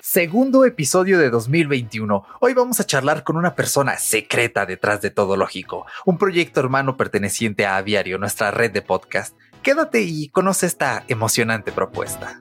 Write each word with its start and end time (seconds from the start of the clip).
Segundo 0.00 0.64
episodio 0.64 1.18
de 1.18 1.28
2021. 1.28 2.24
Hoy 2.40 2.54
vamos 2.54 2.80
a 2.80 2.86
charlar 2.86 3.24
con 3.24 3.36
una 3.36 3.54
persona 3.54 3.98
secreta 3.98 4.64
detrás 4.64 5.02
de 5.02 5.10
todo 5.10 5.36
lógico, 5.36 5.84
un 6.06 6.16
proyecto 6.16 6.60
hermano 6.60 6.96
perteneciente 6.96 7.66
a 7.66 7.76
Aviario, 7.76 8.18
nuestra 8.18 8.50
red 8.50 8.72
de 8.72 8.82
podcast. 8.82 9.36
Quédate 9.62 10.00
y 10.00 10.28
conoce 10.28 10.66
esta 10.66 11.04
emocionante 11.08 11.72
propuesta. 11.72 12.40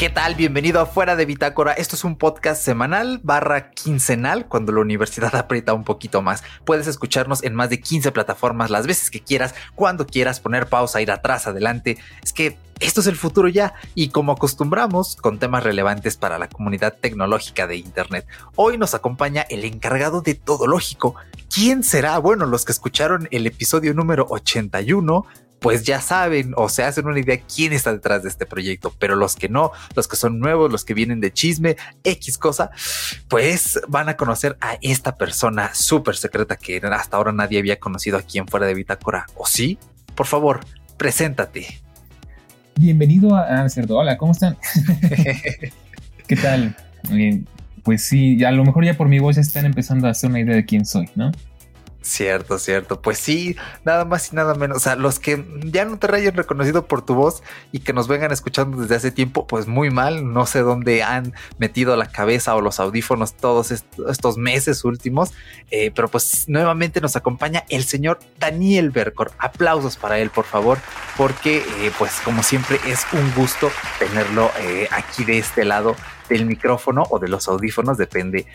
¿Qué 0.00 0.08
tal? 0.08 0.34
Bienvenido 0.34 0.80
a 0.80 0.86
Fuera 0.86 1.14
de 1.14 1.26
Bitácora. 1.26 1.74
Esto 1.74 1.94
es 1.94 2.04
un 2.04 2.16
podcast 2.16 2.62
semanal 2.62 3.20
barra 3.22 3.70
quincenal 3.70 4.48
cuando 4.48 4.72
la 4.72 4.80
universidad 4.80 5.36
aprieta 5.36 5.74
un 5.74 5.84
poquito 5.84 6.22
más. 6.22 6.42
Puedes 6.64 6.86
escucharnos 6.86 7.44
en 7.44 7.54
más 7.54 7.68
de 7.68 7.82
15 7.82 8.10
plataformas 8.10 8.70
las 8.70 8.86
veces 8.86 9.10
que 9.10 9.20
quieras, 9.20 9.54
cuando 9.74 10.06
quieras, 10.06 10.40
poner 10.40 10.68
pausa, 10.70 11.02
ir 11.02 11.10
atrás, 11.10 11.46
adelante. 11.46 11.98
Es 12.22 12.32
que 12.32 12.56
esto 12.80 13.02
es 13.02 13.08
el 13.08 13.16
futuro 13.16 13.48
ya 13.48 13.74
y 13.94 14.08
como 14.08 14.32
acostumbramos 14.32 15.16
con 15.16 15.38
temas 15.38 15.64
relevantes 15.64 16.16
para 16.16 16.38
la 16.38 16.48
comunidad 16.48 16.96
tecnológica 16.98 17.66
de 17.66 17.76
Internet. 17.76 18.26
Hoy 18.56 18.78
nos 18.78 18.94
acompaña 18.94 19.42
el 19.50 19.66
encargado 19.66 20.22
de 20.22 20.34
todo 20.34 20.66
lógico. 20.66 21.16
¿Quién 21.54 21.84
será? 21.84 22.16
Bueno, 22.16 22.46
los 22.46 22.64
que 22.64 22.72
escucharon 22.72 23.28
el 23.30 23.46
episodio 23.46 23.92
número 23.92 24.26
81 24.30 25.26
pues 25.60 25.84
ya 25.84 26.00
saben 26.00 26.52
o 26.56 26.68
se 26.68 26.82
hacen 26.82 27.06
una 27.06 27.20
idea 27.20 27.38
quién 27.54 27.72
está 27.72 27.92
detrás 27.92 28.22
de 28.22 28.30
este 28.30 28.46
proyecto, 28.46 28.92
pero 28.98 29.14
los 29.14 29.36
que 29.36 29.48
no, 29.48 29.72
los 29.94 30.08
que 30.08 30.16
son 30.16 30.40
nuevos, 30.40 30.72
los 30.72 30.84
que 30.84 30.94
vienen 30.94 31.20
de 31.20 31.32
chisme, 31.32 31.76
X 32.02 32.38
cosa, 32.38 32.70
pues 33.28 33.80
van 33.86 34.08
a 34.08 34.16
conocer 34.16 34.56
a 34.60 34.78
esta 34.80 35.16
persona 35.16 35.74
súper 35.74 36.16
secreta 36.16 36.56
que 36.56 36.78
hasta 36.78 37.16
ahora 37.16 37.32
nadie 37.32 37.58
había 37.58 37.78
conocido 37.78 38.16
aquí 38.16 38.38
en 38.38 38.48
Fuera 38.48 38.66
de 38.66 38.74
Bitácora. 38.74 39.26
¿O 39.36 39.46
sí? 39.46 39.78
Por 40.14 40.26
favor, 40.26 40.60
preséntate. 40.96 41.80
Bienvenido 42.76 43.36
a, 43.36 43.68
Cerdo. 43.68 43.98
Hola, 43.98 44.16
¿cómo 44.16 44.32
están? 44.32 44.56
¿Qué 46.26 46.36
tal? 46.36 46.74
pues 47.82 48.02
sí, 48.02 48.42
a 48.44 48.50
lo 48.50 48.64
mejor 48.64 48.84
ya 48.84 48.94
por 48.94 49.08
mi 49.08 49.18
voz 49.18 49.36
ya 49.36 49.42
están 49.42 49.66
empezando 49.66 50.06
a 50.06 50.10
hacer 50.10 50.30
una 50.30 50.40
idea 50.40 50.54
de 50.54 50.64
quién 50.64 50.84
soy, 50.84 51.08
¿no? 51.14 51.32
Cierto, 52.02 52.58
cierto. 52.58 53.02
Pues 53.02 53.18
sí, 53.18 53.56
nada 53.84 54.06
más 54.06 54.32
y 54.32 54.36
nada 54.36 54.54
menos. 54.54 54.78
O 54.78 54.80
sea, 54.80 54.96
los 54.96 55.18
que 55.18 55.44
ya 55.64 55.84
no 55.84 55.98
te 55.98 56.14
hayan 56.14 56.34
reconocido 56.34 56.86
por 56.86 57.02
tu 57.02 57.14
voz 57.14 57.42
y 57.72 57.80
que 57.80 57.92
nos 57.92 58.08
vengan 58.08 58.32
escuchando 58.32 58.78
desde 58.78 58.94
hace 58.94 59.10
tiempo, 59.10 59.46
pues 59.46 59.66
muy 59.66 59.90
mal. 59.90 60.32
No 60.32 60.46
sé 60.46 60.60
dónde 60.60 61.02
han 61.02 61.34
metido 61.58 61.96
la 61.96 62.06
cabeza 62.06 62.56
o 62.56 62.62
los 62.62 62.80
audífonos 62.80 63.34
todos 63.34 63.70
estos 63.70 64.38
meses 64.38 64.84
últimos. 64.84 65.32
Eh, 65.70 65.90
pero 65.94 66.08
pues 66.08 66.48
nuevamente 66.48 67.02
nos 67.02 67.16
acompaña 67.16 67.64
el 67.68 67.84
señor 67.84 68.18
Daniel 68.38 68.90
Bercor. 68.90 69.32
Aplausos 69.38 69.98
para 69.98 70.18
él, 70.18 70.30
por 70.30 70.46
favor, 70.46 70.78
porque 71.18 71.58
eh, 71.58 71.92
pues 71.98 72.12
como 72.24 72.42
siempre 72.42 72.80
es 72.86 73.04
un 73.12 73.30
gusto 73.34 73.70
tenerlo 73.98 74.50
eh, 74.60 74.88
aquí 74.90 75.24
de 75.24 75.36
este 75.36 75.66
lado 75.66 75.96
del 76.30 76.46
micrófono 76.46 77.02
o 77.10 77.18
de 77.18 77.28
los 77.28 77.48
audífonos, 77.48 77.98
depende 77.98 78.46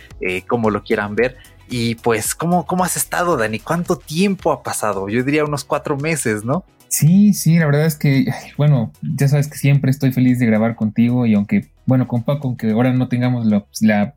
cómo 0.48 0.70
lo 0.70 0.82
quieran 0.82 1.14
ver. 1.14 1.38
Y 1.70 1.96
pues, 1.96 2.36
¿cómo, 2.36 2.66
¿cómo 2.66 2.84
has 2.84 2.96
estado, 2.96 3.38
Dani? 3.38 3.60
¿Cuánto 3.60 3.98
tiempo 3.98 4.52
ha 4.52 4.64
pasado? 4.64 5.10
Yo 5.10 5.24
diría 5.24 5.46
unos 5.46 5.64
cuatro 5.64 5.98
meses, 5.98 6.44
¿no? 6.44 6.64
Sí, 6.88 7.34
sí, 7.34 7.58
la 7.58 7.66
verdad 7.66 7.86
es 7.86 7.98
que, 7.98 8.26
bueno, 8.58 8.92
ya 9.02 9.28
sabes 9.28 9.48
que 9.48 9.58
siempre 9.58 9.92
estoy 9.92 10.12
feliz 10.12 10.40
de 10.40 10.46
grabar 10.46 10.76
contigo 10.76 11.26
y 11.26 11.34
aunque, 11.34 11.68
bueno, 11.86 12.08
con 12.08 12.24
Paco, 12.24 12.48
aunque 12.48 12.72
ahora 12.72 12.94
no 12.94 13.08
tengamos 13.08 13.46
la, 13.46 13.66
la 13.82 14.14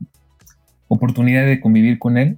oportunidad 0.87 1.45
de 1.45 1.59
convivir 1.59 1.99
con 1.99 2.17
él, 2.17 2.37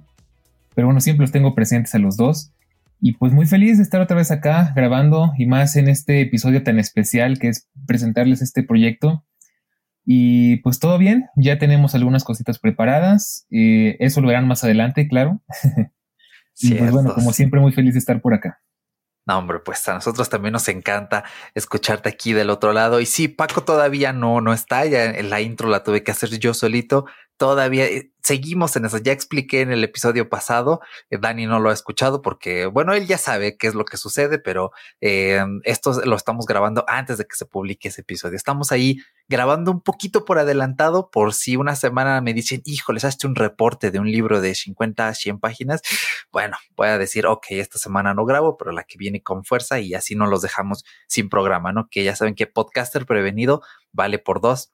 pero 0.74 0.86
bueno, 0.86 1.00
siempre 1.00 1.24
los 1.24 1.32
tengo 1.32 1.54
presentes 1.54 1.94
a 1.94 1.98
los 1.98 2.16
dos. 2.16 2.52
Y 3.00 3.14
pues 3.14 3.32
muy 3.32 3.46
feliz 3.46 3.78
de 3.78 3.82
estar 3.82 4.00
otra 4.00 4.16
vez 4.16 4.30
acá 4.30 4.72
grabando 4.76 5.32
y 5.36 5.46
más 5.46 5.74
en 5.76 5.88
este 5.88 6.20
episodio 6.20 6.62
tan 6.62 6.78
especial 6.78 7.38
que 7.38 7.48
es 7.48 7.68
presentarles 7.86 8.42
este 8.42 8.62
proyecto 8.62 9.24
y 10.04 10.56
pues 10.58 10.78
todo 10.78 10.98
bien, 10.98 11.28
ya 11.36 11.58
tenemos 11.58 11.94
algunas 11.94 12.24
cositas 12.24 12.58
preparadas. 12.58 13.46
Eh, 13.50 13.96
eso 14.00 14.20
lo 14.20 14.28
verán 14.28 14.48
más 14.48 14.64
adelante, 14.64 15.06
claro. 15.08 15.42
y 16.60 16.74
pues 16.74 16.90
bueno, 16.90 17.14
como 17.14 17.32
siempre, 17.32 17.60
muy 17.60 17.72
feliz 17.72 17.94
de 17.94 18.00
estar 18.00 18.20
por 18.20 18.34
acá. 18.34 18.60
No, 19.24 19.38
hombre, 19.38 19.60
pues 19.60 19.88
a 19.88 19.94
nosotros 19.94 20.28
también 20.28 20.52
nos 20.52 20.66
encanta 20.66 21.22
escucharte 21.54 22.08
aquí 22.08 22.32
del 22.32 22.50
otro 22.50 22.72
lado. 22.72 23.00
Y 23.00 23.06
sí, 23.06 23.28
Paco 23.28 23.62
todavía 23.62 24.12
no, 24.12 24.40
no 24.40 24.52
está. 24.52 24.84
Ya 24.84 25.04
en 25.04 25.30
la 25.30 25.40
intro 25.40 25.68
la 25.68 25.84
tuve 25.84 26.02
que 26.02 26.10
hacer 26.10 26.30
yo 26.40 26.54
solito. 26.54 27.06
Todavía 27.42 27.86
eh, 27.86 28.12
seguimos 28.22 28.76
en 28.76 28.84
eso. 28.84 28.98
Ya 28.98 29.10
expliqué 29.10 29.62
en 29.62 29.72
el 29.72 29.82
episodio 29.82 30.28
pasado. 30.28 30.80
Eh, 31.10 31.18
Dani 31.20 31.46
no 31.46 31.58
lo 31.58 31.70
ha 31.70 31.72
escuchado 31.72 32.22
porque, 32.22 32.66
bueno, 32.66 32.94
él 32.94 33.08
ya 33.08 33.18
sabe 33.18 33.56
qué 33.56 33.66
es 33.66 33.74
lo 33.74 33.84
que 33.84 33.96
sucede, 33.96 34.38
pero 34.38 34.70
eh, 35.00 35.44
esto 35.64 36.00
lo 36.04 36.14
estamos 36.14 36.46
grabando 36.46 36.84
antes 36.86 37.18
de 37.18 37.24
que 37.24 37.34
se 37.34 37.44
publique 37.44 37.88
ese 37.88 38.02
episodio. 38.02 38.36
Estamos 38.36 38.70
ahí 38.70 38.98
grabando 39.26 39.72
un 39.72 39.80
poquito 39.80 40.24
por 40.24 40.38
adelantado 40.38 41.10
por 41.10 41.34
si 41.34 41.56
una 41.56 41.74
semana 41.74 42.20
me 42.20 42.32
dicen, 42.32 42.62
has 42.86 43.14
hecho 43.16 43.26
un 43.26 43.34
reporte 43.34 43.90
de 43.90 43.98
un 43.98 44.08
libro 44.08 44.40
de 44.40 44.54
50 44.54 45.08
a 45.08 45.12
100 45.12 45.40
páginas. 45.40 45.82
Bueno, 46.30 46.56
voy 46.76 46.86
a 46.86 46.98
decir, 46.98 47.26
ok, 47.26 47.46
esta 47.48 47.80
semana 47.80 48.14
no 48.14 48.24
grabo, 48.24 48.56
pero 48.56 48.70
la 48.70 48.84
que 48.84 48.98
viene 48.98 49.20
con 49.20 49.44
fuerza 49.44 49.80
y 49.80 49.94
así 49.94 50.14
no 50.14 50.28
los 50.28 50.42
dejamos 50.42 50.84
sin 51.08 51.28
programa, 51.28 51.72
¿no? 51.72 51.88
Que 51.90 52.04
ya 52.04 52.14
saben 52.14 52.36
que 52.36 52.46
podcaster 52.46 53.04
prevenido 53.04 53.62
vale 53.90 54.20
por 54.20 54.40
dos. 54.40 54.72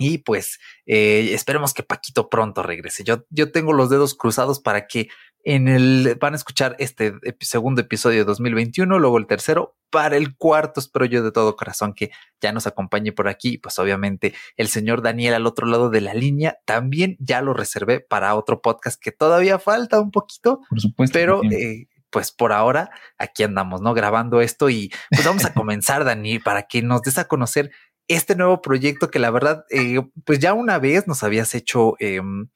Y 0.00 0.18
pues 0.18 0.58
eh, 0.86 1.28
esperemos 1.34 1.74
que 1.74 1.82
Paquito 1.82 2.30
pronto 2.30 2.62
regrese. 2.62 3.04
Yo, 3.04 3.26
yo 3.28 3.52
tengo 3.52 3.74
los 3.74 3.90
dedos 3.90 4.14
cruzados 4.14 4.58
para 4.58 4.86
que 4.86 5.10
en 5.44 5.68
el 5.68 6.16
van 6.18 6.32
a 6.32 6.36
escuchar 6.36 6.74
este 6.78 7.12
segundo 7.40 7.82
episodio 7.82 8.20
de 8.20 8.24
2021, 8.24 8.98
luego 8.98 9.18
el 9.18 9.26
tercero, 9.26 9.76
para 9.90 10.16
el 10.16 10.36
cuarto 10.36 10.80
espero 10.80 11.04
yo 11.04 11.22
de 11.22 11.32
todo 11.32 11.54
corazón 11.54 11.92
que 11.92 12.10
ya 12.40 12.50
nos 12.52 12.66
acompañe 12.66 13.12
por 13.12 13.28
aquí. 13.28 13.58
Pues 13.58 13.78
obviamente 13.78 14.32
el 14.56 14.68
señor 14.68 15.02
Daniel 15.02 15.34
al 15.34 15.46
otro 15.46 15.66
lado 15.66 15.90
de 15.90 16.00
la 16.00 16.14
línea 16.14 16.58
también 16.64 17.16
ya 17.20 17.42
lo 17.42 17.52
reservé 17.52 18.00
para 18.00 18.34
otro 18.36 18.62
podcast 18.62 18.98
que 18.98 19.12
todavía 19.12 19.58
falta 19.58 20.00
un 20.00 20.10
poquito. 20.10 20.60
Por 20.70 20.80
supuesto. 20.80 21.12
Pero 21.12 21.42
eh, 21.44 21.88
pues 22.10 22.32
por 22.32 22.52
ahora 22.52 22.90
aquí 23.18 23.42
andamos, 23.42 23.80
¿no? 23.80 23.94
Grabando 23.94 24.40
esto 24.40 24.68
y 24.70 24.92
pues 25.10 25.24
vamos 25.24 25.44
a 25.44 25.54
comenzar, 25.54 26.04
Dani, 26.04 26.38
para 26.38 26.62
que 26.64 26.82
nos 26.82 27.02
des 27.02 27.18
a 27.18 27.28
conocer 27.28 27.70
este 28.10 28.34
nuevo 28.34 28.60
proyecto 28.60 29.08
que 29.08 29.20
la 29.20 29.30
verdad, 29.30 29.64
eh, 29.70 30.00
pues 30.24 30.40
ya 30.40 30.52
una 30.52 30.80
vez 30.80 31.06
nos 31.06 31.22
habías 31.22 31.54
hecho, 31.54 31.94
em, 32.00 32.48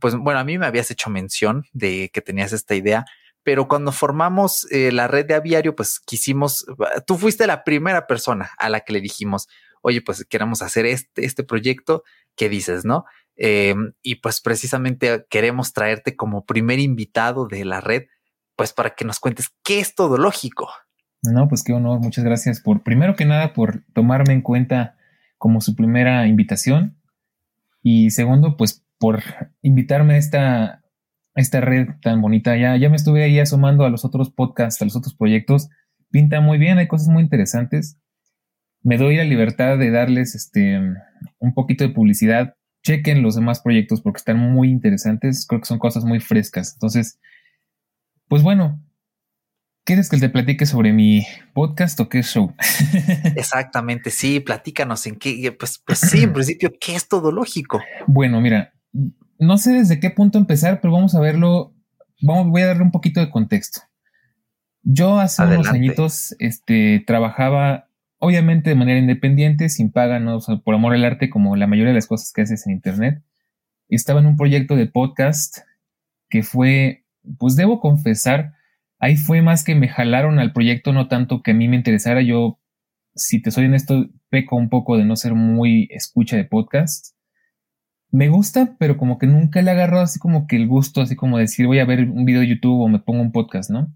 pues 0.00 0.14
bueno, 0.16 0.38
a 0.38 0.44
mí 0.44 0.58
me 0.58 0.66
habías 0.66 0.90
hecho 0.90 1.08
mención 1.08 1.64
de 1.72 2.10
que 2.12 2.20
tenías 2.20 2.52
esta 2.52 2.74
idea, 2.74 3.06
pero 3.42 3.68
cuando 3.68 3.90
formamos 3.90 4.70
eh, 4.70 4.92
la 4.92 5.08
red 5.08 5.24
de 5.24 5.34
aviario, 5.34 5.74
pues 5.74 5.98
quisimos, 5.98 6.66
tú 7.06 7.16
fuiste 7.16 7.46
la 7.46 7.64
primera 7.64 8.06
persona 8.06 8.50
a 8.58 8.68
la 8.68 8.80
que 8.80 8.92
le 8.92 9.00
dijimos, 9.00 9.48
oye, 9.80 10.02
pues 10.02 10.26
queremos 10.26 10.60
hacer 10.60 10.84
este, 10.84 11.24
este 11.24 11.42
proyecto, 11.42 12.04
¿qué 12.34 12.50
dices, 12.50 12.84
no? 12.84 13.06
Em, 13.36 13.94
y 14.02 14.16
pues 14.16 14.42
precisamente 14.42 15.24
queremos 15.30 15.72
traerte 15.72 16.16
como 16.16 16.44
primer 16.44 16.80
invitado 16.80 17.46
de 17.46 17.64
la 17.64 17.80
red, 17.80 18.04
pues 18.56 18.74
para 18.74 18.94
que 18.94 19.06
nos 19.06 19.20
cuentes 19.20 19.48
qué 19.62 19.80
es 19.80 19.94
todo 19.94 20.18
lógico. 20.18 20.68
No, 21.22 21.48
pues 21.48 21.62
qué 21.62 21.72
honor. 21.72 22.00
Muchas 22.00 22.24
gracias 22.24 22.60
por, 22.60 22.82
primero 22.82 23.16
que 23.16 23.24
nada, 23.24 23.52
por 23.52 23.82
tomarme 23.92 24.32
en 24.32 24.42
cuenta 24.42 24.96
como 25.38 25.60
su 25.60 25.74
primera 25.74 26.26
invitación. 26.26 26.96
Y 27.82 28.10
segundo, 28.10 28.56
pues 28.56 28.84
por 28.98 29.22
invitarme 29.62 30.14
a 30.14 30.18
esta, 30.18 30.84
esta 31.34 31.60
red 31.60 31.88
tan 32.02 32.20
bonita. 32.20 32.56
Ya, 32.56 32.76
ya 32.76 32.88
me 32.88 32.96
estuve 32.96 33.22
ahí 33.22 33.38
asomando 33.38 33.84
a 33.84 33.90
los 33.90 34.04
otros 34.04 34.30
podcasts, 34.30 34.80
a 34.82 34.84
los 34.84 34.96
otros 34.96 35.14
proyectos. 35.14 35.68
Pinta 36.10 36.40
muy 36.40 36.58
bien, 36.58 36.78
hay 36.78 36.88
cosas 36.88 37.08
muy 37.08 37.22
interesantes. 37.22 37.98
Me 38.82 38.98
doy 38.98 39.16
la 39.16 39.24
libertad 39.24 39.78
de 39.78 39.90
darles 39.90 40.34
este, 40.34 40.80
un 41.38 41.54
poquito 41.54 41.84
de 41.84 41.92
publicidad. 41.92 42.54
Chequen 42.82 43.22
los 43.22 43.34
demás 43.34 43.60
proyectos 43.60 44.00
porque 44.00 44.18
están 44.18 44.38
muy 44.38 44.70
interesantes. 44.70 45.46
Creo 45.46 45.60
que 45.60 45.66
son 45.66 45.78
cosas 45.78 46.04
muy 46.04 46.20
frescas. 46.20 46.74
Entonces, 46.74 47.18
pues 48.28 48.42
bueno, 48.42 48.80
¿Quieres 49.86 50.10
que 50.10 50.18
te 50.18 50.28
platique 50.28 50.66
sobre 50.66 50.92
mi 50.92 51.24
podcast 51.54 52.00
o 52.00 52.08
qué 52.08 52.24
show? 52.24 52.52
Exactamente, 53.36 54.10
sí, 54.10 54.40
platícanos 54.40 55.06
en 55.06 55.14
qué, 55.14 55.54
pues, 55.56 55.80
pues 55.86 56.00
sí, 56.00 56.24
en 56.24 56.32
principio, 56.32 56.72
¿qué 56.80 56.96
es 56.96 57.06
todo 57.06 57.30
lógico? 57.30 57.80
Bueno, 58.08 58.40
mira, 58.40 58.72
no 59.38 59.58
sé 59.58 59.74
desde 59.74 60.00
qué 60.00 60.10
punto 60.10 60.38
empezar, 60.38 60.80
pero 60.80 60.92
vamos 60.92 61.14
a 61.14 61.20
verlo, 61.20 61.72
vamos, 62.20 62.48
voy 62.48 62.62
a 62.62 62.66
darle 62.66 62.82
un 62.82 62.90
poquito 62.90 63.20
de 63.20 63.30
contexto. 63.30 63.82
Yo 64.82 65.20
hace 65.20 65.44
unos 65.44 65.68
añitos 65.68 66.34
este, 66.40 67.04
trabajaba, 67.06 67.88
obviamente 68.18 68.70
de 68.70 68.76
manera 68.76 68.98
independiente, 68.98 69.68
sin 69.68 69.92
paga, 69.92 70.18
¿no? 70.18 70.40
por 70.64 70.74
amor 70.74 70.94
al 70.94 71.04
arte, 71.04 71.30
como 71.30 71.54
la 71.54 71.68
mayoría 71.68 71.90
de 71.90 71.98
las 71.98 72.08
cosas 72.08 72.32
que 72.32 72.42
haces 72.42 72.66
en 72.66 72.72
Internet. 72.72 73.22
Estaba 73.88 74.18
en 74.18 74.26
un 74.26 74.36
proyecto 74.36 74.74
de 74.74 74.86
podcast 74.86 75.58
que 76.28 76.42
fue, 76.42 77.04
pues 77.38 77.54
debo 77.54 77.78
confesar, 77.78 78.55
ahí 78.98 79.16
fue 79.16 79.42
más 79.42 79.64
que 79.64 79.74
me 79.74 79.88
jalaron 79.88 80.38
al 80.38 80.52
proyecto, 80.52 80.92
no 80.92 81.08
tanto 81.08 81.42
que 81.42 81.52
a 81.52 81.54
mí 81.54 81.68
me 81.68 81.76
interesara. 81.76 82.22
Yo, 82.22 82.60
si 83.14 83.40
te 83.42 83.50
soy 83.50 83.66
honesto, 83.66 84.08
peco 84.28 84.56
un 84.56 84.68
poco 84.68 84.96
de 84.96 85.04
no 85.04 85.16
ser 85.16 85.34
muy 85.34 85.88
escucha 85.90 86.36
de 86.36 86.44
podcast. 86.44 87.14
me 88.10 88.28
gusta, 88.28 88.76
pero 88.78 88.96
como 88.96 89.18
que 89.18 89.26
nunca 89.26 89.60
le 89.62 89.70
he 89.70 89.74
agarrado 89.74 90.02
así 90.02 90.18
como 90.18 90.46
que 90.46 90.56
el 90.56 90.68
gusto, 90.68 91.02
así 91.02 91.16
como 91.16 91.38
decir 91.38 91.66
voy 91.66 91.80
a 91.80 91.84
ver 91.84 92.08
un 92.08 92.24
video 92.24 92.40
de 92.40 92.48
YouTube 92.48 92.80
o 92.80 92.88
me 92.88 93.00
pongo 93.00 93.20
un 93.20 93.32
podcast, 93.32 93.70
¿no? 93.70 93.92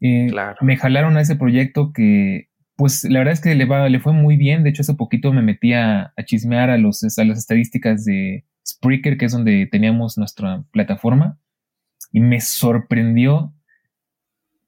Eh, 0.00 0.28
claro. 0.30 0.56
Me 0.62 0.76
jalaron 0.76 1.16
a 1.16 1.20
ese 1.20 1.36
proyecto 1.36 1.92
que, 1.92 2.48
pues 2.76 3.04
la 3.04 3.18
verdad 3.18 3.34
es 3.34 3.40
que 3.40 3.54
le, 3.54 3.64
va, 3.66 3.88
le 3.88 4.00
fue 4.00 4.12
muy 4.12 4.36
bien. 4.36 4.62
De 4.62 4.70
hecho, 4.70 4.82
hace 4.82 4.94
poquito 4.94 5.32
me 5.32 5.42
metí 5.42 5.72
a, 5.74 6.12
chismear 6.24 6.70
a, 6.70 6.78
los, 6.78 7.02
a 7.18 7.24
las 7.24 7.38
estadísticas 7.38 8.04
de 8.04 8.46
Spreaker, 8.66 9.18
que 9.18 9.26
es 9.26 9.32
donde 9.32 9.68
teníamos 9.70 10.16
nuestra 10.16 10.64
plataforma, 10.70 11.38
y 12.12 12.20
me 12.20 12.40
sorprendió 12.40 13.54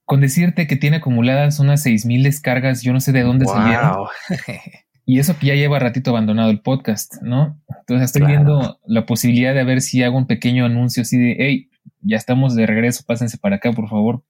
con 0.05 0.21
decirte 0.21 0.67
que 0.67 0.77
tiene 0.77 0.99
acumuladas 0.99 1.61
unas 1.61 1.85
6.000 1.85 2.23
descargas, 2.23 2.83
yo 2.83 2.93
no 2.93 3.01
sé 3.01 3.13
de 3.13 3.23
dónde 3.23 3.47
salieron. 3.47 4.07
Y 5.05 5.19
eso 5.19 5.37
que 5.37 5.49
ya 5.49 5.55
lleva 5.55 5.81
ratito 5.81 6.11
abandonado 6.11 6.51
el 6.51 6.61
podcast, 6.61 7.21
¿no? 7.23 7.61
Entonces 7.81 8.07
estoy 8.07 8.25
viendo 8.25 8.79
la 8.87 9.05
posibilidad 9.05 9.53
de 9.53 9.65
ver 9.65 9.81
si 9.81 10.03
hago 10.03 10.17
un 10.17 10.29
pequeño 10.29 10.65
anuncio 10.65 11.03
así 11.03 11.19
de, 11.19 11.37
hey, 11.41 11.71
ya 12.03 12.17
estamos 12.17 12.55
de 12.55 12.67
regreso, 12.67 13.03
pásense 13.05 13.37
para 13.37 13.57
acá, 13.57 13.73
por 13.73 13.89
favor, 13.89 14.25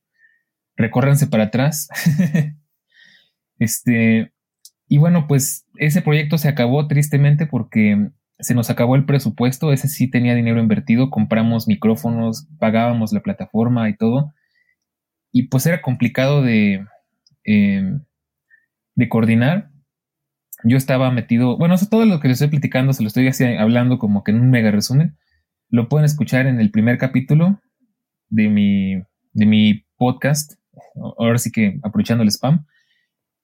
recórranse 0.76 1.26
para 1.26 1.44
atrás. 1.44 1.88
este, 3.58 4.32
y 4.88 4.98
bueno, 4.98 5.26
pues 5.28 5.66
ese 5.76 6.00
proyecto 6.00 6.38
se 6.38 6.48
acabó 6.48 6.86
tristemente 6.88 7.46
porque 7.46 8.10
se 8.38 8.54
nos 8.54 8.70
acabó 8.70 8.96
el 8.96 9.04
presupuesto, 9.04 9.72
ese 9.72 9.88
sí 9.88 10.10
tenía 10.10 10.34
dinero 10.34 10.60
invertido, 10.60 11.10
compramos 11.10 11.68
micrófonos, 11.68 12.48
pagábamos 12.58 13.12
la 13.12 13.20
plataforma 13.20 13.88
y 13.88 13.96
todo, 13.96 14.32
y 15.32 15.44
pues 15.44 15.66
era 15.66 15.82
complicado 15.82 16.42
de, 16.42 16.86
em, 17.44 18.04
de 18.94 19.08
coordinar 19.08 19.72
yo 20.64 20.76
estaba 20.76 21.10
metido, 21.10 21.56
bueno, 21.56 21.74
todo 21.90 22.04
lo 22.04 22.20
que 22.20 22.28
les 22.28 22.36
estoy 22.36 22.48
platicando 22.48 22.92
se 22.92 23.02
lo 23.02 23.08
estoy 23.08 23.26
así 23.26 23.44
hablando 23.44 23.98
como 23.98 24.22
que 24.22 24.30
en 24.30 24.40
un 24.40 24.50
mega 24.50 24.70
resumen. 24.70 25.16
Lo 25.68 25.88
pueden 25.88 26.04
escuchar 26.04 26.46
en 26.46 26.60
el 26.60 26.70
primer 26.70 26.98
capítulo 26.98 27.60
de 28.28 28.48
mi, 28.48 29.02
de 29.32 29.46
mi 29.46 29.84
podcast. 29.96 30.54
Ahora 30.94 31.38
sí 31.38 31.50
que 31.50 31.80
aprovechando 31.82 32.22
el 32.22 32.30
spam. 32.30 32.66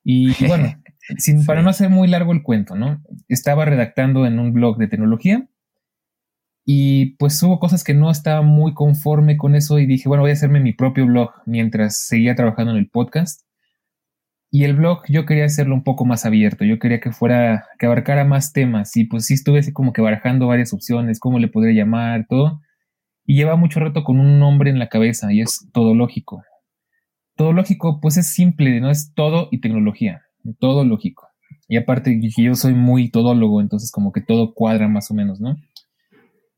Y 0.05 0.47
bueno, 0.47 0.81
sin, 1.19 1.45
para 1.45 1.63
no 1.63 1.71
hacer 1.71 1.91
muy 1.91 2.07
largo 2.09 2.33
el 2.33 2.43
cuento, 2.43 2.77
¿no? 2.77 3.03
Estaba 3.29 3.65
redactando 3.65 4.27
en 4.27 4.39
un 4.39 4.53
blog 4.53 4.79
de 4.79 4.89
tecnología 4.89 5.48
y 6.71 7.17
pues 7.17 7.43
hubo 7.43 7.59
cosas 7.61 7.83
que 7.83 7.95
no 7.95 8.11
estaba 8.11 8.43
muy 8.43 8.75
conforme 8.75 9.39
con 9.39 9.55
eso 9.55 9.79
y 9.79 9.87
dije, 9.87 10.07
bueno, 10.07 10.23
voy 10.23 10.33
a 10.33 10.35
hacerme 10.35 10.61
mi 10.61 10.75
propio 10.75 11.07
blog 11.07 11.31
mientras 11.47 11.97
seguía 11.97 12.35
trabajando 12.35 12.73
en 12.73 12.77
el 12.77 12.91
podcast. 12.91 13.41
Y 14.51 14.65
el 14.65 14.77
blog 14.77 15.01
yo 15.09 15.25
quería 15.25 15.47
hacerlo 15.47 15.75
un 15.75 15.83
poco 15.83 16.05
más 16.05 16.27
abierto, 16.27 16.67
yo 16.67 16.79
quería 16.79 17.01
que 17.01 17.11
fuera, 17.11 17.65
que 17.79 17.87
abarcara 17.87 18.27
más 18.27 18.53
temas 18.53 18.95
y 18.99 19.05
pues 19.05 19.25
sí 19.25 19.33
estuve 19.33 19.61
así 19.61 19.73
como 19.73 19.95
que 19.95 20.03
barajando 20.03 20.47
varias 20.47 20.75
opciones, 20.75 21.21
cómo 21.21 21.39
le 21.39 21.49
podría 21.49 21.73
llamar, 21.73 22.27
todo. 22.29 22.61
Y 23.25 23.37
lleva 23.37 23.57
mucho 23.57 23.81
rato 23.81 24.05
con 24.05 24.21
un 24.21 24.39
nombre 24.39 24.69
en 24.69 24.79
la 24.79 24.91
cabeza 24.91 25.33
y 25.33 25.41
es 25.41 25.71
todo 25.73 25.95
lógico. 25.95 26.43
Todo 27.35 27.55
lógico 27.55 27.99
pues 28.03 28.19
es 28.19 28.27
simple, 28.27 28.79
¿no? 28.83 28.91
Es 28.91 29.15
todo 29.15 29.49
y 29.51 29.63
tecnología, 29.63 30.21
todo 30.59 30.85
lógico. 30.85 31.29
Y 31.67 31.79
aparte 31.79 32.21
yo 32.37 32.55
soy 32.55 32.75
muy 32.75 33.11
todólogo, 33.11 33.63
entonces 33.63 33.91
como 33.91 34.13
que 34.13 34.21
todo 34.21 34.53
cuadra 34.53 34.87
más 34.87 35.11
o 35.11 35.15
menos, 35.15 35.41
¿no? 35.41 35.57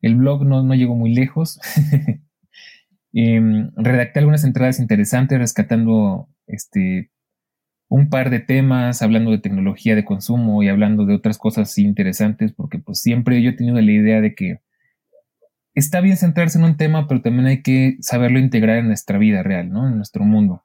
El 0.01 0.15
blog 0.15 0.45
no, 0.45 0.63
no 0.63 0.75
llegó 0.75 0.95
muy 0.95 1.13
lejos. 1.13 1.59
Em, 3.13 3.71
redacté 3.75 4.19
algunas 4.19 4.45
entradas 4.45 4.79
interesantes 4.79 5.37
rescatando 5.37 6.29
este 6.47 7.11
un 7.89 8.09
par 8.09 8.29
de 8.29 8.39
temas, 8.39 9.01
hablando 9.01 9.31
de 9.31 9.39
tecnología 9.39 9.95
de 9.95 10.05
consumo 10.05 10.63
y 10.63 10.69
hablando 10.69 11.05
de 11.05 11.13
otras 11.13 11.37
cosas 11.37 11.77
interesantes, 11.77 12.53
porque 12.53 12.79
pues 12.79 13.01
siempre 13.01 13.41
yo 13.41 13.49
he 13.49 13.53
tenido 13.53 13.81
la 13.81 13.91
idea 13.91 14.21
de 14.21 14.33
que 14.33 14.61
está 15.73 15.99
bien 15.99 16.15
centrarse 16.15 16.57
en 16.57 16.63
un 16.63 16.77
tema, 16.77 17.09
pero 17.09 17.21
también 17.21 17.47
hay 17.47 17.61
que 17.61 17.97
saberlo 17.99 18.39
integrar 18.39 18.77
en 18.77 18.87
nuestra 18.87 19.17
vida 19.17 19.43
real, 19.43 19.69
¿no? 19.69 19.89
En 19.89 19.97
nuestro 19.97 20.23
mundo. 20.23 20.63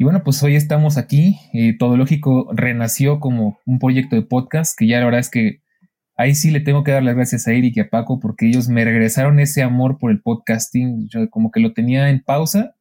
Y 0.00 0.04
bueno, 0.04 0.24
pues 0.24 0.42
hoy 0.42 0.56
estamos 0.56 0.96
aquí. 0.96 1.38
Eh, 1.52 1.76
Todo 1.78 1.96
Lógico 1.96 2.48
renació 2.52 3.20
como 3.20 3.60
un 3.64 3.78
proyecto 3.78 4.16
de 4.16 4.22
podcast, 4.22 4.76
que 4.76 4.88
ya 4.88 4.98
la 4.98 5.04
verdad 5.04 5.20
es 5.20 5.30
que 5.30 5.62
ahí 6.18 6.34
sí 6.34 6.50
le 6.50 6.60
tengo 6.60 6.84
que 6.84 6.90
dar 6.90 7.02
las 7.02 7.14
gracias 7.14 7.46
a 7.46 7.52
Eric 7.52 7.76
y 7.76 7.80
a 7.80 7.88
Paco, 7.88 8.20
porque 8.20 8.46
ellos 8.46 8.68
me 8.68 8.84
regresaron 8.84 9.40
ese 9.40 9.62
amor 9.62 9.98
por 9.98 10.10
el 10.10 10.20
podcasting. 10.20 11.08
Yo 11.08 11.30
como 11.30 11.50
que 11.50 11.60
lo 11.60 11.72
tenía 11.72 12.10
en 12.10 12.22
pausa 12.22 12.74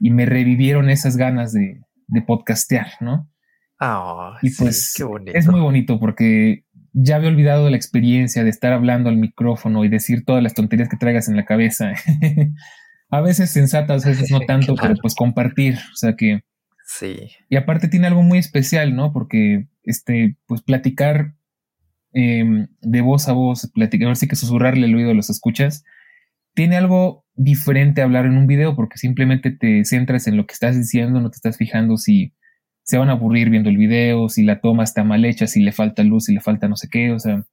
y 0.00 0.10
me 0.10 0.26
revivieron 0.26 0.90
esas 0.90 1.16
ganas 1.16 1.52
de, 1.52 1.82
de 2.06 2.22
podcastear, 2.22 2.88
¿no? 3.00 3.30
Ah, 3.78 4.38
y 4.42 4.50
pues 4.50 4.94
es 5.26 5.46
muy 5.46 5.60
bonito 5.60 6.00
porque 6.00 6.64
ya 6.92 7.16
había 7.16 7.28
olvidado 7.28 7.70
la 7.70 7.76
experiencia 7.76 8.42
de 8.42 8.50
estar 8.50 8.72
hablando 8.72 9.08
al 9.08 9.18
micrófono 9.18 9.84
y 9.84 9.88
decir 9.88 10.24
todas 10.24 10.42
las 10.42 10.54
tonterías 10.54 10.88
que 10.88 10.96
traigas 10.96 11.28
en 11.28 11.36
la 11.36 11.44
cabeza. 11.44 11.92
a 13.10 13.20
veces 13.20 13.50
sensatas, 13.50 14.04
a 14.04 14.08
veces 14.08 14.30
no 14.30 14.40
tanto, 14.46 14.74
pero 14.74 14.94
pues 15.00 15.14
compartir, 15.14 15.74
o 15.74 15.96
sea 15.96 16.16
que... 16.16 16.40
Sí. 16.86 17.28
Y 17.50 17.56
aparte 17.56 17.88
tiene 17.88 18.06
algo 18.06 18.22
muy 18.22 18.38
especial, 18.38 18.96
¿no? 18.96 19.12
Porque, 19.12 19.68
este, 19.82 20.38
pues 20.46 20.62
platicar 20.62 21.34
em, 22.12 22.68
de 22.80 23.00
voz 23.00 23.28
a 23.28 23.32
voz, 23.32 23.70
platicar, 23.74 24.14
sí 24.16 24.28
que 24.28 24.36
susurrarle 24.36 24.86
el 24.86 24.94
oído 24.94 25.10
a 25.10 25.14
los 25.14 25.30
escuchas, 25.30 25.84
tiene 26.54 26.76
algo 26.76 27.24
diferente 27.34 28.00
a 28.00 28.04
hablar 28.04 28.26
en 28.26 28.36
un 28.36 28.46
video 28.46 28.74
porque 28.74 28.98
simplemente 28.98 29.50
te 29.50 29.84
centras 29.84 30.26
en 30.26 30.36
lo 30.36 30.46
que 30.46 30.54
estás 30.54 30.76
diciendo, 30.76 31.20
no 31.20 31.30
te 31.30 31.36
estás 31.36 31.56
fijando 31.56 31.96
si 31.96 32.34
se 32.82 32.98
van 32.98 33.10
a 33.10 33.12
aburrir 33.12 33.50
viendo 33.50 33.68
el 33.68 33.76
video, 33.76 34.28
si 34.28 34.44
la 34.44 34.60
toma 34.60 34.82
está 34.82 35.04
mal 35.04 35.24
hecha, 35.24 35.46
si 35.46 35.62
le 35.62 35.72
falta 35.72 36.02
luz, 36.02 36.24
si 36.24 36.34
le 36.34 36.40
falta 36.40 36.68
no 36.68 36.76
sé 36.76 36.88
qué, 36.90 37.12
o 37.12 37.18
sea, 37.18 37.44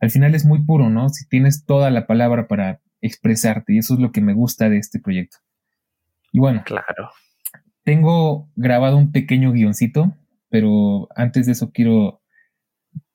al 0.00 0.10
final 0.10 0.34
es 0.34 0.44
muy 0.44 0.64
puro, 0.64 0.90
¿no? 0.90 1.08
Si 1.08 1.28
tienes 1.28 1.64
toda 1.64 1.90
la 1.90 2.06
palabra 2.06 2.48
para 2.48 2.80
expresarte 3.00 3.74
y 3.74 3.78
eso 3.78 3.94
es 3.94 4.00
lo 4.00 4.12
que 4.12 4.20
me 4.20 4.34
gusta 4.34 4.68
de 4.68 4.78
este 4.78 4.98
proyecto. 4.98 5.38
Y 6.32 6.40
bueno, 6.40 6.62
claro. 6.66 7.10
Tengo 7.84 8.50
grabado 8.56 8.96
un 8.96 9.12
pequeño 9.12 9.52
guioncito, 9.52 10.16
pero 10.48 11.08
antes 11.14 11.46
de 11.46 11.52
eso 11.52 11.70
quiero 11.70 12.23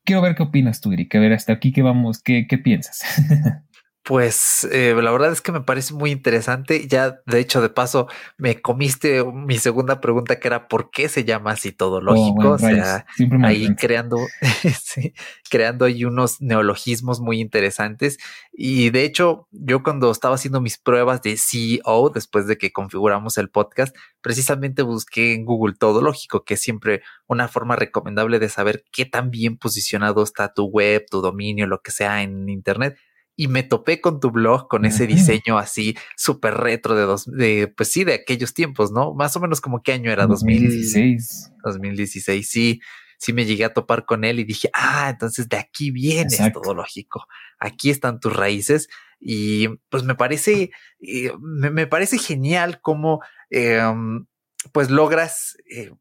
quiero 0.05 0.21
ver 0.21 0.35
qué 0.35 0.43
opinas 0.43 0.81
tú, 0.81 0.91
Eric, 0.91 1.15
a 1.15 1.19
ver 1.19 1.33
hasta 1.33 1.53
aquí 1.53 1.71
qué 1.71 1.81
vamos, 1.81 2.21
qué, 2.21 2.47
qué 2.47 2.57
piensas. 2.57 3.03
Pues 4.03 4.67
eh, 4.71 4.95
la 4.99 5.11
verdad 5.11 5.31
es 5.31 5.41
que 5.41 5.51
me 5.51 5.61
parece 5.61 5.93
muy 5.93 6.09
interesante. 6.09 6.87
Ya, 6.87 7.19
de 7.27 7.39
hecho, 7.39 7.61
de 7.61 7.69
paso, 7.69 8.07
me 8.37 8.59
comiste 8.59 9.23
mi 9.23 9.57
segunda 9.59 10.01
pregunta 10.01 10.39
que 10.39 10.47
era 10.47 10.67
¿por 10.67 10.89
qué 10.89 11.09
se 11.09 11.25
llama 11.25 11.51
así 11.51 11.71
todo 11.71 11.97
oh, 11.97 12.01
lógico? 12.01 12.51
o 12.51 12.57
sea, 12.57 13.05
ahí 13.43 13.75
creando, 13.75 14.17
creando 15.49 15.85
ahí 15.85 16.05
unos 16.05 16.41
neologismos 16.41 17.19
muy 17.19 17.39
interesantes. 17.39 18.17
Y 18.51 18.89
de 18.89 19.03
hecho, 19.03 19.47
yo 19.51 19.83
cuando 19.83 20.09
estaba 20.09 20.35
haciendo 20.35 20.59
mis 20.59 20.79
pruebas 20.79 21.21
de 21.21 21.37
CEO, 21.37 22.09
después 22.09 22.47
de 22.47 22.57
que 22.57 22.71
configuramos 22.71 23.37
el 23.37 23.49
podcast, 23.49 23.95
precisamente 24.21 24.81
busqué 24.81 25.33
en 25.33 25.45
Google 25.45 25.75
todo 25.77 26.01
lógico, 26.01 26.43
que 26.43 26.55
es 26.55 26.61
siempre 26.61 27.03
una 27.27 27.47
forma 27.47 27.75
recomendable 27.75 28.39
de 28.39 28.49
saber 28.49 28.83
qué 28.91 29.05
tan 29.05 29.29
bien 29.29 29.57
posicionado 29.57 30.23
está 30.23 30.51
tu 30.53 30.65
web, 30.65 31.05
tu 31.11 31.21
dominio, 31.21 31.67
lo 31.67 31.81
que 31.81 31.91
sea 31.91 32.23
en 32.23 32.49
Internet 32.49 32.97
y 33.39 33.47
me 33.47 33.63
topé 33.63 34.01
con 34.01 34.19
tu 34.19 34.31
blog 34.31 34.67
con 34.67 34.83
ese 34.83 35.07
diseño 35.07 35.57
así 35.57 35.95
súper 36.17 36.55
retro 36.55 36.93
de 36.93 37.03
dos, 37.03 37.25
de 37.25 37.73
pues 37.73 37.89
sí, 37.89 38.03
de 38.03 38.15
aquellos 38.15 38.53
tiempos, 38.53 38.91
¿no? 38.91 39.13
Más 39.13 39.33
o 39.37 39.39
menos 39.39 39.61
como 39.61 39.81
qué 39.81 39.93
año 39.93 40.11
era 40.11 40.27
2016. 40.27 41.53
2016, 41.63 42.49
sí. 42.49 42.81
Sí 43.17 43.31
me 43.31 43.45
llegué 43.45 43.63
a 43.63 43.73
topar 43.73 44.03
con 44.03 44.25
él 44.25 44.41
y 44.41 44.43
dije, 44.43 44.69
ah, 44.73 45.07
entonces 45.09 45.47
de 45.47 45.55
aquí 45.55 45.89
viene 45.89 46.51
todo 46.51 46.73
lógico. 46.73 47.27
Aquí 47.59 47.89
están 47.89 48.19
tus 48.19 48.35
raíces 48.35 48.89
y 49.21 49.69
pues 49.87 50.03
me 50.03 50.15
parece, 50.15 50.71
eh, 50.99 51.31
me, 51.39 51.87
parece 51.87 52.17
genial 52.17 52.81
cómo 52.81 53.21
em, 53.49 54.25
pues 54.73 54.89
logras 54.89 55.55
eh, 55.73 55.93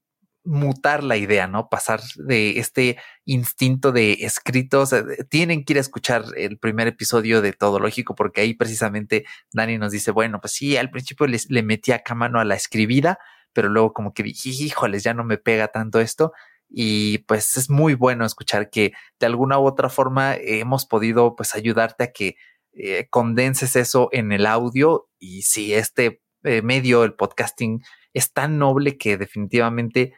mutar 0.48 1.04
la 1.04 1.18
idea, 1.18 1.46
¿no? 1.46 1.68
Pasar 1.68 2.00
de 2.16 2.58
este 2.58 2.96
instinto 3.26 3.92
de 3.92 4.12
escritos. 4.20 4.94
tienen 5.28 5.64
que 5.64 5.74
ir 5.74 5.76
a 5.76 5.82
escuchar 5.82 6.24
el 6.36 6.58
primer 6.58 6.88
episodio 6.88 7.42
de 7.42 7.52
Todo 7.52 7.78
Lógico, 7.78 8.14
porque 8.14 8.40
ahí 8.40 8.54
precisamente 8.54 9.26
Dani 9.52 9.76
nos 9.76 9.92
dice, 9.92 10.10
bueno, 10.10 10.40
pues 10.40 10.54
sí, 10.54 10.76
al 10.78 10.90
principio 10.90 11.26
le 11.26 11.62
metí 11.62 11.92
acá 11.92 12.14
mano 12.14 12.40
a 12.40 12.46
la 12.46 12.54
escribida, 12.54 13.18
pero 13.52 13.68
luego 13.68 13.92
como 13.92 14.14
que 14.14 14.22
dije, 14.22 14.48
híjoles, 14.48 15.04
ya 15.04 15.12
no 15.12 15.22
me 15.22 15.36
pega 15.36 15.68
tanto 15.68 16.00
esto. 16.00 16.32
Y 16.70 17.18
pues 17.18 17.56
es 17.56 17.68
muy 17.68 17.94
bueno 17.94 18.24
escuchar 18.24 18.70
que 18.70 18.92
de 19.20 19.26
alguna 19.26 19.58
u 19.58 19.66
otra 19.66 19.90
forma 19.90 20.34
hemos 20.36 20.86
podido 20.86 21.36
pues 21.36 21.54
ayudarte 21.54 22.04
a 22.04 22.12
que 22.12 22.36
eh, 22.72 23.06
condenses 23.10 23.76
eso 23.76 24.08
en 24.12 24.32
el 24.32 24.46
audio 24.46 25.08
y 25.18 25.42
si 25.42 25.74
este 25.74 26.22
eh, 26.44 26.62
medio, 26.62 27.04
el 27.04 27.14
podcasting, 27.14 27.82
es 28.14 28.32
tan 28.32 28.58
noble 28.58 28.96
que 28.96 29.16
definitivamente 29.18 30.14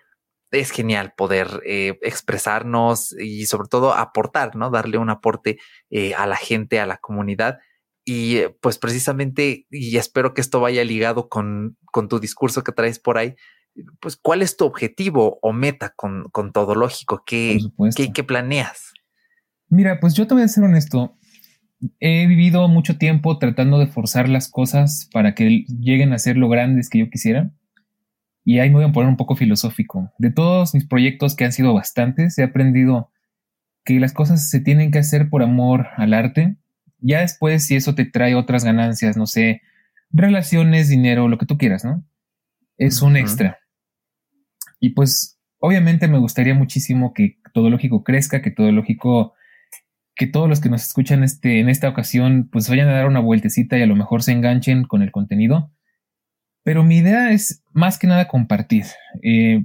es 0.51 0.71
genial 0.71 1.15
poder 1.17 1.63
eh, 1.67 1.99
expresarnos 2.03 3.15
y 3.19 3.47
sobre 3.47 3.69
todo 3.69 3.95
aportar, 3.95 4.57
¿no? 4.57 4.71
Darle 4.71 4.99
un 4.99 5.11
aporte 5.11 5.59
eh, 5.91 6.15
a 6.15 6.27
la 6.27 6.37
gente, 6.37 6.81
a 6.81 6.87
la 6.87 6.99
comunidad. 6.99 7.59
Y 8.05 8.37
eh, 8.37 8.57
pues 8.61 8.79
precisamente, 8.79 9.67
y 9.71 9.97
espero 9.97 10.35
que 10.35 10.41
esto 10.41 10.61
vaya 10.61 10.85
ligado 10.85 11.29
con, 11.29 11.77
con 11.93 12.09
tu 12.09 12.19
discurso 12.19 12.65
que 12.65 12.73
traes 12.73 12.99
por 12.99 13.19
ahí, 13.19 13.37
pues 14.01 14.17
cuál 14.17 14.43
es 14.43 14.57
tu 14.57 14.65
objetivo 14.65 15.39
o 15.43 15.53
meta 15.53 15.93
con, 15.95 16.25
con 16.33 16.53
todo 16.53 16.75
lógico, 16.75 17.23
¿Qué, 17.25 17.59
¿qué, 17.97 18.13
¿qué, 18.13 18.25
planeas? 18.25 18.93
Mira, 19.69 20.01
pues 20.01 20.15
yo 20.15 20.27
te 20.27 20.35
voy 20.35 20.43
a 20.43 20.49
ser 20.49 20.65
honesto, 20.65 21.17
he 22.01 22.27
vivido 22.27 22.67
mucho 22.69 22.99
tiempo 22.99 23.39
tratando 23.39 23.79
de 23.79 23.87
forzar 23.87 24.29
las 24.29 24.51
cosas 24.51 25.09
para 25.13 25.35
que 25.35 25.65
lleguen 25.69 26.13
a 26.13 26.19
ser 26.19 26.37
lo 26.37 26.49
grandes 26.49 26.91
que 26.91 26.99
yo 26.99 27.11
quisiera. 27.11 27.53
Y 28.45 28.59
ahí 28.59 28.71
me 28.71 28.77
voy 28.77 28.85
a 28.85 28.93
poner 28.93 29.09
un 29.09 29.17
poco 29.17 29.37
filosófico. 29.37 30.13
De 30.19 30.31
todos 30.31 30.75
mis 30.75 30.87
proyectos, 30.87 31.37
que 31.37 31.45
han 31.45 31.53
sido 31.53 31.75
bastantes, 31.75 32.39
he 32.39 32.43
aprendido 32.43 33.11
que 33.85 34.01
las 34.01 34.13
cosas 34.13 34.49
se 34.49 34.61
tienen 34.61 34.91
que 34.91 34.99
hacer 34.99 35.29
por 35.29 35.43
amor 35.43 35.89
al 35.97 36.15
arte. 36.15 36.57
Ya 36.99 37.21
después, 37.21 37.67
si 37.67 37.77
eso 37.77 37.95
te 37.95 38.05
trae 38.05 38.35
otras 38.35 38.65
ganancias, 38.65 39.17
no 39.17 39.27
sé, 39.27 39.63
relaciones, 40.11 40.89
dinero, 40.89 41.29
lo 41.29 41.39
que 41.39 41.47
tú 41.47 41.59
quieras, 41.59 41.85
¿no? 41.85 42.05
Es 42.77 43.03
un 43.03 43.17
extra. 43.17 43.59
Y 44.81 44.91
pues, 44.91 45.39
obviamente 45.59 46.09
me 46.09 46.19
gustaría 46.19 46.55
muchísimo 46.55 47.13
que 47.13 47.39
todo 47.53 47.69
lógico 47.71 48.05
crezca, 48.05 48.43
que 48.43 48.51
todo 48.51 48.73
lógico 48.73 49.35
que 50.21 50.27
todos 50.27 50.51
los 50.51 50.61
que 50.61 50.69
nos 50.69 50.83
escuchan 50.83 51.25
este, 51.25 51.61
en 51.61 51.71
esta 51.71 51.89
ocasión 51.89 52.51
pues 52.53 52.69
vayan 52.69 52.89
a 52.89 52.93
dar 52.93 53.07
una 53.07 53.21
vueltecita 53.21 53.79
y 53.79 53.83
a 53.83 53.87
lo 53.87 53.97
mejor 53.97 54.23
se 54.23 54.33
enganchen 54.33 54.85
con 54.85 55.01
el 55.01 55.13
contenido. 55.13 55.71
Pero 56.63 56.85
mi 56.85 56.99
idea 56.99 57.33
es 57.33 57.63
más 57.73 57.99
que 57.99 58.07
nada 58.07 58.29
compartir. 58.29 58.85
Eh, 59.23 59.65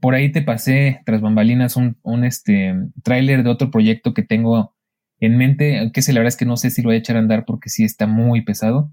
por 0.00 0.14
ahí 0.14 0.30
te 0.32 0.42
pasé 0.42 1.00
tras 1.06 1.20
bambalinas 1.20 1.76
un, 1.76 1.96
un 2.02 2.24
este, 2.24 2.74
tráiler 3.02 3.42
de 3.42 3.50
otro 3.50 3.70
proyecto 3.70 4.12
que 4.12 4.22
tengo 4.22 4.74
en 5.20 5.36
mente, 5.36 5.78
aunque 5.78 6.02
la 6.08 6.14
verdad 6.14 6.28
es 6.28 6.36
que 6.36 6.44
no 6.44 6.56
sé 6.56 6.70
si 6.70 6.82
lo 6.82 6.88
voy 6.88 6.96
a 6.96 6.98
echar 6.98 7.16
a 7.16 7.20
andar 7.20 7.44
porque 7.44 7.70
sí 7.70 7.84
está 7.84 8.06
muy 8.06 8.42
pesado. 8.42 8.92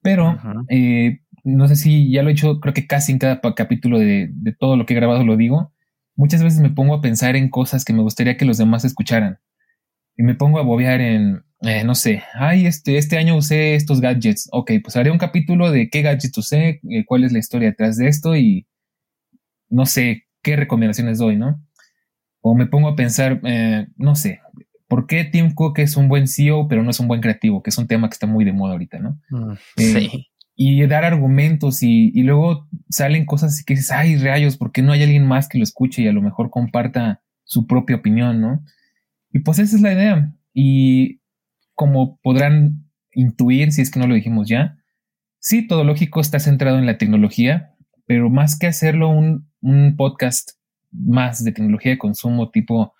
Pero 0.00 0.38
eh, 0.68 1.20
no 1.44 1.66
sé 1.68 1.76
si 1.76 2.10
ya 2.10 2.22
lo 2.22 2.30
he 2.30 2.32
hecho, 2.32 2.60
creo 2.60 2.72
que 2.72 2.86
casi 2.86 3.12
en 3.12 3.18
cada 3.18 3.40
capítulo 3.54 3.98
de, 3.98 4.30
de 4.32 4.52
todo 4.52 4.76
lo 4.76 4.86
que 4.86 4.94
he 4.94 4.96
grabado 4.96 5.24
lo 5.24 5.36
digo. 5.36 5.72
Muchas 6.14 6.42
veces 6.42 6.60
me 6.60 6.70
pongo 6.70 6.94
a 6.94 7.00
pensar 7.00 7.36
en 7.36 7.50
cosas 7.50 7.84
que 7.84 7.92
me 7.92 8.02
gustaría 8.02 8.36
que 8.36 8.44
los 8.44 8.58
demás 8.58 8.84
escucharan 8.84 9.38
y 10.16 10.22
me 10.22 10.34
pongo 10.34 10.58
a 10.58 10.62
bobear 10.62 11.00
en, 11.00 11.44
eh, 11.62 11.82
no 11.82 11.94
sé, 11.96 12.22
ay, 12.34 12.66
este, 12.66 12.98
este 12.98 13.18
año 13.18 13.36
usé 13.36 13.74
estos 13.74 14.00
gadgets. 14.00 14.48
Ok, 14.52 14.72
pues 14.82 14.96
haré 14.96 15.10
un 15.10 15.18
capítulo 15.18 15.72
de 15.72 15.90
qué 15.90 16.02
gadgets 16.02 16.38
usé, 16.38 16.80
eh, 16.88 17.04
cuál 17.04 17.24
es 17.24 17.32
la 17.32 17.40
historia 17.40 17.68
detrás 17.68 17.96
de 17.96 18.08
esto 18.08 18.36
y 18.36 18.66
no 19.68 19.84
sé 19.84 20.26
qué 20.42 20.54
recomendaciones 20.54 21.18
doy, 21.18 21.36
¿no? 21.36 21.60
O 22.40 22.54
me 22.54 22.66
pongo 22.66 22.88
a 22.88 22.96
pensar, 22.96 23.40
eh, 23.44 23.88
no 23.96 24.14
sé, 24.14 24.40
¿por 24.86 25.08
qué 25.08 25.24
Tim 25.24 25.52
Cook 25.52 25.80
es 25.80 25.96
un 25.96 26.08
buen 26.08 26.28
CEO 26.28 26.68
pero 26.68 26.84
no 26.84 26.90
es 26.90 27.00
un 27.00 27.08
buen 27.08 27.20
creativo? 27.20 27.60
Que 27.62 27.70
es 27.70 27.78
un 27.78 27.88
tema 27.88 28.08
que 28.08 28.14
está 28.14 28.28
muy 28.28 28.44
de 28.44 28.52
moda 28.52 28.72
ahorita, 28.74 29.00
¿no? 29.00 29.20
Mm, 29.30 29.54
sí. 29.76 30.28
Y 30.54 30.86
dar 30.86 31.04
argumentos 31.04 31.82
y, 31.82 32.10
y, 32.14 32.22
luego 32.22 32.68
salen 32.88 33.26
cosas 33.26 33.62
que 33.64 33.74
dices, 33.74 33.92
ay, 33.92 34.16
rayos, 34.16 34.56
¿por 34.56 34.72
qué 34.72 34.82
no 34.82 34.92
hay 34.92 35.04
alguien 35.04 35.24
más 35.24 35.48
que 35.48 35.58
lo 35.58 35.62
escuche 35.62 36.02
y 36.02 36.08
a 36.08 36.12
lo 36.12 36.20
mejor 36.20 36.50
comparta 36.50 37.22
su 37.44 37.68
propia 37.68 37.96
opinión, 37.96 38.40
¿no? 38.40 38.64
Y 39.32 39.40
pues 39.40 39.60
esa 39.60 39.76
es 39.76 39.82
la 39.82 39.92
idea. 39.92 40.34
Y 40.52 41.20
como 41.78 42.18
podrán 42.22 42.90
intuir, 43.12 43.70
si 43.70 43.82
es 43.82 43.92
que 43.92 44.00
no 44.00 44.08
lo 44.08 44.16
dijimos 44.16 44.48
ya, 44.48 44.78
sí, 45.38 45.64
todo 45.64 45.84
lógico 45.84 46.20
está 46.20 46.40
centrado 46.40 46.76
en 46.76 46.86
la 46.86 46.98
tecnología, 46.98 47.72
pero 48.04 48.30
más 48.30 48.58
que 48.58 48.66
hacerlo 48.66 49.10
un, 49.10 49.46
podcast 49.96 50.58
más 50.90 51.44
de 51.44 51.52
tecnología 51.52 51.92
de 51.92 51.98
consumo 51.98 52.50
tipo, 52.50 52.94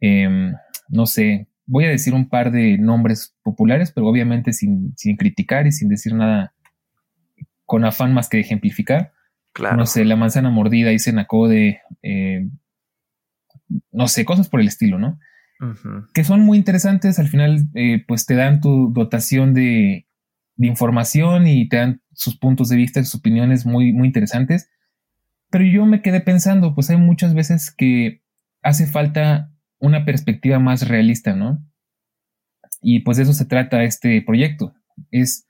em, 0.00 0.54
no 0.88 1.04
sé, 1.04 1.48
voy 1.66 1.84
a 1.84 1.90
decir 1.90 2.14
un 2.14 2.30
par 2.30 2.50
de 2.50 2.78
nombres 2.78 3.36
populares, 3.42 3.92
pero 3.92 4.06
obviamente 4.06 4.54
sin, 4.54 4.94
criticar 5.18 5.66
y 5.66 5.72
sin 5.72 5.90
decir 5.90 6.14
nada 6.14 6.54
con 7.66 7.84
afán 7.84 8.14
más 8.14 8.30
que 8.30 8.40
ejemplificar. 8.40 9.12
Claro. 9.52 9.76
No 9.76 9.84
sé, 9.84 10.02
la 10.06 10.16
manzana 10.16 10.48
mordida 10.48 10.92
y 10.92 10.98
Senacode, 10.98 11.82
eh, 12.02 12.48
no 13.92 14.08
sé, 14.08 14.24
cosas 14.24 14.48
por 14.48 14.62
el 14.62 14.68
estilo, 14.68 14.98
¿no? 14.98 15.18
Que 16.12 16.24
son 16.24 16.40
muy 16.40 16.58
interesantes. 16.58 17.18
Al 17.18 17.28
final, 17.28 17.62
eh, 17.74 18.04
pues 18.06 18.26
te 18.26 18.34
dan 18.34 18.60
tu 18.60 18.92
dotación 18.92 19.54
de, 19.54 20.06
información 20.56 21.48
y 21.48 21.68
te 21.68 21.78
dan 21.78 22.02
sus 22.12 22.36
puntos 22.36 22.68
de 22.68 22.76
vista, 22.76 23.02
sus 23.02 23.16
opiniones 23.16 23.66
muy, 23.66 23.92
muy 23.92 24.06
interesantes. 24.06 24.70
Pero 25.50 25.64
yo 25.64 25.84
me 25.86 26.00
quedé 26.00 26.20
pensando, 26.20 26.74
pues 26.74 26.90
hay 26.90 26.96
muchas 26.96 27.34
veces 27.34 27.72
que 27.72 28.22
hace 28.62 28.86
falta 28.86 29.52
una 29.78 30.04
perspectiva 30.04 30.58
más 30.58 30.88
realista, 30.88 31.34
¿no? 31.34 31.64
Y 32.80 33.00
pues 33.00 33.16
de 33.16 33.24
eso 33.24 33.32
se 33.32 33.46
trata 33.46 33.82
este 33.82 34.22
proyecto. 34.22 34.74
Es, 35.10 35.48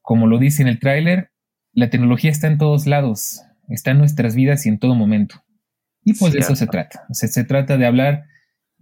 como 0.00 0.26
lo 0.26 0.38
dice 0.38 0.62
en 0.62 0.68
el 0.68 0.78
tráiler, 0.78 1.30
la 1.72 1.90
tecnología 1.90 2.30
está 2.30 2.46
en 2.46 2.58
todos 2.58 2.86
lados, 2.86 3.42
está 3.68 3.90
en 3.90 3.98
nuestras 3.98 4.34
vidas 4.34 4.64
y 4.66 4.68
en 4.68 4.78
todo 4.78 4.94
momento. 4.94 5.42
Y 6.04 6.14
pues 6.14 6.32
de 6.32 6.40
eso 6.40 6.56
se 6.56 6.66
trata. 6.66 7.06
se 7.12 7.44
trata 7.44 7.76
de 7.76 7.86
hablar 7.86 8.26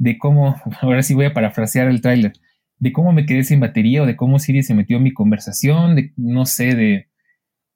de 0.01 0.19
cómo, 0.19 0.57
ahora 0.81 1.03
sí 1.03 1.15
voy 1.15 1.27
a 1.27 1.35
parafrasear 1.35 1.87
el 1.87 2.01
tráiler, 2.01 2.33
de 2.79 2.93
cómo 2.93 3.13
me 3.13 3.27
quedé 3.27 3.45
sin 3.45 3.61
batería 3.61 4.03
o 4.03 4.07
de 4.07 4.17
cómo 4.17 4.39
Siri 4.39 4.63
se 4.63 4.75
metió 4.75 4.97
en 4.97 5.05
mi 5.05 5.13
conversación, 5.13 5.95
de 5.95 6.13
no 6.17 6.47
sé, 6.47 6.75
de, 6.75 7.09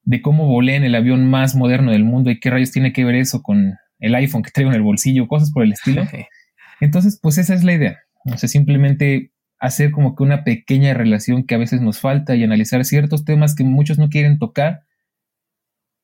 de 0.02 0.22
cómo 0.22 0.46
volé 0.46 0.74
en 0.76 0.84
el 0.84 0.94
avión 0.94 1.28
más 1.28 1.54
moderno 1.54 1.92
del 1.92 2.04
mundo 2.04 2.30
y 2.30 2.40
qué 2.40 2.50
rayos 2.50 2.72
tiene 2.72 2.92
que 2.92 3.04
ver 3.04 3.14
eso 3.14 3.42
con 3.42 3.74
el 4.00 4.14
iPhone 4.14 4.42
que 4.42 4.50
traigo 4.50 4.70
en 4.70 4.76
el 4.76 4.82
bolsillo, 4.82 5.28
cosas 5.28 5.52
por 5.52 5.62
el 5.62 5.72
estilo. 5.72 6.02
Entonces, 6.80 7.20
pues 7.22 7.38
esa 7.38 7.54
es 7.54 7.62
la 7.62 7.74
idea. 7.74 7.98
O 8.24 8.38
sea, 8.38 8.48
simplemente 8.48 9.32
hacer 9.58 9.90
como 9.90 10.16
que 10.16 10.22
una 10.22 10.44
pequeña 10.44 10.94
relación 10.94 11.44
que 11.44 11.54
a 11.54 11.58
veces 11.58 11.82
nos 11.82 12.00
falta 12.00 12.34
y 12.34 12.42
analizar 12.42 12.84
ciertos 12.86 13.26
temas 13.26 13.54
que 13.54 13.64
muchos 13.64 13.98
no 13.98 14.08
quieren 14.08 14.38
tocar, 14.38 14.84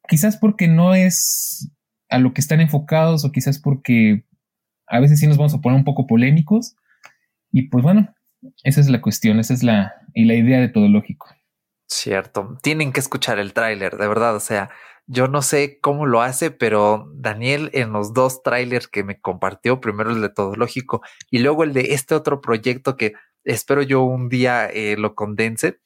quizás 0.06 0.36
porque 0.36 0.68
no 0.68 0.94
es 0.94 1.72
a 2.10 2.18
lo 2.18 2.34
que 2.34 2.42
están 2.42 2.60
enfocados 2.60 3.24
o 3.24 3.32
quizás 3.32 3.58
porque 3.58 4.26
a 4.90 5.00
veces 5.00 5.20
sí 5.20 5.26
nos 5.26 5.38
vamos 5.38 5.54
a 5.54 5.60
poner 5.60 5.78
un 5.78 5.84
poco 5.84 6.06
polémicos. 6.06 6.76
Y 7.52 7.68
pues 7.68 7.82
bueno, 7.82 8.14
esa 8.64 8.80
es 8.80 8.90
la 8.90 9.00
cuestión, 9.00 9.38
esa 9.38 9.54
es 9.54 9.62
la, 9.62 9.94
y 10.14 10.24
la 10.24 10.34
idea 10.34 10.60
de 10.60 10.68
todo 10.68 10.88
lógico. 10.88 11.28
Cierto, 11.88 12.58
tienen 12.62 12.92
que 12.92 13.00
escuchar 13.00 13.38
el 13.38 13.52
tráiler, 13.52 13.96
de 13.96 14.06
verdad, 14.06 14.36
o 14.36 14.40
sea, 14.40 14.70
yo 15.06 15.26
no 15.26 15.42
sé 15.42 15.80
cómo 15.80 16.06
lo 16.06 16.22
hace, 16.22 16.52
pero 16.52 17.10
Daniel 17.14 17.70
en 17.72 17.92
los 17.92 18.14
dos 18.14 18.44
trailers 18.44 18.86
que 18.86 19.02
me 19.02 19.20
compartió, 19.20 19.80
primero 19.80 20.10
el 20.10 20.20
de 20.20 20.28
Todo 20.28 20.54
Lógico 20.54 21.02
y 21.32 21.40
luego 21.40 21.64
el 21.64 21.72
de 21.72 21.94
este 21.94 22.14
otro 22.14 22.40
proyecto 22.40 22.96
que 22.96 23.14
espero 23.42 23.82
yo 23.82 24.02
un 24.02 24.28
día 24.28 24.66
eh, 24.66 24.96
lo 24.96 25.16
condense, 25.16 25.80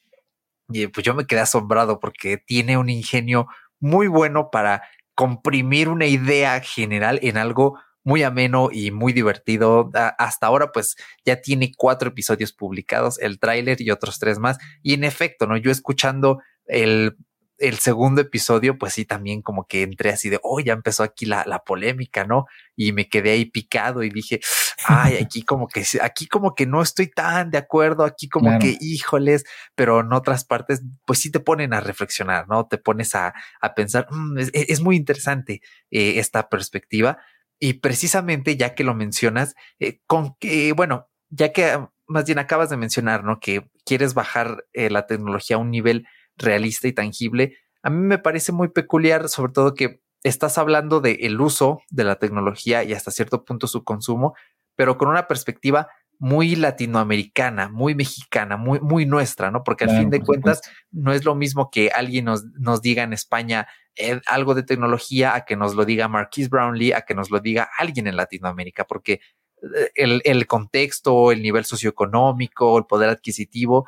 y 0.68 0.86
pues 0.88 1.04
yo 1.04 1.14
me 1.14 1.26
quedé 1.26 1.40
asombrado 1.40 2.00
porque 2.00 2.38
tiene 2.38 2.76
un 2.76 2.88
ingenio 2.88 3.46
muy 3.80 4.08
bueno 4.08 4.50
para 4.50 4.82
comprimir 5.14 5.88
una 5.88 6.06
idea 6.06 6.60
general 6.60 7.18
en 7.22 7.36
algo 7.36 7.78
muy 8.04 8.22
ameno 8.22 8.68
y 8.70 8.90
muy 8.90 9.12
divertido. 9.12 9.90
hasta 10.18 10.46
ahora, 10.46 10.70
pues 10.70 10.96
ya 11.24 11.40
tiene 11.40 11.72
cuatro 11.76 12.10
episodios 12.10 12.52
publicados, 12.52 13.18
el 13.18 13.38
tráiler 13.38 13.80
y 13.80 13.90
otros 13.90 14.18
tres 14.18 14.38
más. 14.38 14.58
Y 14.82 14.94
en 14.94 15.04
efecto, 15.04 15.46
¿no? 15.46 15.56
Yo 15.56 15.70
escuchando 15.70 16.38
el, 16.66 17.16
el 17.58 17.78
segundo 17.78 18.20
episodio, 18.20 18.78
pues 18.78 18.94
sí, 18.94 19.04
también 19.04 19.40
como 19.40 19.66
que 19.66 19.82
entré 19.82 20.10
así 20.10 20.28
de, 20.28 20.38
oh, 20.42 20.60
ya 20.60 20.72
empezó 20.72 21.02
aquí 21.02 21.24
la, 21.24 21.44
la 21.46 21.60
polémica, 21.60 22.24
¿no? 22.24 22.46
Y 22.76 22.92
me 22.92 23.08
quedé 23.08 23.32
ahí 23.32 23.46
picado 23.46 24.02
y 24.02 24.10
dije, 24.10 24.40
ay, 24.86 25.16
aquí 25.16 25.42
como 25.42 25.68
que, 25.68 25.84
aquí 26.02 26.26
como 26.26 26.54
que 26.54 26.66
no 26.66 26.82
estoy 26.82 27.10
tan 27.10 27.50
de 27.50 27.58
acuerdo, 27.58 28.04
aquí 28.04 28.28
como 28.28 28.58
que, 28.58 28.76
híjoles, 28.80 29.44
pero 29.74 30.00
en 30.00 30.12
otras 30.12 30.44
partes, 30.44 30.82
pues 31.06 31.20
sí 31.20 31.30
te 31.30 31.40
ponen 31.40 31.72
a 31.72 31.80
reflexionar, 31.80 32.48
¿no? 32.48 32.66
Te 32.66 32.76
pones 32.78 33.14
a, 33.14 33.32
a 33.60 33.74
pensar, 33.74 34.08
mm, 34.10 34.38
es, 34.52 34.80
muy 34.80 34.96
interesante 34.96 35.62
eh, 35.90 36.18
esta 36.18 36.48
perspectiva 36.48 37.18
y 37.58 37.74
precisamente 37.74 38.56
ya 38.56 38.74
que 38.74 38.84
lo 38.84 38.94
mencionas, 38.94 39.54
eh, 39.78 40.00
con 40.06 40.34
que, 40.40 40.72
bueno, 40.72 41.08
ya 41.30 41.52
que 41.52 41.86
más 42.06 42.24
bien 42.26 42.38
acabas 42.38 42.70
de 42.70 42.76
mencionar, 42.76 43.24
¿no? 43.24 43.40
Que 43.40 43.68
quieres 43.84 44.14
bajar 44.14 44.66
eh, 44.72 44.90
la 44.90 45.06
tecnología 45.06 45.56
a 45.56 45.60
un 45.60 45.70
nivel 45.70 46.06
realista 46.36 46.88
y 46.88 46.92
tangible, 46.92 47.56
a 47.82 47.90
mí 47.90 47.98
me 47.98 48.18
parece 48.18 48.52
muy 48.52 48.68
peculiar, 48.68 49.28
sobre 49.28 49.52
todo 49.52 49.74
que 49.74 50.00
estás 50.22 50.56
hablando 50.58 51.00
del 51.00 51.18
el 51.20 51.40
uso 51.40 51.82
de 51.90 52.04
la 52.04 52.16
tecnología 52.16 52.82
y 52.82 52.94
hasta 52.94 53.10
cierto 53.10 53.44
punto 53.44 53.66
su 53.66 53.84
consumo, 53.84 54.34
pero 54.74 54.96
con 54.96 55.08
una 55.08 55.28
perspectiva 55.28 55.88
muy 56.18 56.56
latinoamericana, 56.56 57.68
muy 57.68 57.94
mexicana, 57.94 58.56
muy, 58.56 58.80
muy 58.80 59.04
nuestra, 59.04 59.50
¿no? 59.50 59.62
Porque 59.64 59.84
al 59.84 59.90
fin 59.90 60.10
de 60.10 60.20
cuentas 60.20 60.62
no 60.90 61.12
es 61.12 61.24
lo 61.24 61.34
mismo 61.34 61.70
que 61.70 61.90
alguien 61.90 62.24
nos, 62.24 62.44
nos 62.54 62.80
diga 62.80 63.02
en 63.02 63.12
España 63.12 63.66
eh, 63.96 64.20
algo 64.26 64.54
de 64.54 64.62
tecnología 64.62 65.34
a 65.34 65.44
que 65.44 65.56
nos 65.56 65.74
lo 65.74 65.84
diga 65.84 66.08
Marquise 66.08 66.48
Brownlee, 66.48 66.92
a 66.92 67.02
que 67.02 67.14
nos 67.14 67.30
lo 67.30 67.40
diga 67.40 67.68
alguien 67.78 68.06
en 68.06 68.16
Latinoamérica, 68.16 68.84
porque 68.84 69.20
eh, 69.62 69.90
el, 69.94 70.22
el 70.24 70.46
contexto, 70.46 71.32
el 71.32 71.42
nivel 71.42 71.64
socioeconómico, 71.64 72.78
el 72.78 72.86
poder 72.86 73.10
adquisitivo 73.10 73.86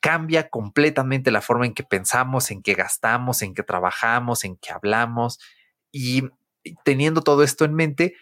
cambia 0.00 0.50
completamente 0.50 1.30
la 1.30 1.40
forma 1.40 1.66
en 1.66 1.74
que 1.74 1.82
pensamos, 1.82 2.50
en 2.50 2.62
que 2.62 2.74
gastamos, 2.74 3.42
en 3.42 3.54
que 3.54 3.62
trabajamos, 3.62 4.44
en 4.44 4.56
que 4.56 4.72
hablamos. 4.72 5.40
Y 5.90 6.24
teniendo 6.84 7.22
todo 7.22 7.42
esto 7.42 7.64
en 7.64 7.74
mente, 7.74 8.14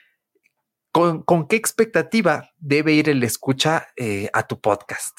¿Con, 0.92 1.48
qué 1.48 1.56
expectativa 1.56 2.50
debe 2.58 2.92
ir 2.92 3.08
el 3.08 3.24
escucha 3.24 3.88
eh, 3.96 4.28
a 4.34 4.46
tu 4.46 4.60
podcast? 4.60 5.18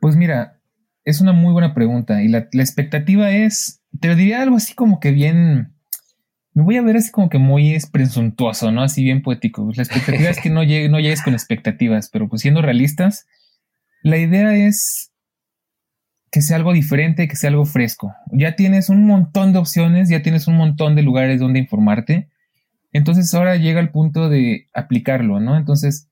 Pues 0.00 0.14
mira, 0.14 0.60
es 1.04 1.20
una 1.20 1.32
muy 1.32 1.52
buena 1.52 1.74
pregunta 1.74 2.22
y 2.22 2.28
la, 2.28 2.38
expectativa 2.52 3.30
es, 3.30 3.82
te 4.00 4.14
diría 4.14 4.42
algo 4.42 4.56
así 4.56 4.74
como 4.74 5.00
que 5.00 5.10
bien, 5.10 5.74
me 6.54 6.62
voy 6.62 6.76
a 6.76 6.82
ver 6.82 6.96
así 6.96 7.10
como 7.10 7.28
que 7.28 7.38
muy 7.38 7.76
presuntuoso, 7.90 8.70
¿no? 8.70 8.82
Así 8.82 9.02
bien 9.02 9.22
poético. 9.22 9.70
La 9.74 9.82
expectativa 9.82 10.30
es 10.30 10.40
que 10.40 10.50
no, 10.50 10.62
no 10.62 11.00
llegues 11.00 11.22
con 11.22 11.32
expectativas, 11.32 12.10
pero 12.10 12.28
pues 12.28 12.42
siendo 12.42 12.62
realistas, 12.62 13.26
la 14.02 14.18
idea 14.18 14.54
es 14.54 15.12
que 16.30 16.40
sea 16.40 16.56
algo 16.56 16.72
diferente, 16.72 17.28
que 17.28 17.36
sea 17.36 17.50
algo 17.50 17.64
fresco. 17.66 18.14
Ya 18.32 18.56
tienes 18.56 18.88
un 18.88 19.06
montón 19.06 19.52
de 19.52 19.58
opciones, 19.58 20.08
ya 20.08 20.22
tienes 20.22 20.48
un 20.48 20.56
montón 20.56 20.94
de 20.94 21.02
lugares 21.02 21.40
donde 21.40 21.58
informarte. 21.58 22.30
Entonces 22.92 23.32
ahora 23.34 23.56
llega 23.56 23.80
el 23.80 23.90
punto 23.90 24.28
de 24.28 24.68
aplicarlo, 24.72 25.40
¿no? 25.40 25.56
Entonces, 25.56 26.08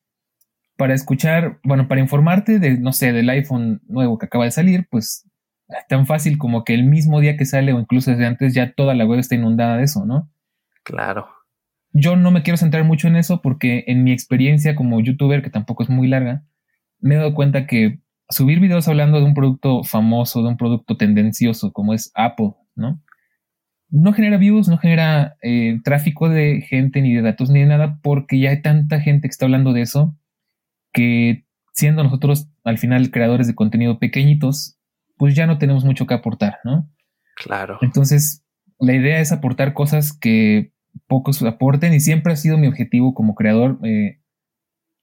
para 0.80 0.94
escuchar, 0.94 1.60
bueno, 1.62 1.88
para 1.88 2.00
informarte 2.00 2.58
de, 2.58 2.78
no 2.78 2.94
sé, 2.94 3.12
del 3.12 3.28
iPhone 3.28 3.82
nuevo 3.86 4.16
que 4.16 4.24
acaba 4.24 4.46
de 4.46 4.50
salir, 4.50 4.88
pues 4.90 5.30
tan 5.90 6.06
fácil 6.06 6.38
como 6.38 6.64
que 6.64 6.72
el 6.72 6.84
mismo 6.84 7.20
día 7.20 7.36
que 7.36 7.44
sale 7.44 7.74
o 7.74 7.78
incluso 7.78 8.10
desde 8.10 8.24
antes 8.24 8.54
ya 8.54 8.72
toda 8.72 8.94
la 8.94 9.04
web 9.04 9.18
está 9.18 9.34
inundada 9.34 9.76
de 9.76 9.82
eso, 9.82 10.06
¿no? 10.06 10.30
Claro. 10.82 11.28
Yo 11.92 12.16
no 12.16 12.30
me 12.30 12.42
quiero 12.42 12.56
centrar 12.56 12.84
mucho 12.84 13.08
en 13.08 13.16
eso 13.16 13.42
porque 13.42 13.84
en 13.88 14.04
mi 14.04 14.10
experiencia 14.10 14.74
como 14.74 15.02
youtuber, 15.02 15.42
que 15.42 15.50
tampoco 15.50 15.82
es 15.82 15.90
muy 15.90 16.08
larga, 16.08 16.44
me 16.98 17.16
he 17.16 17.18
dado 17.18 17.34
cuenta 17.34 17.66
que 17.66 18.00
subir 18.30 18.58
videos 18.58 18.88
hablando 18.88 19.18
de 19.18 19.26
un 19.26 19.34
producto 19.34 19.84
famoso, 19.84 20.42
de 20.42 20.48
un 20.48 20.56
producto 20.56 20.96
tendencioso 20.96 21.74
como 21.74 21.92
es 21.92 22.10
Apple, 22.14 22.52
¿no? 22.74 23.02
No 23.90 24.14
genera 24.14 24.38
views, 24.38 24.66
no 24.66 24.78
genera 24.78 25.36
eh, 25.42 25.78
tráfico 25.84 26.30
de 26.30 26.62
gente, 26.62 27.02
ni 27.02 27.12
de 27.12 27.20
datos, 27.20 27.50
ni 27.50 27.60
de 27.60 27.66
nada, 27.66 27.98
porque 28.02 28.38
ya 28.38 28.48
hay 28.48 28.62
tanta 28.62 28.98
gente 28.98 29.28
que 29.28 29.32
está 29.32 29.44
hablando 29.44 29.74
de 29.74 29.82
eso 29.82 30.16
que 30.92 31.46
siendo 31.72 32.02
nosotros 32.02 32.48
al 32.64 32.78
final 32.78 33.10
creadores 33.10 33.46
de 33.46 33.54
contenido 33.54 33.98
pequeñitos, 33.98 34.78
pues 35.16 35.34
ya 35.34 35.46
no 35.46 35.58
tenemos 35.58 35.84
mucho 35.84 36.06
que 36.06 36.14
aportar, 36.14 36.58
¿no? 36.64 36.90
Claro. 37.36 37.78
Entonces, 37.82 38.44
la 38.78 38.94
idea 38.94 39.20
es 39.20 39.32
aportar 39.32 39.74
cosas 39.74 40.12
que 40.12 40.72
pocos 41.06 41.42
aporten 41.42 41.94
y 41.94 42.00
siempre 42.00 42.32
ha 42.32 42.36
sido 42.36 42.58
mi 42.58 42.66
objetivo 42.66 43.14
como 43.14 43.34
creador 43.34 43.78
eh, 43.84 44.20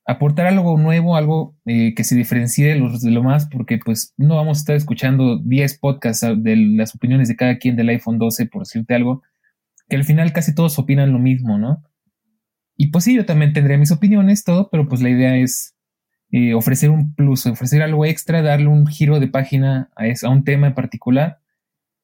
aportar 0.08 0.48
algo 0.48 0.77
nuevo, 0.77 1.17
algo 1.17 1.58
eh, 1.65 1.94
que 1.94 2.03
se 2.03 2.15
diferencie 2.15 2.67
de 2.67 2.79
los 2.79 3.01
de 3.01 3.12
lo 3.12 3.24
más, 3.24 3.46
porque 3.48 3.77
pues 3.77 4.13
no 4.17 4.38
vamos 4.38 4.58
a 4.58 4.62
estar 4.62 4.75
escuchando 4.75 5.38
10 5.38 5.79
podcasts 5.79 6.25
de 6.38 6.56
las 6.56 6.96
opiniones 6.96 7.27
de 7.27 7.36
cada 7.36 7.58
quien 7.58 7.75
del 7.75 7.89
iPhone 7.89 8.17
12, 8.17 8.46
por 8.48 8.63
decirte 8.63 8.96
algo, 8.96 9.22
que 9.89 9.98
al 9.98 10.06
final 10.06 10.32
casi 10.32 10.56
todos 10.56 10.79
opinan 10.79 11.12
lo 11.12 11.20
mismo, 11.20 11.58
¿no? 11.58 11.84
Y 12.77 12.91
pues 12.91 13.03
sí, 13.03 13.15
yo 13.15 13.25
también 13.25 13.53
tendré 13.53 13.77
mis 13.77 13.91
opiniones, 13.91 14.46
todo, 14.46 14.70
pero 14.70 14.88
pues 14.88 15.01
la 15.01 15.10
idea 15.10 15.36
es 15.36 15.75
eh, 16.31 16.53
ofrecer 16.53 16.89
un 16.89 17.13
plus, 17.15 17.46
ofrecer 17.46 17.81
algo 17.81 18.05
extra, 18.05 18.41
darle 18.41 18.67
un 18.67 18.88
giro 18.88 19.19
de 19.19 19.27
página 19.27 19.91
a, 19.96 20.05
a 20.05 20.29
un 20.29 20.43
tema 20.43 20.67
en 20.67 20.75
particular. 20.75 21.39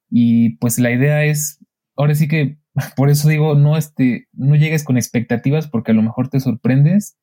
Y 0.10 0.58
pues 0.58 0.80
la 0.80 0.92
idea 0.92 1.25
es, 1.25 1.60
ahora 1.96 2.15
sí 2.15 2.27
que, 2.27 2.58
por 2.96 3.10
eso 3.10 3.27
digo, 3.30 3.56
no, 3.56 3.77
este, 3.77 4.27
no 4.32 4.56
llegues 4.56 4.84
con 4.84 4.98
expectativas 4.98 5.68
porque 5.68 5.92
a 5.92 5.96
lo 5.96 6.01
mejor 6.01 6.30
te 6.30 6.39
sorprendes 6.39 7.18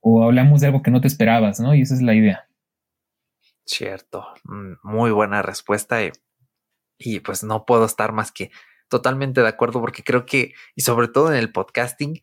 o 0.00 0.22
hablamos 0.22 0.60
de 0.60 0.66
algo 0.66 0.82
que 0.82 0.90
no 0.90 1.00
te 1.00 1.08
esperabas, 1.08 1.60
¿no? 1.60 1.74
Y 1.74 1.80
esa 1.80 1.94
es 1.94 2.02
la 2.02 2.14
idea. 2.14 2.46
Cierto, 3.64 4.26
mm, 4.44 4.74
muy 4.82 5.10
buena 5.10 5.40
respuesta 5.40 6.00
y, 6.98 7.20
pues 7.20 7.42
no 7.42 7.64
puedo 7.64 7.86
estar 7.86 8.12
más 8.12 8.30
que 8.30 8.50
totalmente 8.88 9.40
de 9.40 9.48
acuerdo 9.48 9.80
porque 9.80 10.02
creo 10.02 10.26
que, 10.26 10.52
y 10.74 10.82
sobre 10.82 11.08
todo 11.08 11.32
en 11.32 11.38
el 11.38 11.52
podcasting, 11.52 12.20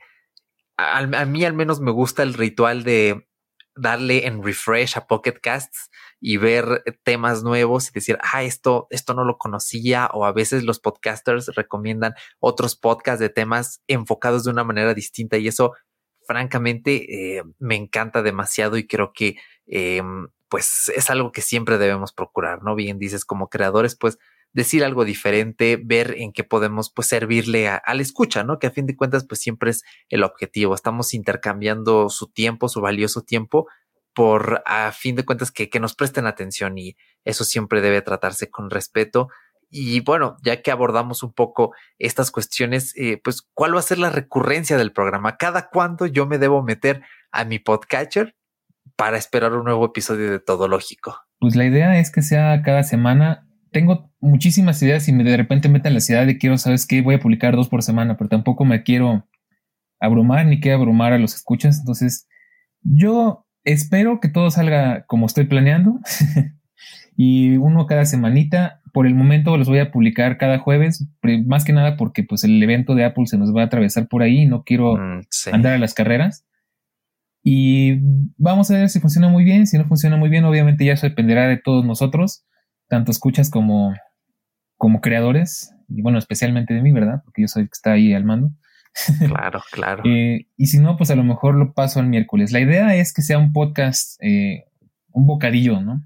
a, 0.77 1.25
mí 1.25 1.43
al 1.43 1.53
menos 1.53 1.79
me 1.79 1.91
gusta 1.91 2.23
el 2.23 2.35
ritual 2.35 2.83
de 2.83 3.27
darle 3.75 4.27
en 4.27 4.43
refresh 4.43 4.97
a 4.97 5.07
Pocket 5.07 5.39
Casts 5.41 5.89
y 6.19 6.37
ver 6.37 6.83
temas 7.03 7.43
nuevos 7.43 7.89
y 7.89 7.93
decir, 7.93 8.17
ah, 8.21 8.43
esto, 8.43 8.87
esto 8.89 9.13
no 9.13 9.23
lo 9.23 9.37
conocía, 9.37 10.09
o 10.13 10.25
a 10.25 10.31
veces 10.31 10.63
los 10.63 10.79
podcasters 10.79 11.47
recomiendan 11.55 12.13
otros 12.39 12.75
podcasts 12.75 13.19
de 13.19 13.29
temas 13.29 13.81
enfocados 13.87 14.43
de 14.43 14.51
una 14.51 14.63
manera 14.63 14.93
distinta 14.93 15.37
y 15.37 15.47
eso 15.47 15.73
francamente 16.27 17.37
eh, 17.37 17.43
me 17.59 17.75
encanta 17.75 18.21
demasiado 18.21 18.77
y 18.77 18.87
creo 18.87 19.11
que 19.13 19.37
em, 19.65 20.27
pues 20.49 20.91
es 20.95 21.09
algo 21.09 21.31
que 21.31 21.41
siempre 21.41 21.77
debemos 21.77 22.13
procurar, 22.13 22.61
¿no? 22.61 22.75
Bien 22.75 22.99
dices, 22.99 23.25
como 23.25 23.49
creadores, 23.49 23.95
pues 23.95 24.19
decir 24.53 24.83
algo 24.83 25.05
diferente, 25.05 25.79
ver 25.81 26.15
en 26.17 26.31
qué 26.33 26.43
podemos 26.43 26.91
pues 26.91 27.07
servirle 27.07 27.67
a, 27.69 27.81
la 27.85 28.01
escucha, 28.01 28.43
¿no? 28.43 28.59
Que 28.59 28.67
a 28.67 28.71
fin 28.71 28.85
de 28.85 28.95
cuentas 28.95 29.25
pues 29.27 29.39
siempre 29.41 29.71
es 29.71 29.83
el 30.09 30.23
objetivo. 30.23 30.75
Estamos 30.75 31.13
intercambiando 31.13 32.09
su 32.09 32.27
tiempo, 32.27 32.69
su 32.69 32.81
valioso 32.81 33.21
tiempo 33.21 33.67
por 34.13 34.61
a 34.65 34.91
fin 34.91 35.15
de 35.15 35.23
cuentas 35.23 35.51
que, 35.51 35.69
que 35.69 35.79
nos 35.79 35.95
presten 35.95 36.27
atención 36.27 36.77
y 36.77 36.97
eso 37.23 37.45
siempre 37.45 37.81
debe 37.81 38.01
tratarse 38.01 38.49
con 38.49 38.69
respeto 38.69 39.29
y 39.71 40.01
bueno, 40.01 40.35
ya 40.43 40.61
que 40.61 40.69
abordamos 40.69 41.23
un 41.23 41.31
poco 41.31 41.73
estas 41.97 42.29
cuestiones, 42.29 42.93
eh, 42.97 43.19
pues, 43.23 43.41
¿cuál 43.53 43.73
va 43.73 43.79
a 43.79 43.83
ser 43.83 43.99
la 43.99 44.09
recurrencia 44.09 44.77
del 44.77 44.91
programa? 44.91 45.37
¿Cada 45.37 45.69
cuándo 45.69 46.05
yo 46.05 46.25
me 46.27 46.37
debo 46.37 46.61
meter 46.61 47.01
a 47.31 47.45
mi 47.45 47.57
podcatcher 47.57 48.35
para 48.97 49.17
esperar 49.17 49.53
un 49.53 49.63
nuevo 49.63 49.85
episodio 49.85 50.29
de 50.29 50.39
Todo 50.39 50.67
Lógico? 50.67 51.21
Pues 51.39 51.55
la 51.55 51.65
idea 51.65 51.97
es 51.99 52.11
que 52.11 52.21
sea 52.21 52.61
cada 52.63 52.83
semana. 52.83 53.47
Tengo 53.71 54.11
muchísimas 54.19 54.81
ideas 54.83 55.07
y 55.07 55.13
me 55.13 55.23
de 55.23 55.37
repente 55.37 55.69
meta 55.69 55.87
en 55.87 55.95
la 55.95 56.01
ciudad 56.01 56.25
de 56.25 56.37
quiero, 56.37 56.57
¿sabes 56.57 56.85
qué? 56.85 57.01
Voy 57.01 57.15
a 57.15 57.19
publicar 57.19 57.55
dos 57.55 57.69
por 57.69 57.83
semana, 57.83 58.17
pero 58.17 58.29
tampoco 58.29 58.65
me 58.65 58.83
quiero 58.83 59.27
abrumar 59.99 60.45
ni 60.45 60.59
quiero 60.59 60.77
abrumar 60.77 61.13
a 61.13 61.19
los 61.19 61.35
escuchas. 61.35 61.79
Entonces, 61.79 62.27
yo 62.81 63.45
espero 63.63 64.19
que 64.19 64.29
todo 64.29 64.51
salga 64.51 65.05
como 65.05 65.25
estoy 65.25 65.45
planeando. 65.45 65.99
y 67.15 67.57
uno 67.57 67.85
cada 67.85 68.05
semanita 68.05 68.81
por 68.93 69.07
el 69.07 69.15
momento 69.15 69.55
los 69.57 69.67
voy 69.67 69.79
a 69.79 69.91
publicar 69.91 70.37
cada 70.37 70.59
jueves, 70.59 71.07
más 71.45 71.63
que 71.63 71.73
nada 71.73 71.97
porque 71.97 72.23
pues 72.23 72.43
el 72.43 72.61
evento 72.61 72.95
de 72.95 73.05
Apple 73.05 73.27
se 73.27 73.37
nos 73.37 73.55
va 73.55 73.61
a 73.61 73.65
atravesar 73.65 74.07
por 74.07 74.21
ahí, 74.21 74.45
no 74.45 74.63
quiero 74.63 74.97
mm, 74.97 75.21
andar 75.53 75.73
a 75.73 75.77
las 75.77 75.93
carreras. 75.93 76.45
Y 77.43 77.99
vamos 78.37 78.69
a 78.69 78.75
ver 78.75 78.89
si 78.89 78.99
funciona 78.99 79.29
muy 79.29 79.43
bien, 79.43 79.65
si 79.65 79.77
no 79.77 79.85
funciona 79.85 80.17
muy 80.17 80.29
bien, 80.29 80.45
obviamente 80.45 80.85
ya 80.85 80.93
eso 80.93 81.07
dependerá 81.07 81.47
de 81.47 81.57
todos 81.57 81.85
nosotros, 81.85 82.45
tanto 82.91 83.09
escuchas 83.09 83.49
como, 83.49 83.95
como 84.75 84.99
creadores, 84.99 85.73
y 85.87 86.01
bueno, 86.01 86.17
especialmente 86.17 86.73
de 86.73 86.81
mí, 86.81 86.91
¿verdad? 86.91 87.21
Porque 87.23 87.41
yo 87.41 87.47
soy 87.47 87.63
el 87.63 87.69
que 87.69 87.75
está 87.75 87.93
ahí 87.93 88.13
al 88.13 88.25
mando. 88.25 88.51
Claro, 89.25 89.63
claro. 89.71 90.03
Eh, 90.05 90.47
y 90.57 90.67
si 90.67 90.79
no, 90.79 90.97
pues 90.97 91.09
a 91.09 91.15
lo 91.15 91.23
mejor 91.23 91.55
lo 91.55 91.73
paso 91.73 92.01
al 92.01 92.07
miércoles. 92.07 92.51
La 92.51 92.59
idea 92.59 92.93
es 92.95 93.13
que 93.13 93.21
sea 93.21 93.37
un 93.37 93.53
podcast, 93.53 94.21
eh, 94.21 94.65
un 95.13 95.25
bocadillo, 95.25 95.79
¿no? 95.79 96.03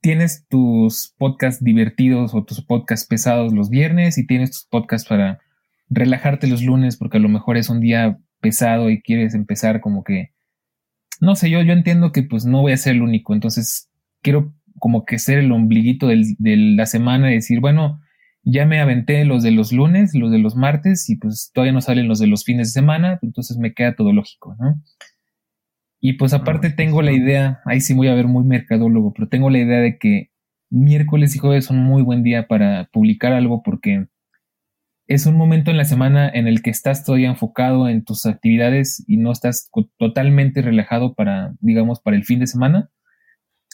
tienes 0.00 0.46
tus 0.48 1.14
podcasts 1.18 1.62
divertidos 1.62 2.34
o 2.34 2.44
tus 2.44 2.64
podcasts 2.64 3.06
pesados 3.06 3.52
los 3.52 3.68
viernes 3.68 4.18
y 4.18 4.26
tienes 4.26 4.52
tus 4.52 4.64
podcasts 4.64 5.08
para 5.08 5.40
relajarte 5.88 6.46
los 6.46 6.62
lunes 6.62 6.96
porque 6.96 7.16
a 7.16 7.20
lo 7.20 7.28
mejor 7.28 7.56
es 7.56 7.68
un 7.68 7.80
día 7.80 8.18
pesado 8.40 8.90
y 8.90 9.02
quieres 9.02 9.34
empezar 9.34 9.80
como 9.80 10.04
que 10.04 10.32
no 11.20 11.34
sé 11.34 11.50
yo 11.50 11.62
yo 11.62 11.72
entiendo 11.72 12.12
que 12.12 12.22
pues 12.22 12.44
no 12.44 12.60
voy 12.60 12.72
a 12.72 12.76
ser 12.76 12.94
el 12.94 13.02
único 13.02 13.34
entonces 13.34 13.90
quiero 14.22 14.54
como 14.78 15.04
que 15.04 15.18
ser 15.18 15.38
el 15.38 15.52
ombliguito 15.52 16.08
de 16.08 16.56
la 16.56 16.86
semana 16.86 17.30
y 17.30 17.34
decir 17.34 17.60
bueno 17.60 18.00
ya 18.42 18.64
me 18.66 18.80
aventé 18.80 19.24
los 19.24 19.42
de 19.42 19.50
los 19.50 19.72
lunes 19.72 20.14
los 20.14 20.30
de 20.30 20.38
los 20.38 20.56
martes 20.56 21.08
y 21.10 21.16
pues 21.16 21.50
todavía 21.52 21.72
no 21.72 21.80
salen 21.80 22.08
los 22.08 22.18
de 22.18 22.26
los 22.26 22.44
fines 22.44 22.68
de 22.68 22.80
semana 22.80 23.18
entonces 23.22 23.58
me 23.58 23.74
queda 23.74 23.94
todo 23.94 24.12
lógico 24.12 24.56
no 24.58 24.82
y 26.00 26.14
pues 26.14 26.32
aparte 26.32 26.70
tengo 26.70 27.02
la 27.02 27.12
idea, 27.12 27.60
ahí 27.64 27.80
sí 27.80 27.92
voy 27.92 28.08
a 28.08 28.14
ver 28.14 28.28
muy 28.28 28.44
mercadólogo, 28.44 29.12
pero 29.12 29.28
tengo 29.28 29.50
la 29.50 29.58
idea 29.58 29.80
de 29.80 29.98
que 29.98 30.30
miércoles 30.70 31.34
y 31.34 31.38
jueves 31.38 31.64
son 31.64 31.78
muy 31.78 32.02
buen 32.02 32.22
día 32.22 32.46
para 32.46 32.88
publicar 32.92 33.32
algo 33.32 33.62
porque 33.62 34.06
es 35.08 35.26
un 35.26 35.36
momento 35.36 35.70
en 35.70 35.76
la 35.76 35.84
semana 35.84 36.28
en 36.28 36.46
el 36.46 36.62
que 36.62 36.70
estás 36.70 37.04
todavía 37.04 37.28
enfocado 37.28 37.88
en 37.88 38.04
tus 38.04 38.26
actividades 38.26 39.02
y 39.08 39.16
no 39.16 39.32
estás 39.32 39.70
totalmente 39.96 40.62
relajado 40.62 41.14
para, 41.14 41.54
digamos, 41.60 42.00
para 42.00 42.16
el 42.16 42.24
fin 42.24 42.38
de 42.38 42.46
semana 42.46 42.90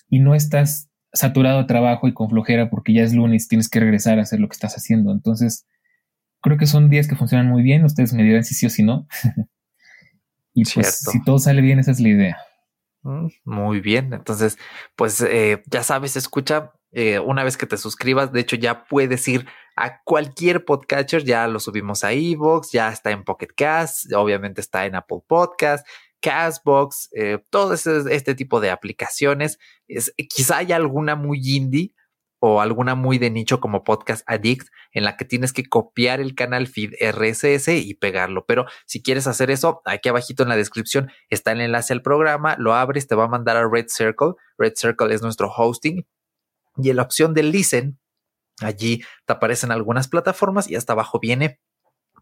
y 0.09 0.21
no 0.21 0.35
estás 0.35 0.89
saturado 1.15 1.59
de 1.61 1.65
trabajo 1.65 2.09
y 2.09 2.15
con 2.15 2.29
flojera 2.29 2.69
porque 2.69 2.93
ya 2.93 3.03
es 3.03 3.15
lunes, 3.15 3.49
tienes 3.49 3.69
que 3.69 3.81
regresar 3.81 4.19
a 4.19 4.23
hacer 4.23 4.41
lo 4.41 4.49
que 4.49 4.55
estás 4.55 4.75
haciendo. 4.77 5.13
Entonces, 5.13 5.67
creo 6.43 6.59
que 6.59 6.67
son 6.67 6.91
días 6.91 7.09
que 7.09 7.17
funcionan 7.17 7.49
muy 7.49 7.63
bien. 7.63 7.85
Ustedes 7.85 8.13
me 8.13 8.23
dirán 8.23 8.45
si 8.45 8.55
sí 8.55 8.67
o 8.67 8.71
si 8.71 8.83
no. 8.83 9.07
Y 10.57 10.65
pues 10.73 11.01
si 11.11 11.21
todo 11.25 11.41
sale 11.41 11.61
bien, 11.61 11.81
esa 11.81 11.91
es 11.91 11.99
la 11.99 12.09
idea. 12.11 12.39
Mm, 13.03 13.27
muy 13.45 13.81
bien, 13.81 14.15
entonces, 14.15 14.57
pues 14.97 15.21
eh, 15.21 15.63
ya 15.67 15.83
sabes, 15.83 16.17
escucha, 16.17 16.73
eh, 16.93 17.19
una 17.19 17.45
vez 17.45 17.57
que 17.57 17.67
te 17.67 17.77
suscribas, 17.77 18.33
de 18.33 18.41
hecho 18.41 18.57
ya 18.57 18.85
puedes 18.85 19.27
ir 19.29 19.47
a 19.77 20.01
cualquier 20.05 20.65
podcatcher, 20.65 21.25
ya 21.25 21.47
lo 21.49 21.61
subimos 21.61 22.05
a 22.05 22.13
Evox, 22.13 22.71
ya 22.71 22.89
está 22.89 23.11
en 23.11 23.25
Pocket 23.25 23.49
Cast, 23.55 24.13
obviamente 24.15 24.61
está 24.61 24.87
en 24.87 24.95
Apple 24.95 25.19
Podcast, 25.27 25.87
Castbox, 26.25 27.11
eh, 27.13 27.39
todo 27.51 27.75
este 27.75 28.35
tipo 28.35 28.61
de 28.61 28.71
aplicaciones. 28.71 29.59
Es, 29.87 30.15
quizá 30.17 30.57
haya 30.57 30.77
alguna 30.77 31.17
muy 31.17 31.41
indie, 31.45 31.95
o 32.47 32.61
alguna 32.61 32.95
muy 32.95 33.17
de 33.19 33.31
nicho 33.31 33.61
como 33.61 33.85
Podcast 33.85 34.23
Addict, 34.27 34.69
en 34.93 35.05
la 35.05 35.17
que 35.17 35.25
tienes 35.25 35.53
que 35.53 35.65
copiar 35.65 36.21
el 36.21 36.35
canal 36.35 36.67
feed 36.67 36.93
RSS 37.01 37.69
y 37.69 37.95
pegarlo. 37.95 38.45
Pero 38.47 38.67
si 38.87 39.03
quieres 39.03 39.27
hacer 39.27 39.51
eso, 39.51 39.81
aquí 39.85 40.09
abajito 40.09 40.43
en 40.43 40.51
la 40.51 40.57
descripción 40.57 41.11
está 41.31 41.53
el 41.53 41.63
enlace 41.63 41.95
al 41.95 42.03
programa, 42.03 42.57
lo 42.59 42.75
abres, 42.75 43.07
te 43.07 43.15
va 43.15 43.25
a 43.25 43.29
mandar 43.29 43.57
a 43.57 43.67
Red 43.67 43.87
Circle. 43.89 44.33
Red 44.59 44.75
Circle 44.77 45.15
es 45.15 45.23
nuestro 45.23 45.51
hosting. 45.51 46.07
Y 46.77 46.91
en 46.91 46.97
la 46.97 47.03
opción 47.03 47.33
de 47.33 47.45
Listen, 47.45 47.99
allí 48.61 49.03
te 49.27 49.33
aparecen 49.33 49.71
algunas 49.71 50.09
plataformas 50.09 50.69
y 50.71 50.77
hasta 50.77 50.93
abajo 50.93 51.21
viene 51.21 51.61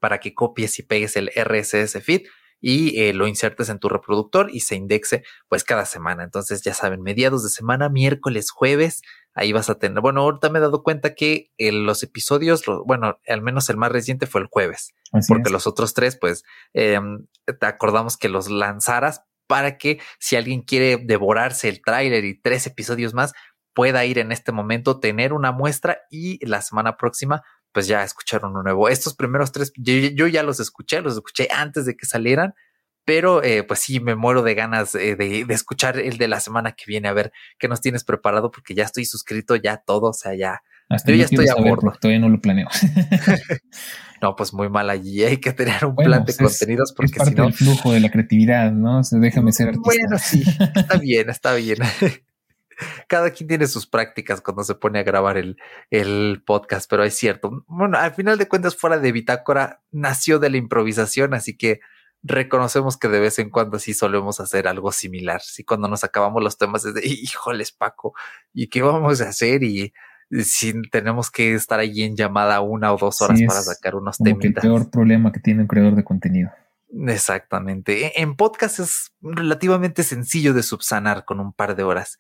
para 0.01 0.19
que 0.21 0.35
copies 0.35 0.79
y 0.79 0.83
pegues 0.83 1.17
el 1.17 1.31
RSS 1.35 2.01
feed 2.01 2.23
y 2.63 2.99
eh, 3.01 3.13
lo 3.13 3.27
insertes 3.27 3.69
en 3.69 3.79
tu 3.79 3.91
reproductor 3.91 4.49
y 4.51 4.61
se 4.61 4.77
indexe 4.77 5.25
pues 5.49 5.65
cada 5.65 5.85
semana. 5.85 6.23
Entonces 6.23 6.63
ya 6.63 6.73
saben, 6.73 7.03
mediados 7.03 7.43
de 7.43 7.51
semana, 7.51 7.91
miércoles, 7.91 8.51
jueves, 8.51 9.03
ahí 9.35 9.53
vas 9.53 9.69
a 9.69 9.79
tener, 9.79 10.01
bueno, 10.01 10.23
ahorita 10.23 10.49
me 10.49 10.59
he 10.59 10.63
dado 10.63 10.83
cuenta 10.83 11.15
que 11.15 11.51
los 11.59 12.03
episodios, 12.03 12.63
bueno, 12.87 13.19
al 13.27 13.43
menos 13.43 13.69
el 13.69 13.77
más 13.77 13.93
reciente 13.93 14.27
fue 14.27 14.41
el 14.41 14.47
jueves, 14.47 14.95
porque 15.29 15.51
los 15.51 15.67
otros 15.67 15.93
tres, 15.93 16.17
pues, 16.19 16.45
em, 16.73 17.27
te 17.45 17.67
acordamos 17.67 18.17
que 18.17 18.29
los 18.29 18.49
lanzaras 18.49 19.23
para 19.47 19.77
que 19.77 20.01
si 20.19 20.37
alguien 20.37 20.63
quiere 20.63 20.99
devorarse 20.99 21.69
el 21.69 21.83
tráiler 21.83 22.25
y 22.25 22.41
tres 22.41 22.67
episodios 22.67 23.13
más, 23.13 23.33
pueda 23.75 24.05
ir 24.05 24.19
en 24.19 24.33
este 24.33 24.53
momento, 24.53 25.01
tener 25.01 25.33
una 25.33 25.51
muestra 25.51 26.03
y 26.11 26.45
la 26.47 26.63
semana 26.63 26.97
próxima, 26.97 27.43
pues 27.73 27.87
ya 27.87 28.05
escuchar 28.05 28.45
uno 28.45 28.63
nuevo. 28.63 28.89
Estos 28.89 29.15
primeros 29.15 29.53
tres, 29.53 29.73
yo 29.77 30.27
ya 30.27 30.43
los 30.43 30.61
escuché, 30.61 31.01
los 31.01 31.15
escuché 31.15 31.49
antes 31.51 31.87
de 31.87 31.97
que 31.97 32.07
salieran 32.07 32.55
pero 33.05 33.43
eh, 33.43 33.65
pues 33.65 33.81
sí, 33.81 34.01
me 34.01 34.15
muero 34.15 34.43
de 34.43 34.55
ganas 34.55 34.95
eh, 34.95 35.17
de, 35.17 35.45
escuchar 35.49 35.99
el 35.99 36.19
de 36.19 36.29
la 36.29 36.41
semana 36.41 36.73
que 36.73 36.85
viene, 36.87 37.09
a 37.09 37.13
ver 37.13 37.33
qué 37.59 37.69
nos 37.69 37.81
tienes 37.81 38.05
preparado, 38.05 38.51
porque 38.51 38.75
ya 38.75 38.85
estoy 38.85 39.05
suscrito, 39.05 39.57
ya 39.57 39.79
todo, 39.79 40.11
o 40.11 40.13
sea, 40.13 40.35
ya. 40.35 40.63
yo 41.07 41.15
ya 41.15 41.25
estoy 41.25 41.49
a 41.49 41.55
bordo. 41.55 41.93
Todavía 42.01 42.21
no 42.21 42.29
lo 42.29 42.41
planeo. 42.41 42.69
no, 44.23 44.37
pues 44.37 44.55
muy 44.55 44.69
mal 44.69 44.89
allí. 44.89 45.25
Hay 45.25 45.39
que 45.39 45.53
tener 45.53 45.85
un 45.85 45.97
plan 45.97 46.25
de 46.25 46.33
pues 46.33 46.59
contenidos 46.59 46.93
porque 46.97 47.25
si 47.25 47.35
no. 47.35 47.49
El 47.49 47.55
flujo 47.55 47.93
de 47.93 48.01
la 48.01 48.11
creatividad, 48.11 48.71
¿no? 48.71 49.03
Se 49.03 49.19
déjame 49.19 49.53
ser 49.53 49.69
artista. 49.69 49.85
Bueno, 49.85 50.19
sí, 50.19 50.45
está 50.77 50.97
bien, 50.99 51.29
está 51.29 51.55
bien. 51.55 51.79
Cada 53.09 53.31
quien 53.31 53.49
tiene 53.49 53.67
sus 53.67 53.87
prácticas 53.87 54.41
cuando 54.41 54.65
se 54.65 54.75
pone 54.75 54.99
a 54.99 55.03
grabar 55.03 55.37
el, 55.37 55.57
el 55.91 56.43
podcast, 56.45 56.89
pero 56.89 57.05
es 57.05 57.15
cierto. 57.15 57.65
Bueno, 57.67 57.99
al 57.99 58.15
final 58.15 58.39
de 58.39 58.49
cuentas, 58.49 58.77
fuera 58.77 58.99
de 58.99 59.13
Bitácora, 59.13 59.81
nació 59.91 60.39
de 60.39 60.51
la 60.51 60.57
improvisación, 60.57 61.35
así 61.35 61.57
que 61.57 61.81
reconocemos 62.23 62.97
que 62.97 63.09
de 63.09 63.21
vez 63.21 63.39
en 63.39 63.51
cuando 63.51 63.79
sí 63.79 63.95
solemos 63.95 64.41
hacer 64.41 64.69
algo 64.69 64.93
similar. 64.93 65.41
Sí, 65.41 65.65
cuando 65.65 65.89
nos 65.89 66.05
acabamos 66.05 66.43
los 66.43 66.57
temas 66.57 66.85
es 66.85 66.95
de, 66.95 67.07
híjoles, 67.07 67.73
Paco, 67.73 68.15
¿y 68.53 68.69
qué 68.69 68.83
vamos 68.83 69.21
a 69.21 69.29
hacer? 69.29 69.63
Y 69.63 69.93
si 70.41 70.73
tenemos 70.91 71.31
que 71.31 71.55
estar 71.55 71.79
allí 71.79 72.03
en 72.03 72.17
llamada 72.17 72.61
una 72.61 72.93
o 72.93 72.97
dos 72.97 73.21
horas 73.21 73.41
para 73.47 73.61
sacar 73.61 73.95
unos 73.95 74.17
temas. 74.19 74.45
El 74.45 74.55
peor 74.55 74.91
problema 74.91 75.33
que 75.33 75.41
tiene 75.41 75.63
un 75.63 75.67
creador 75.67 75.95
de 75.95 76.05
contenido. 76.05 76.51
Exactamente. 77.07 78.07
E, 78.07 78.13
en 78.17 78.37
podcast 78.37 78.81
es 78.81 79.13
relativamente 79.21 80.03
sencillo 80.03 80.53
de 80.55 80.63
subsanar 80.63 81.25
con 81.25 81.41
un 81.41 81.53
par 81.53 81.77
de 81.77 81.83
horas. 81.83 82.19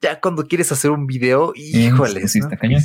Ya 0.00 0.20
cuando 0.20 0.46
quieres 0.46 0.72
hacer 0.72 0.90
un 0.90 1.06
video. 1.06 1.52
Sí, 1.54 1.90
está 2.38 2.56
cañón 2.56 2.82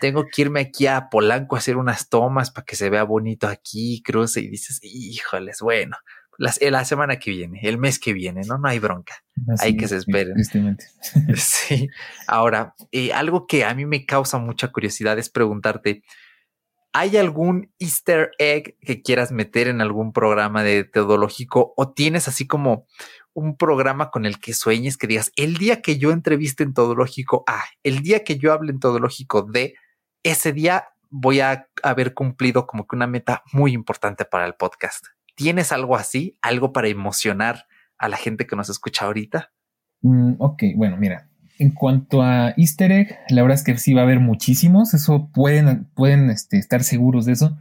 tengo 0.00 0.26
que 0.30 0.42
irme 0.42 0.60
aquí 0.60 0.86
a 0.86 1.08
Polanco 1.08 1.56
a 1.56 1.58
hacer 1.58 1.76
unas 1.76 2.08
tomas 2.08 2.50
para 2.50 2.64
que 2.64 2.76
se 2.76 2.90
vea 2.90 3.04
bonito 3.04 3.48
aquí, 3.48 4.02
cruce 4.02 4.40
y 4.40 4.48
dices, 4.48 4.78
híjoles, 4.82 5.60
bueno, 5.60 5.96
eh, 6.60 6.70
la 6.70 6.84
semana 6.84 7.18
que 7.18 7.30
viene, 7.30 7.60
el 7.62 7.78
mes 7.78 7.98
que 7.98 8.12
viene, 8.12 8.42
¿no? 8.46 8.58
No 8.58 8.68
hay 8.68 8.78
bronca. 8.78 9.14
hay 9.58 9.76
que 9.76 9.88
se 9.88 9.96
esperen. 9.96 10.34
sí. 11.36 11.88
Ahora, 12.26 12.74
eh, 12.92 13.12
algo 13.12 13.46
que 13.46 13.64
a 13.64 13.74
mí 13.74 13.86
me 13.86 14.04
causa 14.04 14.38
mucha 14.38 14.68
curiosidad 14.68 15.18
es 15.18 15.30
preguntarte, 15.30 16.02
¿hay 16.96 17.18
algún 17.18 17.70
easter 17.78 18.30
egg 18.38 18.78
que 18.80 19.02
quieras 19.02 19.30
meter 19.30 19.68
en 19.68 19.82
algún 19.82 20.14
programa 20.14 20.62
de 20.62 20.82
teodológico 20.84 21.74
o 21.76 21.92
tienes 21.92 22.26
así 22.26 22.46
como 22.46 22.86
un 23.34 23.58
programa 23.58 24.10
con 24.10 24.24
el 24.24 24.40
que 24.40 24.54
sueñes 24.54 24.96
que 24.96 25.06
digas, 25.06 25.30
el 25.36 25.58
día 25.58 25.82
que 25.82 25.98
yo 25.98 26.10
entreviste 26.10 26.62
en 26.64 26.72
Todológico 26.72 27.44
A, 27.46 27.64
el 27.82 28.00
día 28.00 28.24
que 28.24 28.38
yo 28.38 28.50
hable 28.50 28.72
en 28.72 28.80
Todológico 28.80 29.42
D, 29.42 29.74
ese 30.22 30.54
día 30.54 30.88
voy 31.10 31.40
a 31.40 31.68
haber 31.82 32.14
cumplido 32.14 32.66
como 32.66 32.86
que 32.86 32.96
una 32.96 33.06
meta 33.06 33.42
muy 33.52 33.74
importante 33.74 34.24
para 34.24 34.46
el 34.46 34.54
podcast. 34.54 35.04
¿Tienes 35.34 35.72
algo 35.72 35.96
así? 35.96 36.38
¿Algo 36.40 36.72
para 36.72 36.88
emocionar 36.88 37.66
a 37.98 38.08
la 38.08 38.16
gente 38.16 38.46
que 38.46 38.56
nos 38.56 38.70
escucha 38.70 39.04
ahorita? 39.04 39.52
Mm, 40.00 40.36
ok, 40.38 40.62
bueno, 40.76 40.96
mira, 40.96 41.28
en 41.58 41.70
cuanto 41.70 42.22
a 42.22 42.54
easter 42.56 42.92
egg, 42.92 43.18
la 43.28 43.42
verdad 43.42 43.58
es 43.58 43.64
que 43.64 43.76
sí 43.78 43.94
va 43.94 44.02
a 44.02 44.04
haber 44.04 44.20
muchísimos, 44.20 44.94
eso 44.94 45.30
pueden, 45.32 45.84
pueden 45.94 46.30
este, 46.30 46.58
estar 46.58 46.82
seguros 46.84 47.24
de 47.24 47.32
eso, 47.32 47.58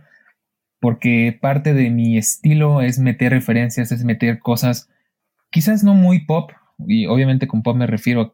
porque 0.79 1.37
parte 1.39 1.73
de 1.73 1.89
mi 1.89 2.17
estilo 2.17 2.81
es 2.81 2.99
meter 2.99 3.31
referencias, 3.31 3.91
es 3.91 4.03
meter 4.03 4.39
cosas 4.39 4.89
quizás 5.55 5.85
no 5.85 5.93
muy 5.93 6.25
pop, 6.25 6.51
y 6.85 7.05
obviamente 7.05 7.47
con 7.47 7.63
pop 7.63 7.77
me 7.77 7.87
refiero 7.87 8.21
a 8.21 8.33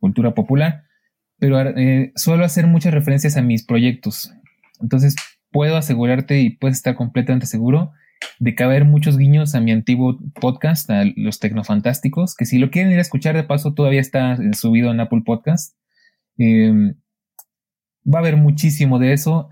cultura 0.00 0.34
popular, 0.34 0.84
pero 1.38 1.60
eh, 1.60 2.10
suelo 2.16 2.44
hacer 2.44 2.66
muchas 2.66 2.94
referencias 2.94 3.36
a 3.36 3.42
mis 3.42 3.64
proyectos. 3.64 4.32
Entonces, 4.80 5.14
puedo 5.50 5.76
asegurarte 5.76 6.40
y 6.40 6.50
puedes 6.50 6.78
estar 6.78 6.94
completamente 6.94 7.44
seguro 7.44 7.92
de 8.38 8.54
que 8.54 8.64
va 8.64 8.70
a 8.70 8.74
haber 8.74 8.84
muchos 8.84 9.18
guiños 9.18 9.54
a 9.54 9.60
mi 9.60 9.72
antiguo 9.72 10.18
podcast, 10.40 10.90
a 10.90 11.04
los 11.16 11.40
Tecnofantásticos, 11.40 12.34
que 12.34 12.46
si 12.46 12.58
lo 12.58 12.70
quieren 12.70 12.92
ir 12.92 12.98
a 12.98 13.02
escuchar 13.02 13.34
de 13.36 13.44
paso, 13.44 13.74
todavía 13.74 14.00
está 14.00 14.36
subido 14.52 14.90
en 14.90 15.00
Apple 15.00 15.22
Podcast. 15.24 15.76
Em, 16.38 16.94
va 18.06 18.18
a 18.18 18.22
haber 18.22 18.36
muchísimo 18.36 18.98
de 18.98 19.12
eso. 19.12 19.48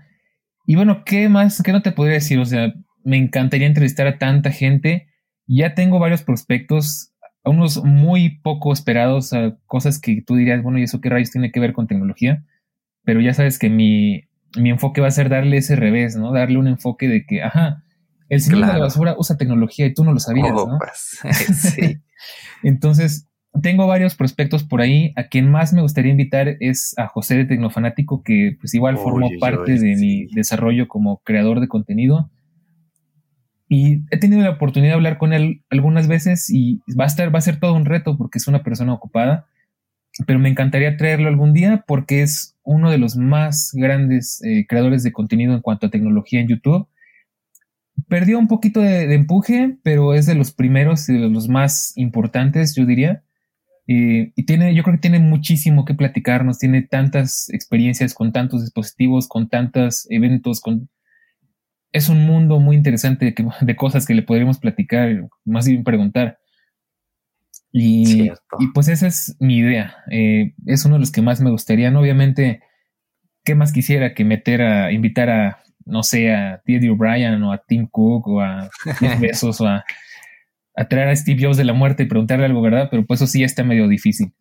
Y 0.65 0.75
bueno, 0.75 1.03
¿qué 1.05 1.29
más? 1.29 1.61
¿Qué 1.61 1.71
no 1.71 1.81
te 1.81 1.91
podría 1.91 2.15
decir? 2.15 2.39
O 2.39 2.45
sea, 2.45 2.73
me 3.03 3.17
encantaría 3.17 3.67
entrevistar 3.67 4.07
a 4.07 4.17
tanta 4.17 4.51
gente. 4.51 5.07
Ya 5.47 5.73
tengo 5.75 5.99
varios 5.99 6.23
prospectos 6.23 7.13
unos 7.45 7.83
muy 7.83 8.39
poco 8.41 8.71
esperados, 8.71 9.33
a 9.33 9.57
cosas 9.65 9.99
que 9.99 10.21
tú 10.25 10.35
dirías, 10.35 10.63
bueno, 10.63 10.79
¿y 10.79 10.83
eso 10.83 11.01
qué 11.01 11.09
rayos 11.09 11.31
tiene 11.31 11.51
que 11.51 11.59
ver 11.59 11.73
con 11.73 11.87
tecnología? 11.87 12.43
Pero 13.03 13.19
ya 13.21 13.33
sabes 13.33 13.59
que 13.59 13.69
mi, 13.69 14.23
enfoque 14.55 15.01
va 15.01 15.07
a 15.07 15.11
ser 15.11 15.29
darle 15.29 15.57
ese 15.57 15.75
revés, 15.75 16.15
¿no? 16.15 16.31
Darle 16.31 16.57
un 16.57 16.67
enfoque 16.67 17.07
de 17.07 17.25
que, 17.25 17.43
ajá, 17.43 17.82
el 18.33 18.41
señor 18.41 18.67
de 18.67 18.73
la 18.73 18.79
basura 18.79 19.15
usa 19.17 19.37
tecnología 19.37 19.85
y 19.85 19.93
tú 19.93 20.03
no 20.03 20.13
lo 20.13 20.19
sabías, 20.19 20.53
¿no? 20.53 20.77
Pues, 20.77 21.19
sí. 21.75 21.97
Entonces, 22.63 23.27
tengo 23.61 23.85
varios 23.87 24.15
prospectos 24.15 24.63
por 24.63 24.81
ahí. 24.81 25.13
A 25.15 25.23
quien 25.23 25.51
más 25.51 25.73
me 25.73 25.81
gustaría 25.81 26.11
invitar 26.11 26.57
es 26.59 26.93
a 26.97 27.07
José 27.07 27.37
de 27.37 27.45
Tecnofanático, 27.45 28.23
que 28.23 28.57
pues 28.59 28.73
igual 28.73 28.97
formó 28.97 29.29
parte 29.39 29.77
de 29.77 29.95
mi 29.95 30.25
desarrollo 30.27 30.87
como 30.87 31.19
creador 31.23 31.59
de 31.59 31.67
contenido. 31.67 32.31
Y 33.69 34.01
he 34.11 34.17
tenido 34.17 34.41
la 34.41 34.51
oportunidad 34.51 34.91
de 34.91 34.95
hablar 34.95 35.17
con 35.17 35.33
él 35.33 35.63
algunas 35.69 36.07
veces 36.07 36.49
y 36.49 36.81
va 36.99 37.05
a 37.05 37.07
estar, 37.07 37.33
va 37.33 37.39
a 37.39 37.41
ser 37.41 37.59
todo 37.59 37.73
un 37.73 37.85
reto 37.85 38.17
porque 38.17 38.37
es 38.37 38.47
una 38.47 38.63
persona 38.63 38.93
ocupada, 38.93 39.47
pero 40.27 40.39
me 40.39 40.49
encantaría 40.49 40.97
traerlo 40.97 41.27
algún 41.27 41.53
día 41.53 41.83
porque 41.87 42.21
es 42.21 42.55
uno 42.63 42.91
de 42.91 42.97
los 42.97 43.15
más 43.15 43.71
grandes 43.73 44.41
eh, 44.43 44.65
creadores 44.67 45.03
de 45.03 45.11
contenido 45.11 45.53
en 45.53 45.61
cuanto 45.61 45.87
a 45.87 45.89
tecnología 45.89 46.39
en 46.39 46.47
YouTube. 46.47 46.87
Perdió 48.07 48.39
un 48.39 48.47
poquito 48.47 48.81
de, 48.81 49.13
empuje, 49.13 49.77
pero 49.83 50.13
es 50.13 50.25
de 50.25 50.35
los 50.35 50.51
primeros 50.51 51.07
y 51.09 51.13
de 51.13 51.29
los 51.29 51.47
más 51.47 51.93
importantes, 51.95 52.75
yo 52.75 52.85
diría. 52.85 53.23
y 53.85 54.43
tiene, 54.45 54.73
yo 54.75 54.83
creo 54.83 54.95
que 54.95 55.01
tiene 55.01 55.19
muchísimo 55.19 55.85
que 55.85 55.93
platicarnos, 55.93 56.59
tiene 56.59 56.81
tantas 56.83 57.49
experiencias 57.49 58.13
con 58.13 58.31
tantos 58.31 58.61
dispositivos, 58.61 59.27
con 59.27 59.49
tantos 59.49 60.07
eventos, 60.09 60.61
con 60.61 60.89
es 61.93 62.09
un 62.09 62.25
mundo 62.25 62.59
muy 62.59 62.75
interesante 62.75 63.33
de, 63.61 63.75
cosas 63.75 64.05
que 64.05 64.15
le 64.15 64.23
podríamos 64.23 64.59
platicar, 64.59 65.29
más 65.45 65.67
bien 65.67 65.83
preguntar. 65.83 66.39
Y, 67.71 68.29
pues 68.73 68.87
esa 68.87 69.07
es 69.07 69.35
mi 69.39 69.57
idea. 69.57 69.95
Eh, 70.11 70.53
es 70.67 70.85
uno 70.85 70.95
de 70.95 70.99
los 70.99 71.11
que 71.11 71.23
más 71.23 71.41
me 71.41 71.49
gustaría. 71.49 71.97
Obviamente, 71.97 72.61
¿qué 73.43 73.55
más 73.55 73.71
quisiera 73.71 74.13
que 74.13 74.23
meter 74.25 74.61
a, 74.61 74.91
invitar 74.91 75.29
a, 75.31 75.63
no 75.85 76.03
sé, 76.03 76.33
a 76.33 76.61
Teddy 76.65 76.89
O'Brien 76.89 77.41
o 77.43 77.51
a 77.51 77.57
Tim 77.57 77.87
Cook 77.87 78.27
o 78.27 78.41
a 78.41 78.69
Jeff 78.99 79.19
Bezos 79.19 79.61
o 79.61 79.67
a, 79.67 79.83
traer 80.89 81.09
a 81.09 81.15
Steve 81.15 81.43
Jobs 81.43 81.57
de 81.57 81.63
la 81.63 81.73
muerte 81.73 82.03
y 82.03 82.07
preguntarle 82.07 82.45
algo, 82.45 82.61
¿verdad? 82.61 82.87
Pero 82.89 83.05
pues 83.05 83.21
eso 83.21 83.31
sí 83.31 83.39
ya 83.41 83.45
está 83.45 83.63
medio 83.63 83.87
difícil. 83.87 84.33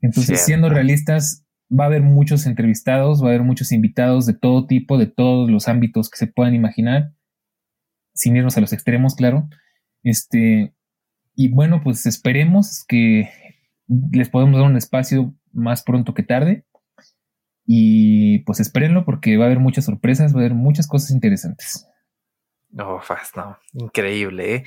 Entonces, 0.00 0.44
siendo 0.44 0.68
realistas, 0.68 1.44
va 1.70 1.84
a 1.84 1.86
haber 1.86 2.02
muchos 2.02 2.46
entrevistados, 2.46 3.22
va 3.22 3.26
a 3.26 3.30
haber 3.30 3.42
muchos 3.42 3.72
invitados 3.72 4.26
de 4.26 4.34
todo 4.34 4.66
tipo, 4.66 4.98
de 4.98 5.06
todos 5.06 5.50
los 5.50 5.68
ámbitos 5.68 6.10
que 6.10 6.18
se 6.18 6.26
puedan 6.26 6.54
imaginar, 6.54 7.12
sin 8.14 8.36
irnos 8.36 8.56
a 8.56 8.60
los 8.60 8.72
extremos, 8.72 9.14
claro. 9.14 9.48
Este, 10.02 10.74
y 11.34 11.48
bueno, 11.48 11.82
pues 11.82 12.06
esperemos 12.06 12.84
que 12.86 13.30
les 14.12 14.28
podamos 14.28 14.60
dar 14.60 14.68
un 14.68 14.76
espacio 14.76 15.34
más 15.52 15.82
pronto 15.82 16.14
que 16.14 16.22
tarde. 16.22 16.64
Y 17.74 18.40
pues 18.40 18.60
espérenlo 18.60 19.06
porque 19.06 19.38
va 19.38 19.44
a 19.44 19.46
haber 19.46 19.58
muchas 19.58 19.86
sorpresas, 19.86 20.34
va 20.34 20.40
a 20.40 20.40
haber 20.40 20.52
muchas 20.52 20.86
cosas 20.86 21.10
interesantes. 21.10 21.88
No, 22.68 23.00
fast, 23.00 23.34
no, 23.34 23.56
increíble. 23.72 24.54
¿eh? 24.54 24.64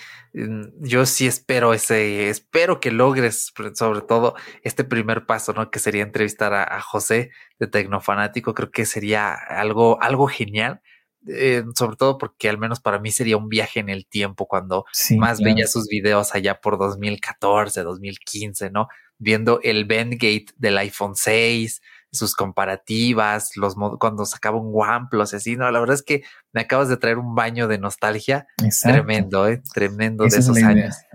Yo 0.79 1.05
sí 1.05 1.27
espero 1.27 1.75
ese, 1.75 2.29
espero 2.29 2.79
que 2.79 2.89
logres, 2.89 3.53
sobre 3.75 4.01
todo 4.01 4.33
este 4.63 4.83
primer 4.83 5.27
paso, 5.27 5.53
¿no? 5.53 5.69
Que 5.69 5.77
sería 5.77 6.01
entrevistar 6.01 6.55
a, 6.55 6.81
José 6.81 7.29
de 7.59 7.67
Tecnofanático. 7.67 8.55
Creo 8.55 8.71
que 8.71 8.87
sería 8.87 9.35
algo, 9.35 10.01
algo 10.01 10.25
genial. 10.25 10.81
Eh, 11.27 11.63
sobre 11.75 11.97
todo 11.97 12.17
porque 12.17 12.49
al 12.49 12.57
menos 12.57 12.79
para 12.79 12.97
mí 12.97 13.11
sería 13.11 13.37
un 13.37 13.49
viaje 13.49 13.79
en 13.79 13.89
el 13.89 14.07
tiempo 14.07 14.47
cuando 14.47 14.85
más 15.17 15.41
veía 15.41 15.67
sus 15.67 15.87
videos 15.87 16.33
allá 16.33 16.59
por 16.59 16.79
2014, 16.79 17.83
2015, 17.83 18.71
¿no? 18.71 18.87
Viendo 19.19 19.59
el 19.61 19.85
Bendgate 19.85 20.47
del 20.57 20.79
iPhone 20.79 21.15
6, 21.15 21.81
sus 22.15 22.36
comparativas, 22.36 23.51
los 23.56 23.75
cuando 23.99 24.25
sacaba 24.25 24.58
un 24.58 24.71
OnePlus, 24.73 25.34
así, 25.34 25.56
no, 25.56 25.69
la 25.69 25.80
verdad 25.80 25.95
es 25.95 26.04
que 26.04 26.23
me 26.54 26.62
acabas 26.62 26.89
de 26.89 26.97
traer 26.97 27.17
un 27.17 27.36
baño 27.36 27.67
de 27.67 27.78
nostalgia 27.78 28.47
tremendo, 28.82 29.47
¿eh? 29.47 29.62
tremendo 29.73 30.23
de 30.25 30.38
esos 30.38 30.58
años. 30.58 30.95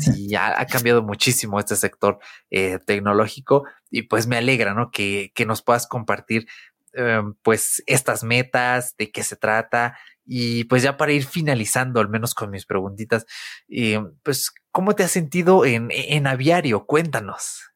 Sí, 0.00 0.34
ha, 0.34 0.60
ha, 0.60 0.66
cambiado 0.66 1.02
muchísimo 1.02 1.58
este 1.58 1.76
sector 1.76 2.18
eh, 2.50 2.78
tecnológico 2.84 3.64
y 3.90 4.02
pues 4.02 4.26
me 4.26 4.36
alegra, 4.36 4.74
¿no? 4.74 4.90
Que, 4.90 5.32
que 5.34 5.46
nos 5.46 5.62
puedas 5.62 5.86
compartir 5.86 6.46
eh, 6.92 7.22
pues 7.42 7.82
estas 7.86 8.22
metas, 8.24 8.94
de 8.96 9.10
qué 9.10 9.22
se 9.22 9.36
trata 9.36 9.96
y 10.26 10.64
pues 10.64 10.82
ya 10.82 10.96
para 10.96 11.12
ir 11.12 11.24
finalizando, 11.24 12.00
al 12.00 12.08
menos 12.08 12.34
con 12.34 12.50
mis 12.50 12.66
preguntitas, 12.66 13.26
eh, 13.68 14.00
pues, 14.24 14.52
¿cómo 14.72 14.94
te 14.94 15.04
has 15.04 15.12
sentido 15.12 15.64
en, 15.64 15.88
en 15.90 16.26
Aviario? 16.26 16.84
Cuéntanos. 16.84 17.70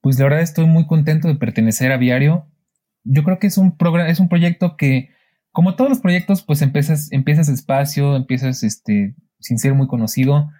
Pues 0.00 0.18
la 0.18 0.24
verdad 0.24 0.40
estoy 0.40 0.66
muy 0.66 0.86
contento 0.86 1.28
de 1.28 1.34
pertenecer 1.34 1.92
a 1.92 1.96
Aviario. 1.96 2.46
Yo 3.04 3.24
creo 3.24 3.38
que 3.38 3.46
es 3.46 3.58
un 3.58 3.76
programa, 3.76 4.10
es 4.10 4.20
un 4.20 4.28
proyecto 4.28 4.76
que, 4.76 5.10
como 5.52 5.76
todos 5.76 5.90
los 5.90 6.00
proyectos, 6.00 6.42
pues 6.42 6.62
empiezas, 6.62 7.10
empiezas 7.12 7.46
despacio, 7.48 8.16
empiezas 8.16 8.62
este, 8.62 9.14
sin 9.40 9.58
ser 9.58 9.74
muy 9.74 9.86
conocido, 9.86 10.50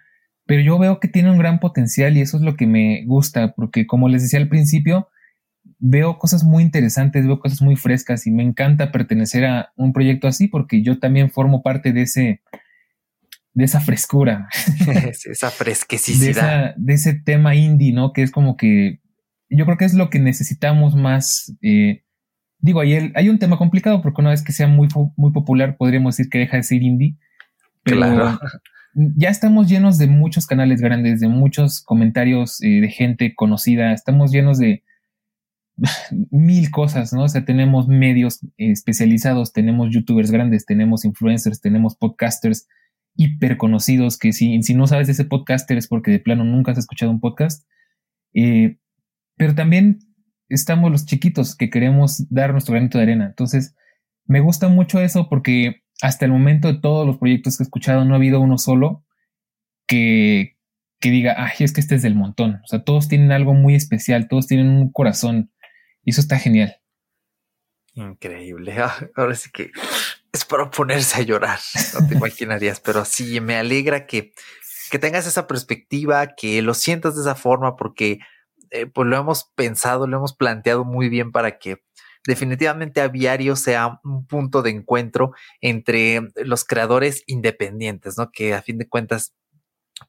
pero 0.46 0.62
yo 0.62 0.78
veo 0.78 0.98
que 0.98 1.08
tiene 1.08 1.30
un 1.30 1.38
gran 1.38 1.60
potencial 1.60 2.16
y 2.16 2.20
eso 2.20 2.38
es 2.38 2.42
lo 2.42 2.56
que 2.56 2.66
me 2.66 3.04
gusta, 3.04 3.52
porque 3.54 3.86
como 3.86 4.08
les 4.08 4.22
decía 4.22 4.38
al 4.38 4.48
principio, 4.48 5.08
veo 5.78 6.18
cosas 6.18 6.44
muy 6.44 6.62
interesantes, 6.62 7.26
veo 7.26 7.38
cosas 7.38 7.62
muy 7.62 7.76
frescas 7.76 8.26
y 8.26 8.30
me 8.30 8.42
encanta 8.42 8.90
pertenecer 8.90 9.44
a 9.44 9.72
un 9.76 9.92
proyecto 9.92 10.26
así 10.26 10.48
porque 10.48 10.82
yo 10.82 10.98
también 10.98 11.30
formo 11.30 11.62
parte 11.62 11.92
de 11.92 12.02
ese 12.02 12.40
de 13.54 13.64
esa 13.64 13.80
frescura, 13.80 14.48
esa 15.08 15.50
fresquecidad, 15.50 16.76
de, 16.76 16.94
ese 16.94 17.14
tema 17.14 17.56
indie, 17.56 17.92
¿no? 17.92 18.12
Que 18.12 18.22
es 18.22 18.30
como 18.30 18.56
que 18.56 19.00
yo 19.50 19.64
creo 19.64 19.78
que 19.78 19.84
es 19.84 19.94
lo 19.94 20.10
que 20.10 20.18
necesitamos 20.18 20.94
más. 20.94 21.54
Eh, 21.62 22.02
digo, 22.58 22.80
hay, 22.80 23.12
hay 23.14 23.28
un 23.28 23.38
tema 23.38 23.56
complicado 23.58 24.02
porque 24.02 24.20
una 24.20 24.30
vez 24.30 24.42
que 24.42 24.52
sea 24.52 24.66
muy, 24.66 24.88
muy 25.16 25.32
popular 25.32 25.76
podríamos 25.76 26.16
decir 26.16 26.30
que 26.30 26.38
deja 26.38 26.56
de 26.56 26.62
ser 26.62 26.82
indie, 26.82 27.16
pero 27.82 28.38
ya 28.94 29.30
estamos 29.30 29.68
llenos 29.68 29.98
de 29.98 30.06
muchos 30.06 30.46
canales 30.46 30.80
grandes, 30.80 31.20
de 31.20 31.28
muchos 31.28 31.82
comentarios 31.82 32.62
eh, 32.62 32.80
de 32.80 32.90
gente 32.90 33.34
conocida, 33.34 33.92
estamos 33.92 34.32
llenos 34.32 34.58
de 34.58 34.82
mil 36.30 36.70
cosas, 36.70 37.12
¿no? 37.12 37.24
O 37.24 37.28
sea, 37.28 37.44
tenemos 37.44 37.88
medios 37.88 38.40
especializados, 38.56 39.52
tenemos 39.52 39.90
youtubers 39.90 40.30
grandes, 40.30 40.66
tenemos 40.66 41.04
influencers, 41.04 41.60
tenemos 41.60 41.96
podcasters 41.96 42.66
hiper 43.14 43.56
conocidos 43.56 44.16
que 44.16 44.32
si, 44.32 44.62
si 44.62 44.74
no 44.74 44.86
sabes 44.86 45.08
de 45.08 45.12
ese 45.12 45.24
podcaster 45.24 45.76
es 45.76 45.88
porque 45.88 46.12
de 46.12 46.20
plano 46.20 46.44
nunca 46.44 46.72
has 46.72 46.78
escuchado 46.78 47.10
un 47.10 47.20
podcast. 47.20 47.66
Eh, 48.32 48.78
pero 49.38 49.54
también 49.54 50.00
estamos 50.48 50.90
los 50.90 51.06
chiquitos 51.06 51.56
que 51.56 51.70
queremos 51.70 52.26
dar 52.30 52.52
nuestro 52.52 52.72
granito 52.72 52.98
de 52.98 53.04
arena. 53.04 53.26
Entonces, 53.26 53.74
me 54.26 54.40
gusta 54.40 54.68
mucho 54.68 55.00
eso 55.00 55.28
porque 55.28 55.82
hasta 56.02 56.24
el 56.24 56.32
momento 56.32 56.68
de 56.68 56.80
todos 56.80 57.06
los 57.06 57.18
proyectos 57.18 57.56
que 57.56 57.62
he 57.62 57.66
escuchado 57.66 58.04
no 58.04 58.14
ha 58.14 58.18
habido 58.18 58.40
uno 58.40 58.58
solo 58.58 59.04
que, 59.86 60.56
que 61.00 61.10
diga, 61.10 61.34
ay, 61.38 61.52
es 61.60 61.72
que 61.72 61.80
este 61.80 61.94
es 61.94 62.02
del 62.02 62.14
montón. 62.14 62.60
O 62.64 62.66
sea, 62.66 62.84
todos 62.84 63.08
tienen 63.08 63.32
algo 63.32 63.54
muy 63.54 63.74
especial, 63.74 64.28
todos 64.28 64.46
tienen 64.46 64.68
un 64.68 64.92
corazón 64.92 65.50
y 66.04 66.10
eso 66.10 66.20
está 66.20 66.38
genial. 66.38 66.80
Increíble. 67.94 68.76
Ahora 69.16 69.34
sí 69.34 69.50
que 69.52 69.70
es 70.32 70.44
para 70.44 70.70
ponerse 70.70 71.20
a 71.20 71.22
llorar. 71.22 71.58
No 71.94 72.06
te 72.06 72.14
imaginarías, 72.14 72.80
pero 72.80 73.04
sí 73.04 73.40
me 73.40 73.56
alegra 73.56 74.06
que, 74.06 74.32
que 74.90 74.98
tengas 74.98 75.26
esa 75.26 75.46
perspectiva, 75.46 76.34
que 76.36 76.62
lo 76.62 76.74
sientas 76.74 77.16
de 77.16 77.22
esa 77.22 77.34
forma, 77.34 77.76
porque 77.76 78.20
eh, 78.70 78.86
pues 78.86 79.08
lo 79.08 79.16
hemos 79.16 79.44
pensado, 79.54 80.06
lo 80.06 80.16
hemos 80.16 80.34
planteado 80.34 80.84
muy 80.84 81.08
bien 81.08 81.32
para 81.32 81.58
que 81.58 81.82
definitivamente 82.26 83.00
Aviario 83.00 83.56
sea 83.56 84.00
un 84.04 84.26
punto 84.26 84.62
de 84.62 84.70
encuentro 84.70 85.32
entre 85.60 86.28
los 86.36 86.64
creadores 86.64 87.22
independientes, 87.26 88.18
¿no? 88.18 88.30
Que 88.30 88.54
a 88.54 88.62
fin 88.62 88.78
de 88.78 88.88
cuentas, 88.88 89.34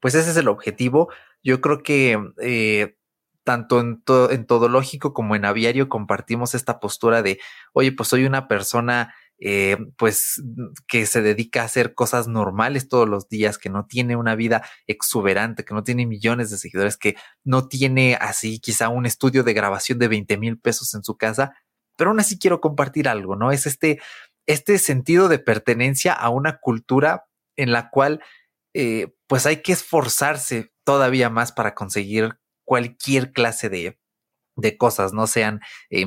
pues 0.02 0.16
ese 0.16 0.32
es 0.32 0.38
el 0.38 0.48
objetivo. 0.48 1.10
Yo 1.44 1.62
creo 1.62 1.84
que 1.84 2.20
eh, 2.42 2.98
tanto 3.44 3.80
en, 3.80 4.04
en 4.32 4.46
todo 4.46 4.70
lógico 4.70 5.14
como 5.14 5.36
en 5.36 5.46
aviario 5.46 5.90
compartimos 5.90 6.56
esta 6.56 6.80
postura 6.80 7.22
de, 7.22 7.40
oye, 7.74 7.92
pues 7.92 8.10
soy 8.10 8.26
una 8.26 8.48
persona 8.48 9.14
eh, 9.42 9.78
pues 9.98 10.44
que 10.88 11.06
se 11.06 11.22
dedica 11.22 11.62
a 11.62 11.66
hacer 11.66 11.94
cosas 11.94 12.28
normales 12.28 12.90
todos 12.90 13.08
los 13.08 13.30
días, 13.30 13.58
que 13.58 13.70
no 13.70 13.86
tiene 13.86 14.16
una 14.18 14.36
vida 14.36 14.64
exuberante, 14.86 15.64
que 15.64 15.74
no 15.74 15.84
tiene 15.84 16.06
millones 16.06 16.50
de 16.50 16.58
seguidores, 16.58 16.98
que 16.98 17.16
no 17.44 17.68
tiene 17.68 18.16
así 18.16 18.60
quizá 18.60 18.90
un 18.90 19.06
estudio 19.06 19.44
de 19.44 19.54
grabación 19.54 19.98
de 20.00 20.10
20 20.10 20.38
mil 20.38 20.60
pesos 20.60 20.94
en 20.94 21.04
su 21.04 21.18
casa, 21.18 21.54
pero 21.96 22.10
aún 22.10 22.20
así 22.20 22.38
quiero 22.38 22.60
compartir 22.60 23.08
algo, 23.08 23.36
¿no? 23.36 23.52
Es 23.52 23.66
este, 23.66 24.00
este 24.46 24.78
sentido 24.78 25.30
de 25.30 25.40
pertenencia 25.40 26.14
a 26.14 26.30
una 26.30 26.58
cultura 26.60 27.26
en 27.56 27.72
la 27.72 27.90
cual 27.90 28.22
eh, 28.74 29.14
pues 29.28 29.46
hay 29.46 29.62
que 29.62 29.72
esforzarse 29.72 30.74
todavía 30.84 31.30
más 31.30 31.52
para 31.52 31.76
conseguir 31.76 32.40
cualquier 32.66 33.32
clase 33.32 33.70
de, 33.70 34.00
de 34.60 34.78
cosas, 34.78 35.14
no 35.14 35.28
sean 35.28 35.60
eh, 35.90 36.06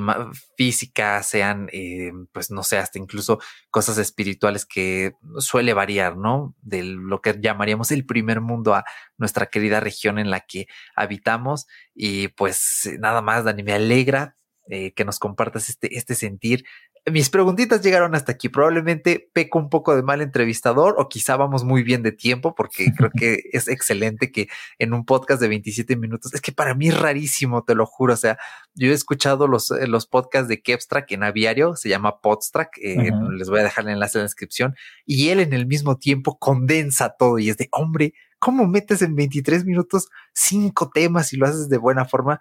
físicas, 0.57 1.27
sean, 1.27 1.69
eh, 1.73 2.13
pues 2.33 2.51
no 2.51 2.63
sé, 2.63 2.79
hasta 2.79 2.99
incluso 2.99 3.41
cosas 3.71 3.99
espirituales 3.99 4.67
que 4.67 5.13
suele 5.39 5.75
variar, 5.75 6.17
¿no? 6.17 6.55
De 6.63 6.83
lo 6.83 7.21
que 7.21 7.37
llamaríamos 7.41 7.91
el 7.91 8.07
primer 8.07 8.41
mundo 8.41 8.75
a 8.75 8.85
nuestra 9.19 9.47
querida 9.47 9.81
región 9.81 10.19
en 10.19 10.31
la 10.31 10.41
que 10.41 10.67
habitamos. 10.95 11.67
Y 11.95 12.29
pues 12.29 12.91
nada 12.99 13.23
más, 13.23 13.45
Dani, 13.45 13.63
me 13.63 13.73
alegra 13.73 14.37
eh, 14.69 14.93
que 14.95 15.05
nos 15.05 15.19
compartas 15.19 15.69
este, 15.69 15.97
este 15.97 16.15
sentir 16.15 16.65
mis 17.11 17.31
preguntitas 17.31 17.83
llegaron 17.83 18.15
hasta 18.15 18.33
aquí. 18.33 18.49
Probablemente 18.49 19.29
peco 19.33 19.59
un 19.59 19.69
poco 19.69 19.97
de 19.97 20.03
mal 20.03 20.21
entrevistador 20.21 20.95
o 20.99 21.09
quizá 21.09 21.37
vamos 21.37 21.65
muy 21.65 21.83
bien 21.83 22.03
de 22.03 22.13
tiempo 22.13 22.55
porque 22.55 22.93
creo 22.97 23.11
que 23.11 23.43
es 23.53 23.67
excelente 23.69 24.31
que 24.31 24.49
en 24.79 24.95
un 24.95 25.05
podcast 25.05 25.41
de 25.41 25.49
27 25.49 25.97
minutos, 25.97 26.33
es 26.33 26.41
que 26.41 26.53
para 26.53 26.75
mí 26.75 26.89
es 26.89 26.99
rarísimo, 26.99 27.65
te 27.65 27.75
lo 27.75 27.87
juro. 27.87 28.15
O 28.15 28.17
sea, 28.17 28.39
yo 28.75 28.91
he 28.91 28.95
escuchado 28.95 29.49
los, 29.49 29.73
eh, 29.73 29.89
los 29.89 30.07
podcasts 30.07 30.49
de 30.49 30.63
Kepstrack 30.63 31.11
en 31.13 31.25
aviario, 31.25 31.75
se 31.75 31.89
llama 31.89 32.21
Podstrack, 32.21 32.79
eh, 32.79 33.11
les 33.37 33.49
voy 33.49 33.61
a 33.61 33.65
dejar 33.65 33.85
el 33.85 33.91
enlace 33.91 34.19
en 34.19 34.21
la 34.21 34.27
descripción 34.27 34.77
y 35.05 35.31
él 35.31 35.41
en 35.41 35.53
el 35.53 35.67
mismo 35.67 35.99
tiempo 35.99 36.39
condensa 36.39 37.17
todo 37.19 37.39
y 37.39 37.51
es 37.51 37.57
de 37.57 37.69
hombre, 37.73 38.15
¿cómo 38.39 38.67
metes 38.69 39.03
en 39.03 39.17
23 39.17 39.65
minutos 39.65 40.09
cinco 40.33 40.91
temas 40.91 41.33
y 41.33 41.37
lo 41.37 41.47
haces 41.47 41.69
de 41.69 41.79
buena 41.79 42.05
forma? 42.05 42.41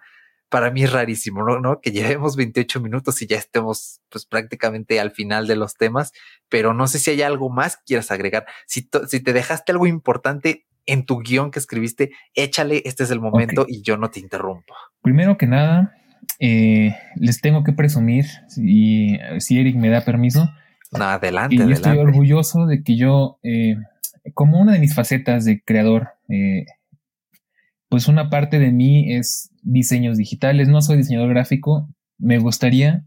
Para 0.52 0.70
mí 0.70 0.84
es 0.84 0.92
rarísimo, 0.92 1.42
¿no? 1.42 1.80
Que 1.80 1.92
llevemos 1.92 2.36
28 2.36 2.78
minutos 2.82 3.22
y 3.22 3.26
ya 3.26 3.38
estemos 3.38 4.02
pues 4.10 4.26
prácticamente 4.26 5.00
al 5.00 5.10
final 5.10 5.46
de 5.46 5.56
los 5.56 5.76
temas, 5.76 6.12
pero 6.50 6.74
no 6.74 6.86
sé 6.88 6.98
si 6.98 7.10
hay 7.10 7.22
algo 7.22 7.48
más 7.48 7.78
que 7.78 7.84
quieras 7.86 8.10
agregar. 8.10 8.44
Si, 8.66 8.86
si 9.08 9.20
te 9.20 9.32
dejaste 9.32 9.72
algo 9.72 9.86
importante 9.86 10.66
en 10.84 11.06
tu 11.06 11.20
guion 11.20 11.50
que 11.50 11.58
escribiste, 11.58 12.10
échale, 12.34 12.82
este 12.84 13.04
es 13.04 13.10
el 13.10 13.18
momento 13.18 13.64
y 13.66 13.80
yo 13.82 13.96
no 13.96 14.10
te 14.10 14.20
interrumpo. 14.20 14.74
Primero 15.00 15.38
que 15.38 15.46
nada, 15.46 15.94
eh, 16.38 16.94
les 17.16 17.40
tengo 17.40 17.64
que 17.64 17.72
presumir, 17.72 18.26
si, 18.48 19.18
si 19.38 19.58
Eric 19.58 19.76
me 19.76 19.88
da 19.88 20.04
permiso. 20.04 20.50
No, 20.90 21.04
adelante, 21.06 21.64
y 21.66 21.72
Estoy 21.72 21.96
orgulloso 21.96 22.66
de 22.66 22.82
que 22.82 22.98
yo, 22.98 23.38
eh, 23.42 23.76
como 24.34 24.60
una 24.60 24.74
de 24.74 24.80
mis 24.80 24.94
facetas 24.94 25.46
de 25.46 25.62
creador, 25.62 26.08
eh, 26.28 26.66
pues 27.92 28.08
una 28.08 28.30
parte 28.30 28.58
de 28.58 28.72
mí 28.72 29.12
es 29.12 29.50
diseños 29.60 30.16
digitales, 30.16 30.66
no 30.66 30.80
soy 30.80 30.96
diseñador 30.96 31.28
gráfico, 31.28 31.90
me 32.16 32.38
gustaría, 32.38 33.04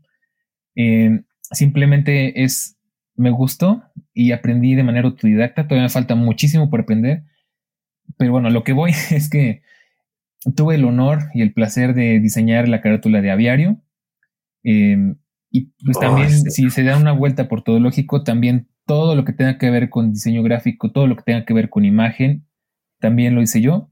eh, 0.75 1.21
simplemente 1.41 2.43
es, 2.43 2.77
me 3.15 3.31
gustó 3.31 3.81
y 4.13 4.31
aprendí 4.31 4.75
de 4.75 4.83
manera 4.83 5.07
autodidacta, 5.07 5.63
todavía 5.63 5.85
me 5.85 5.89
falta 5.89 6.13
muchísimo 6.13 6.69
por 6.69 6.81
aprender, 6.81 7.23
pero 8.17 8.31
bueno, 8.31 8.51
lo 8.51 8.63
que 8.63 8.73
voy 8.73 8.91
es 9.09 9.27
que 9.27 9.63
tuve 10.55 10.75
el 10.75 10.85
honor 10.85 11.31
y 11.33 11.41
el 11.41 11.51
placer 11.51 11.95
de 11.95 12.19
diseñar 12.19 12.67
la 12.67 12.81
carátula 12.81 13.23
de 13.23 13.31
aviario. 13.31 13.81
Em, 14.61 15.15
y 15.49 15.71
pues 15.83 15.97
también, 15.99 16.29
si 16.29 16.69
se 16.69 16.83
da 16.83 16.95
una 16.95 17.11
vuelta 17.11 17.47
por 17.47 17.63
todo 17.63 17.79
lógico, 17.79 18.23
también 18.23 18.67
todo 18.85 19.15
lo 19.15 19.25
que 19.25 19.33
tenga 19.33 19.57
que 19.57 19.71
ver 19.71 19.89
con 19.89 20.13
diseño 20.13 20.43
gráfico, 20.43 20.91
todo 20.91 21.07
lo 21.07 21.15
que 21.15 21.23
tenga 21.23 21.43
que 21.43 21.55
ver 21.55 21.71
con 21.71 21.85
imagen, 21.85 22.45
también 22.99 23.33
lo 23.33 23.41
hice 23.41 23.61
yo 23.61 23.89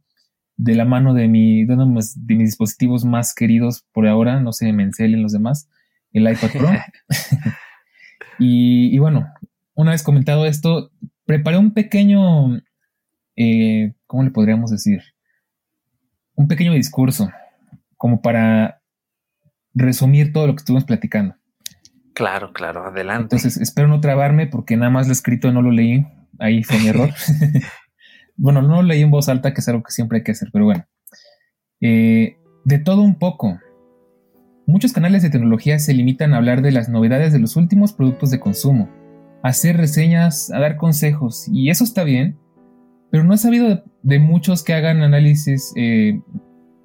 de 0.55 0.75
la 0.75 0.85
mano 0.85 1.13
de, 1.13 1.27
mi, 1.27 1.65
de, 1.65 1.75
mis, 1.85 2.15
dispositivos 2.25 3.05
más 3.05 3.33
queridos 3.33 3.85
por 3.91 4.07
ahora, 4.07 4.39
no 4.39 4.53
sé, 4.53 4.71
me 4.71 4.89
en 4.97 5.23
los 5.23 5.31
demás, 5.31 5.69
el 6.11 6.29
iPad 6.29 6.49
Pro. 6.51 6.69
y, 8.39 8.97
bueno, 8.99 9.27
una 9.73 9.91
vez 9.91 10.03
comentado 10.03 10.45
esto, 10.45 10.91
preparé 11.25 11.57
un 11.57 11.73
pequeño, 11.73 12.61
eh, 13.35 13.93
¿cómo 14.05 14.23
le 14.23 14.31
podríamos 14.31 14.71
decir? 14.71 15.01
Un 16.35 16.47
pequeño 16.47 16.73
discurso, 16.73 17.31
como 17.97 18.21
para 18.21 18.81
resumir 19.73 20.33
todo 20.33 20.47
lo 20.47 20.53
que 20.53 20.59
estuvimos 20.59 20.85
platicando. 20.85 21.35
Claro, 22.13 22.53
claro, 22.53 22.85
adelante. 22.85 23.23
Entonces, 23.23 23.57
espero 23.57 23.87
no 23.87 23.99
trabarme 23.99 24.45
porque 24.45 24.77
nada 24.77 24.91
más 24.91 25.07
lo 25.07 25.13
escrito 25.13 25.51
no 25.51 25.63
lo 25.63 25.71
leí. 25.71 26.05
Ahí 26.39 26.63
fue 26.63 26.79
mi 26.79 26.87
error. 26.87 27.09
Bueno, 28.36 28.62
no 28.62 28.82
leí 28.82 29.02
en 29.02 29.12
voz 29.12 29.30
alta, 29.30 29.54
que 29.54 29.62
es 29.62 29.67
algo 29.67 29.84
que 29.84 29.91
siempre 29.91 30.19
hay 30.19 30.24
que 30.24 30.32
hacer, 30.32 30.50
pero 30.52 30.65
bueno. 30.65 30.86
Eh, 31.82 32.38
de 32.65 32.80
todo 32.80 33.02
un 33.02 33.15
poco. 33.15 33.60
Muchos 34.65 34.93
canales 34.93 35.22
de 35.22 35.30
tecnología 35.30 35.78
se 35.80 35.93
limitan 35.93 36.34
a 36.34 36.38
hablar 36.38 36.62
de 36.62 36.72
las 36.72 36.88
novedades 36.89 37.34
de 37.34 37.39
los 37.39 37.58
últimos 37.58 37.91
productos 37.91 38.32
de 38.32 38.39
consumo, 38.39 38.89
a 39.43 39.50
hacer 39.50 39.76
reseñas, 39.76 40.52
a 40.52 40.60
dar 40.60 40.78
consejos, 40.78 41.48
y 41.52 41.69
eso 41.69 41.84
está 41.84 42.06
bien, 42.06 42.38
pero 43.12 43.26
no 43.26 43.34
he 43.34 43.38
sabido 43.38 43.84
de, 44.02 44.19
muchos 44.19 44.63
que 44.63 44.74
hagan 44.74 45.02
análisis 45.02 45.74
eh, 45.76 46.22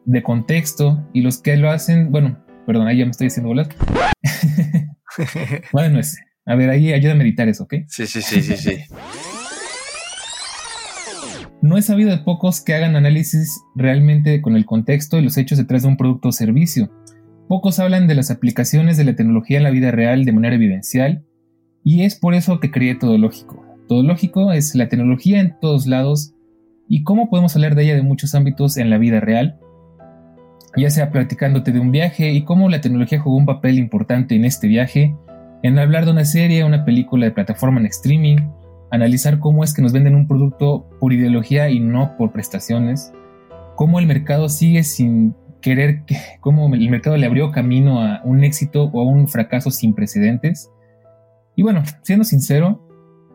de 0.04 0.22
contexto 0.22 1.08
y 1.12 1.20
los 1.20 1.40
que 1.40 1.56
lo 1.56 1.70
hacen, 1.70 2.10
bueno, 2.10 2.44
perdón, 2.66 2.88
ahí 2.88 2.98
ya 2.98 3.04
me 3.04 3.12
estoy 3.12 3.28
diciendo 3.28 3.48
bolas. 3.48 3.68
bueno, 5.72 6.00
es. 6.00 6.18
A 6.44 6.54
ver, 6.54 6.70
ahí 6.70 6.92
ayuda 6.92 7.12
a 7.12 7.16
meditar 7.16 7.48
eso, 7.48 7.64
¿ok? 7.64 7.74
Sí, 7.86 8.06
sí, 8.06 8.20
sí, 8.22 8.42
sí, 8.42 8.56
sí. 8.56 8.76
No 11.60 11.76
he 11.76 11.82
sabido 11.82 12.10
de 12.10 12.18
pocos 12.18 12.60
que 12.60 12.74
hagan 12.74 12.94
análisis 12.94 13.64
realmente 13.74 14.40
con 14.40 14.54
el 14.54 14.64
contexto 14.64 15.18
y 15.18 15.22
los 15.22 15.36
hechos 15.36 15.58
detrás 15.58 15.82
de 15.82 15.88
un 15.88 15.96
producto 15.96 16.28
o 16.28 16.32
servicio. 16.32 16.90
Pocos 17.48 17.80
hablan 17.80 18.06
de 18.06 18.14
las 18.14 18.30
aplicaciones 18.30 18.96
de 18.96 19.04
la 19.04 19.16
tecnología 19.16 19.56
en 19.56 19.64
la 19.64 19.70
vida 19.70 19.90
real 19.90 20.24
de 20.24 20.32
manera 20.32 20.54
evidencial 20.54 21.24
y 21.82 22.02
es 22.02 22.14
por 22.14 22.34
eso 22.34 22.60
que 22.60 22.70
creé 22.70 22.94
Todo 22.94 23.18
Lógico. 23.18 23.64
Todo 23.88 24.02
Lógico 24.04 24.52
es 24.52 24.74
la 24.76 24.88
tecnología 24.88 25.40
en 25.40 25.58
todos 25.60 25.86
lados 25.86 26.34
y 26.88 27.02
cómo 27.02 27.28
podemos 27.28 27.56
hablar 27.56 27.74
de 27.74 27.84
ella 27.84 27.96
de 27.96 28.02
muchos 28.02 28.34
ámbitos 28.34 28.76
en 28.76 28.90
la 28.90 28.98
vida 28.98 29.18
real, 29.18 29.58
ya 30.76 30.90
sea 30.90 31.10
platicándote 31.10 31.72
de 31.72 31.80
un 31.80 31.90
viaje 31.90 32.32
y 32.32 32.44
cómo 32.44 32.68
la 32.68 32.80
tecnología 32.80 33.18
jugó 33.18 33.36
un 33.36 33.46
papel 33.46 33.78
importante 33.78 34.36
en 34.36 34.44
este 34.44 34.68
viaje, 34.68 35.16
en 35.62 35.78
hablar 35.78 36.04
de 36.04 36.12
una 36.12 36.24
serie, 36.24 36.64
una 36.64 36.84
película 36.84 37.26
de 37.26 37.32
plataforma 37.32 37.80
en 37.80 37.86
streaming, 37.86 38.38
analizar 38.90 39.38
cómo 39.38 39.64
es 39.64 39.74
que 39.74 39.82
nos 39.82 39.92
venden 39.92 40.14
un 40.14 40.26
producto 40.26 40.88
por 41.00 41.12
ideología 41.12 41.70
y 41.70 41.80
no 41.80 42.16
por 42.16 42.32
prestaciones, 42.32 43.12
cómo 43.76 43.98
el 43.98 44.06
mercado 44.06 44.48
sigue 44.48 44.82
sin 44.82 45.34
querer, 45.60 46.04
cómo 46.40 46.72
el 46.74 46.90
mercado 46.90 47.16
le 47.16 47.26
abrió 47.26 47.50
camino 47.50 48.02
a 48.02 48.22
un 48.24 48.44
éxito 48.44 48.84
o 48.92 49.00
a 49.00 49.04
un 49.04 49.28
fracaso 49.28 49.70
sin 49.70 49.94
precedentes. 49.94 50.70
Y 51.56 51.62
bueno, 51.62 51.82
siendo 52.02 52.24
sincero, 52.24 52.84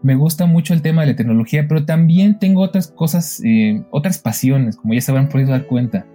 me 0.01 0.15
gusta 0.15 0.45
mucho 0.45 0.73
el 0.73 0.81
tema 0.81 1.01
de 1.01 1.09
la 1.11 1.15
tecnología, 1.15 1.65
pero 1.67 1.85
también 1.85 2.39
tengo 2.39 2.61
otras 2.61 2.87
cosas, 2.87 3.41
eh, 3.43 3.83
otras 3.91 4.17
pasiones, 4.17 4.75
como 4.75 4.93
ya 4.93 5.01
se 5.01 5.11
habrán 5.11 5.29
podido 5.29 5.51
dar 5.51 5.65
cuenta. 5.67 6.05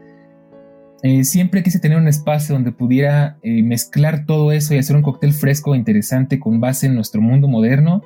Eh, 1.03 1.23
siempre 1.25 1.63
quise 1.63 1.79
tener 1.79 1.97
un 1.97 2.09
espacio 2.09 2.55
donde 2.55 2.73
pudiera 2.73 3.39
eh, 3.43 3.63
mezclar 3.63 4.27
todo 4.27 4.51
eso 4.51 4.75
y 4.75 4.79
hacer 4.79 4.97
un 4.97 5.03
cóctel 5.03 5.33
fresco 5.33 5.75
e 5.75 5.79
interesante 5.79 6.41
con 6.41 6.61
base 6.61 6.87
en 6.87 6.97
nuestro 6.97 7.21
mundo 7.21 7.47
moderno 7.47 8.03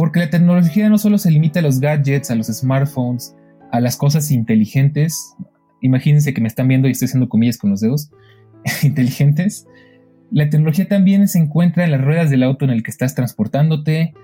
porque 0.00 0.18
la 0.18 0.30
tecnología 0.30 0.88
no 0.88 0.96
solo 0.96 1.18
se 1.18 1.30
limita 1.30 1.60
a 1.60 1.62
los 1.62 1.78
gadgets, 1.78 2.30
a 2.30 2.34
los 2.34 2.46
smartphones, 2.46 3.36
a 3.70 3.80
las 3.80 3.98
cosas 3.98 4.30
inteligentes. 4.30 5.36
Imagínense 5.82 6.32
que 6.32 6.40
me 6.40 6.48
están 6.48 6.68
viendo 6.68 6.88
y 6.88 6.92
estoy 6.92 7.04
haciendo 7.04 7.28
comillas 7.28 7.58
con 7.58 7.68
los 7.68 7.82
dedos. 7.82 8.10
inteligentes. 8.82 9.66
La 10.30 10.48
tecnología 10.48 10.88
también 10.88 11.28
se 11.28 11.38
encuentra 11.38 11.84
en 11.84 11.90
las 11.90 12.00
ruedas 12.00 12.30
del 12.30 12.44
auto 12.44 12.64
en 12.64 12.70
el 12.70 12.82
que 12.82 12.90
estás 12.90 13.14
transportándote, 13.14 14.14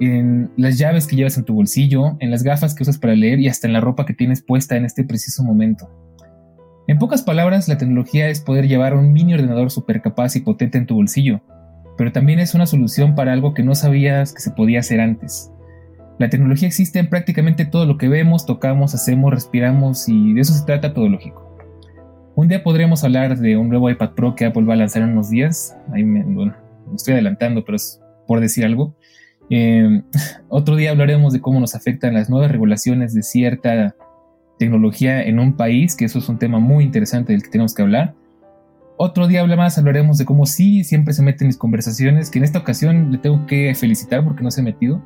en 0.00 0.50
las 0.58 0.76
llaves 0.76 1.06
que 1.06 1.16
llevas 1.16 1.38
en 1.38 1.44
tu 1.44 1.54
bolsillo, 1.54 2.18
en 2.20 2.30
las 2.30 2.42
gafas 2.42 2.74
que 2.74 2.82
usas 2.82 2.98
para 2.98 3.14
leer 3.14 3.40
y 3.40 3.48
hasta 3.48 3.66
en 3.66 3.72
la 3.72 3.80
ropa 3.80 4.04
que 4.04 4.12
tienes 4.12 4.42
puesta 4.42 4.76
en 4.76 4.84
este 4.84 5.02
preciso 5.02 5.42
momento. 5.42 5.88
En 6.88 6.98
pocas 6.98 7.22
palabras, 7.22 7.68
la 7.68 7.78
tecnología 7.78 8.28
es 8.28 8.42
poder 8.42 8.68
llevar 8.68 8.94
un 8.94 9.14
mini 9.14 9.32
ordenador 9.32 9.70
super 9.70 10.02
capaz 10.02 10.36
y 10.36 10.40
potente 10.40 10.76
en 10.76 10.84
tu 10.84 10.94
bolsillo, 10.94 11.40
pero 12.02 12.10
también 12.10 12.40
es 12.40 12.52
una 12.56 12.66
solución 12.66 13.14
para 13.14 13.32
algo 13.32 13.54
que 13.54 13.62
no 13.62 13.76
sabías 13.76 14.34
que 14.34 14.40
se 14.40 14.50
podía 14.50 14.80
hacer 14.80 15.00
antes. 15.00 15.52
La 16.18 16.28
tecnología 16.28 16.66
existe 16.66 16.98
en 16.98 17.08
prácticamente 17.08 17.64
todo 17.64 17.86
lo 17.86 17.96
que 17.96 18.08
vemos, 18.08 18.44
tocamos, 18.44 18.92
hacemos, 18.92 19.32
respiramos 19.32 20.08
y 20.08 20.32
de 20.32 20.40
eso 20.40 20.52
se 20.52 20.64
trata 20.64 20.94
todo 20.94 21.08
lógico. 21.08 21.56
Un 22.34 22.48
día 22.48 22.64
podremos 22.64 23.04
hablar 23.04 23.38
de 23.38 23.56
un 23.56 23.68
nuevo 23.68 23.88
iPad 23.88 24.14
Pro 24.16 24.34
que 24.34 24.46
Apple 24.46 24.64
va 24.64 24.74
a 24.74 24.78
lanzar 24.78 25.02
en 25.02 25.10
unos 25.10 25.30
días. 25.30 25.76
Ahí 25.92 26.02
me, 26.02 26.24
estoy 26.92 27.14
adelantando, 27.14 27.64
pero 27.64 27.76
es 27.76 28.00
por 28.26 28.40
decir 28.40 28.64
algo. 28.64 28.96
Eh, 29.48 30.02
otro 30.48 30.74
día 30.74 30.90
hablaremos 30.90 31.32
de 31.32 31.40
cómo 31.40 31.60
nos 31.60 31.76
afectan 31.76 32.14
las 32.14 32.28
nuevas 32.28 32.50
regulaciones 32.50 33.14
de 33.14 33.22
cierta 33.22 33.94
tecnología 34.58 35.22
en 35.22 35.38
un 35.38 35.56
país, 35.56 35.94
que 35.94 36.06
eso 36.06 36.18
es 36.18 36.28
un 36.28 36.40
tema 36.40 36.58
muy 36.58 36.82
interesante 36.82 37.32
del 37.32 37.44
que 37.44 37.50
tenemos 37.50 37.76
que 37.76 37.82
hablar. 37.82 38.16
Otro 39.04 39.26
día 39.26 39.44
más 39.44 39.78
hablaremos 39.78 40.16
de 40.16 40.24
cómo 40.24 40.46
sí 40.46 40.84
siempre 40.84 41.12
se 41.12 41.24
mete 41.24 41.42
en 41.42 41.48
mis 41.48 41.56
conversaciones, 41.56 42.30
que 42.30 42.38
en 42.38 42.44
esta 42.44 42.60
ocasión 42.60 43.10
le 43.10 43.18
tengo 43.18 43.46
que 43.46 43.74
felicitar 43.74 44.22
porque 44.22 44.44
no 44.44 44.52
se 44.52 44.60
ha 44.60 44.64
metido. 44.64 45.02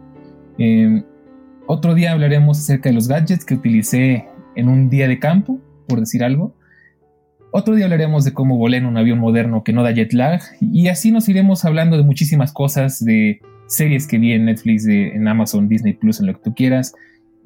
Em, 0.58 1.02
otro 1.66 1.94
día 1.94 2.12
hablaremos 2.12 2.58
acerca 2.58 2.90
de 2.90 2.94
los 2.94 3.08
gadgets 3.08 3.46
que 3.46 3.54
utilicé 3.54 4.26
en 4.54 4.68
un 4.68 4.90
día 4.90 5.08
de 5.08 5.18
campo, 5.18 5.58
por 5.88 5.98
decir 5.98 6.22
algo. 6.24 6.54
Otro 7.52 7.74
día 7.74 7.86
hablaremos 7.86 8.26
de 8.26 8.34
cómo 8.34 8.58
volé 8.58 8.76
en 8.76 8.84
un 8.84 8.98
avión 8.98 9.18
moderno 9.18 9.64
que 9.64 9.72
no 9.72 9.82
da 9.82 9.92
jet 9.92 10.12
lag. 10.12 10.42
Y 10.60 10.88
así 10.88 11.10
nos 11.10 11.26
iremos 11.30 11.64
hablando 11.64 11.96
de 11.96 12.02
muchísimas 12.02 12.52
cosas, 12.52 13.02
de 13.02 13.40
series 13.66 14.06
que 14.06 14.18
vi 14.18 14.32
en 14.32 14.44
Netflix, 14.44 14.84
de, 14.84 15.14
en 15.14 15.26
Amazon, 15.26 15.70
Disney 15.70 15.94
Plus, 15.94 16.20
en 16.20 16.26
lo 16.26 16.34
que 16.34 16.40
tú 16.44 16.54
quieras, 16.54 16.94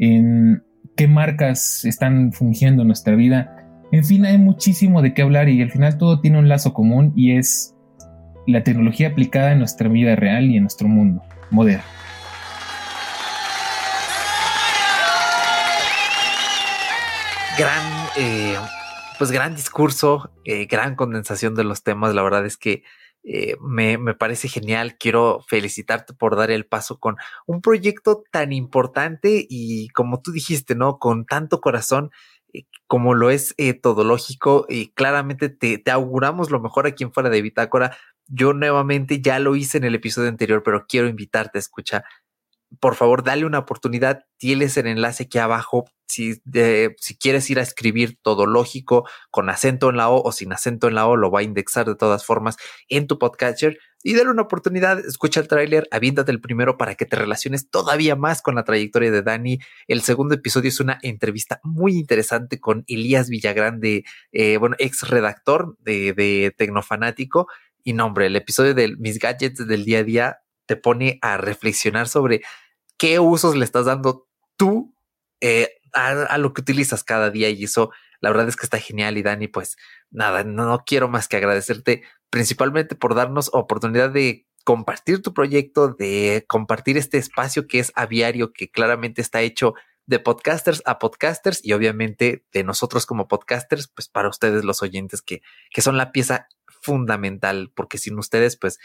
en 0.01 0.65
qué 0.97 1.07
marcas 1.07 1.85
están 1.85 2.33
fungiendo 2.33 2.83
en 2.83 2.89
nuestra 2.89 3.15
vida. 3.15 3.60
En 3.93 4.05
fin, 4.05 4.25
hay 4.25 4.39
muchísimo 4.39 5.03
de 5.03 5.15
qué 5.15 5.23
hablar 5.23 5.49
y 5.49 5.61
al 5.63 5.73
final 5.73 5.99
todo 5.99 6.21
tiene 6.21 6.39
un 6.39 6.49
lazo 6.49 6.73
común 6.73 7.13
y 7.17 7.37
es 7.37 7.75
la 8.47 8.63
tecnología 8.63 9.09
aplicada 9.09 9.51
en 9.51 9.59
nuestra 9.59 9.89
vida 9.89 10.15
real 10.15 10.45
y 10.45 10.57
en 10.57 10.63
nuestro 10.63 10.87
mundo 10.87 11.23
moderno. 11.51 11.83
Gran, 17.59 17.83
eh, 18.17 18.57
pues 19.19 19.33
gran 19.33 19.57
discurso, 19.57 20.31
eh, 20.45 20.67
gran 20.67 20.95
condensación 20.95 21.57
de 21.57 21.65
los 21.65 21.83
temas. 21.83 22.15
La 22.15 22.23
verdad 22.23 22.47
es 22.47 22.57
que 22.57 22.85
eh, 23.25 23.57
me, 23.61 23.99
me, 23.99 24.15
parece 24.15 24.47
genial. 24.47 24.99
Quiero 24.99 25.41
felicitarte 25.49 26.15
por 26.15 26.37
dar 26.37 26.53
el 26.53 26.65
paso 26.65 27.01
con 27.01 27.17
un 27.45 27.61
proyecto 27.61 28.23
tan 28.31 28.53
importante 28.53 29.45
y 29.51 29.89
como 29.89 30.23
tú 30.23 30.31
dijiste, 30.31 30.77
¿no? 30.77 30.99
Con 30.99 31.27
tanto 31.27 31.61
corazón 31.61 32.13
como 32.87 33.15
lo 33.15 33.31
es 33.31 33.55
eh, 33.59 33.75
todo 33.75 34.05
lógico 34.05 34.67
y 34.69 34.89
claramente 34.93 35.49
te, 35.49 35.79
te, 35.79 35.91
auguramos 35.91 36.51
lo 36.51 36.61
mejor 36.61 36.87
aquí 36.87 37.05
en 37.05 37.13
fuera 37.13 37.31
de 37.31 37.43
Bitácora. 37.43 37.97
Yo 38.27 38.53
nuevamente 38.53 39.21
ya 39.21 39.39
lo 39.39 39.57
hice 39.57 39.79
en 39.79 39.85
el 39.85 39.95
episodio 39.95 40.29
anterior, 40.29 40.63
pero 40.65 40.87
quiero 40.89 41.09
invitarte 41.09 41.59
a 41.59 41.61
escuchar. 41.61 42.05
Por 42.79 42.95
favor, 42.95 43.25
dale 43.25 43.45
una 43.45 43.59
oportunidad. 43.59 44.25
Tienes 44.37 44.77
el 44.77 44.87
enlace 44.87 45.25
aquí 45.25 45.39
abajo. 45.39 45.87
Si, 46.07 46.41
si 46.99 47.19
quieres 47.19 47.49
ir 47.51 47.59
a 47.59 47.63
escribir 47.63 48.19
todo 48.23 48.47
lógico 48.47 49.09
con 49.31 49.49
acento 49.49 49.91
en 49.91 49.97
la 49.97 50.09
O 50.09 50.23
o 50.23 50.33
sin 50.33 50.53
acento 50.53 50.89
en 50.89 50.95
la 50.95 51.07
O, 51.07 51.17
lo 51.17 51.31
va 51.31 51.41
a 51.41 51.45
indexar 51.45 51.87
de 51.87 51.97
todas 51.97 52.25
formas 52.25 52.57
en 52.89 53.07
tu 53.07 53.19
podcatcher 53.19 53.79
y 54.03 54.15
dale 54.15 54.31
una 54.31 54.43
oportunidad, 54.43 54.99
escucha 54.99 55.41
el 55.41 55.49
tráiler, 55.49 55.87
aviéntate 55.91 56.33
el 56.33 56.41
primero 56.41 56.79
para 56.79 56.95
que 56.95 57.05
te 57.05 57.17
relaciones 57.17 57.69
todavía 57.69 58.17
más 58.17 58.41
con 58.41 58.55
la 58.55 58.65
trayectoria 58.65 59.11
de 59.11 59.23
Dani. 59.23 59.59
El 59.89 60.01
segundo 60.01 60.35
episodio 60.35 60.69
es 60.69 60.81
una 60.81 60.99
entrevista 61.03 61.61
muy 61.63 61.99
interesante 61.99 62.61
con 62.61 62.85
Elías 62.87 63.29
Villagrande, 63.29 64.05
eh, 64.33 64.57
bueno, 64.57 64.75
ex 64.79 65.07
redactor 65.07 65.77
de, 65.81 66.15
de 66.15 66.55
Tecnofanático. 66.57 67.47
Y 67.85 67.93
no, 67.93 68.07
hombre, 68.07 68.27
el 68.27 68.37
episodio 68.37 68.75
de 68.75 68.97
mis 68.97 69.19
gadgets 69.19 69.67
del 69.67 69.85
día 69.85 69.99
a 69.99 70.05
día 70.05 70.39
te 70.71 70.77
pone 70.77 71.19
a 71.21 71.37
reflexionar 71.37 72.07
sobre 72.07 72.43
qué 72.97 73.19
usos 73.19 73.57
le 73.57 73.65
estás 73.65 73.87
dando 73.87 74.29
tú 74.57 74.95
eh, 75.41 75.69
a, 75.93 76.39
lo 76.39 76.53
que 76.53 76.61
utilizas 76.61 77.03
cada 77.03 77.29
día 77.31 77.51
y 77.51 77.65
eso 77.65 77.91
la 78.21 78.31
verdad 78.31 78.47
es 78.47 78.55
que 78.55 78.67
está 78.67 78.79
genial. 78.79 79.19
Y 79.19 79.25
Dani, 79.25 79.49
pues 79.49 79.77
nada, 80.13 80.45
no 80.45 80.85
quiero 80.87 81.09
más 81.09 81.27
que 81.27 81.39
agradecerte 81.39 82.05
principalmente 82.31 82.95
por 82.95 83.17
darnos 83.17 83.51
oportunidad 83.53 84.11
de 84.11 84.47
compartir 84.63 85.23
tu 85.23 85.35
proyecto, 85.35 85.89
de 85.89 86.45
compartir 86.47 86.97
este 86.97 87.19
espacio 87.19 87.67
que 87.67 87.81
es 87.81 87.91
aviario, 87.97 88.53
que 88.53 88.71
claramente 88.71 89.23
está 89.23 89.41
hecho 89.41 89.75
de 90.07 90.21
podcasters 90.21 90.83
a 90.87 91.01
podcasters 91.01 91.65
y 91.65 91.73
obviamente 91.73 92.45
de 92.53 92.63
nosotros 92.63 93.07
como 93.07 93.27
podcasters, 93.27 93.89
pues 93.89 94.07
para 94.07 94.29
ustedes 94.29 94.63
los 94.63 94.83
oyentes 94.83 95.21
que, 95.21 95.43
que 95.73 95.83
son 95.83 95.97
la 95.97 96.13
pieza 96.13 96.47
fundamental, 96.81 97.73
porque 97.75 97.99
sin 97.99 98.17
ustedes, 98.21 98.57
pues 98.57 98.79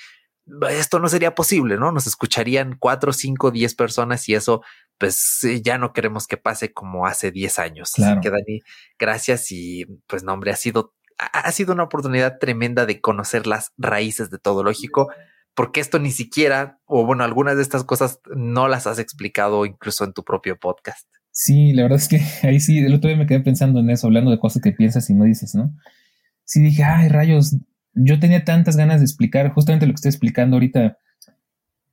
esto 0.69 0.99
no 0.99 1.10
sería 1.10 1.36
posible, 1.36 1.77
¿no? 1.77 1.91
Nos 1.91 2.08
escucharían 2.08 2.75
cuatro, 2.79 3.13
cinco, 3.13 3.51
diez 3.51 3.75
personas 3.75 4.27
y 4.29 4.36
eso, 4.36 4.62
pues 4.97 5.45
ya 5.63 5.78
no 5.78 5.93
queremos 5.93 6.28
que 6.28 6.38
pase 6.38 6.72
como 6.72 7.07
hace 7.07 7.32
diez 7.32 7.59
años. 7.59 7.91
Así 7.97 8.20
que 8.22 8.30
Dani, 8.30 8.61
gracias 8.99 9.51
y 9.51 9.86
pues 10.07 10.24
no, 10.24 10.34
hombre, 10.34 10.51
ha 10.51 10.55
sido 10.55 10.93
ha 11.17 11.51
sido 11.51 11.74
una 11.74 11.84
oportunidad 11.84 12.39
tremenda 12.39 12.86
de 12.86 12.99
conocer 12.99 13.47
las 13.47 13.72
raíces 13.78 14.30
de 14.30 14.38
todo 14.38 14.63
lógico, 14.63 15.09
porque 15.53 15.80
esto 15.80 15.99
ni 15.99 16.11
siquiera, 16.11 16.80
o 16.86 17.05
bueno, 17.05 17.24
algunas 17.24 17.55
de 17.55 17.61
estas 17.61 17.84
cosas 17.84 18.20
no 18.36 18.67
las 18.67 18.88
has 18.88 18.99
explicado 18.99 19.65
incluso 19.65 20.03
en 20.03 20.13
tu 20.13 20.24
propio 20.24 20.57
podcast. 20.59 21.07
Sí, 21.32 21.74
la 21.74 21.84
verdad 21.84 21.99
es 21.99 22.07
que 22.07 22.22
ahí 22.47 22.59
sí, 22.59 22.80
el 22.80 22.93
otro 22.93 23.07
día 23.09 23.17
me 23.17 23.26
quedé 23.26 23.39
pensando 23.39 23.80
en 23.80 23.89
eso, 23.89 24.07
hablando 24.07 24.32
de 24.32 24.39
cosas 24.39 24.61
que 24.61 24.72
piensas 24.72 25.09
y 25.09 25.13
no 25.13 25.24
dices, 25.24 25.55
¿no? 25.55 25.74
Sí 26.43 26.61
dije, 26.61 26.84
ay, 26.84 27.09
rayos, 27.09 27.55
yo 27.96 28.20
tenía 28.20 28.43
tantas 28.43 28.78
ganas 28.78 29.00
de 29.00 29.06
explicar 29.06 29.52
justamente 29.52 29.86
lo 29.88 29.93
que 29.93 29.96
estoy 29.96 30.10
explicando 30.10 30.58
ahorita. 30.58 30.98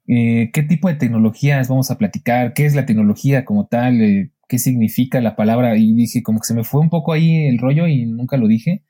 Eh, 0.08 0.50
¿Qué 0.52 0.62
tipo 0.64 0.88
de 0.88 0.96
tecnologías 0.96 1.68
vamos 1.68 1.90
a 1.90 1.98
platicar? 1.98 2.54
¿Qué 2.54 2.66
es 2.66 2.74
la 2.74 2.86
tecnología 2.86 3.44
como 3.44 3.66
tal? 3.68 4.00
Eh, 4.02 4.32
¿Qué 4.48 4.58
significa 4.58 5.20
la 5.20 5.36
palabra? 5.36 5.76
Y 5.76 5.94
dije, 5.94 6.22
como 6.22 6.40
que 6.40 6.46
se 6.46 6.54
me 6.54 6.64
fue 6.64 6.80
un 6.80 6.90
poco 6.90 7.12
ahí 7.12 7.46
el 7.46 7.58
rollo 7.58 7.86
y 7.86 8.04
nunca 8.06 8.36
lo 8.36 8.48
dije 8.48 8.84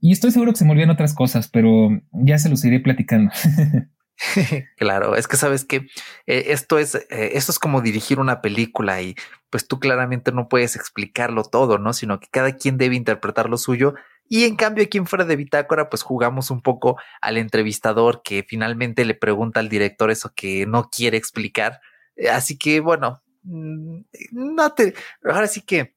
Y 0.00 0.12
estoy 0.12 0.32
seguro 0.32 0.52
que 0.52 0.58
se 0.58 0.64
me 0.64 0.72
olvidan 0.72 0.90
otras 0.90 1.14
cosas, 1.14 1.48
pero 1.48 1.90
ya 2.12 2.38
se 2.38 2.48
los 2.48 2.64
iré 2.64 2.80
platicando. 2.80 3.30
claro, 4.76 5.14
es 5.14 5.28
que 5.28 5.36
sabes 5.36 5.64
que 5.64 5.86
eh, 6.26 6.46
esto 6.48 6.78
es 6.78 6.96
esto 7.08 7.52
es 7.52 7.58
como 7.60 7.80
dirigir 7.82 8.18
una 8.18 8.40
película 8.40 9.00
y 9.00 9.14
pues 9.48 9.68
tú 9.68 9.78
claramente 9.78 10.32
no 10.32 10.48
puedes 10.48 10.74
explicarlo 10.74 11.44
todo, 11.44 11.78
¿no? 11.78 11.92
Sino 11.92 12.18
que 12.18 12.26
cada 12.28 12.50
quien 12.52 12.78
debe 12.78 12.96
interpretar 12.96 13.48
lo 13.48 13.56
suyo 13.56 13.94
y 14.28 14.44
en 14.44 14.56
cambio 14.56 14.84
aquí 14.84 14.98
en 14.98 15.06
fuera 15.06 15.24
de 15.24 15.36
bitácora 15.36 15.88
pues 15.88 16.02
jugamos 16.02 16.50
un 16.50 16.60
poco 16.60 16.98
al 17.20 17.36
entrevistador 17.36 18.22
que 18.22 18.44
finalmente 18.46 19.04
le 19.04 19.14
pregunta 19.14 19.60
al 19.60 19.68
director 19.68 20.10
eso 20.10 20.32
que 20.34 20.66
no 20.66 20.88
quiere 20.90 21.16
explicar. 21.16 21.80
Eh, 22.16 22.28
así 22.28 22.58
que 22.58 22.80
bueno, 22.80 23.22
mm, 23.42 24.00
no 24.32 24.74
te 24.74 24.94
ahora 25.24 25.46
sí 25.46 25.62
que 25.62 25.96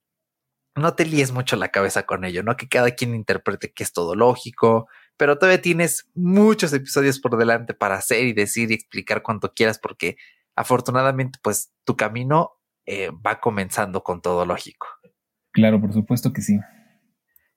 no 0.76 0.94
te 0.96 1.06
líes 1.06 1.32
mucho 1.32 1.56
la 1.58 1.70
cabeza 1.70 2.04
con 2.04 2.24
ello, 2.24 2.44
¿no? 2.44 2.56
Que 2.56 2.70
cada 2.70 2.92
quien 2.92 3.14
interprete 3.14 3.74
que 3.74 3.84
es 3.84 3.92
todo 3.92 4.16
lógico, 4.16 4.88
pero 5.18 5.38
todavía 5.38 5.62
tienes 5.62 6.10
muchos 6.16 6.74
episodios 6.74 7.20
por 7.20 7.38
delante 7.38 7.74
para 7.74 7.96
hacer 7.96 8.26
y 8.26 8.34
decir 8.34 8.72
y 8.72 8.76
explicar 8.76 9.22
cuanto 9.22 9.54
quieras, 9.54 9.80
porque 9.80 10.18
afortunadamente, 10.56 11.40
pues 11.42 11.74
tu 11.84 11.96
camino 11.98 12.54
eh, 12.86 13.10
va 13.26 13.40
comenzando 13.40 14.04
con 14.04 14.22
todo 14.22 14.46
lógico. 14.46 14.88
Claro, 15.52 15.82
por 15.82 15.94
supuesto 15.94 16.32
que 16.32 16.42
sí. 16.42 16.58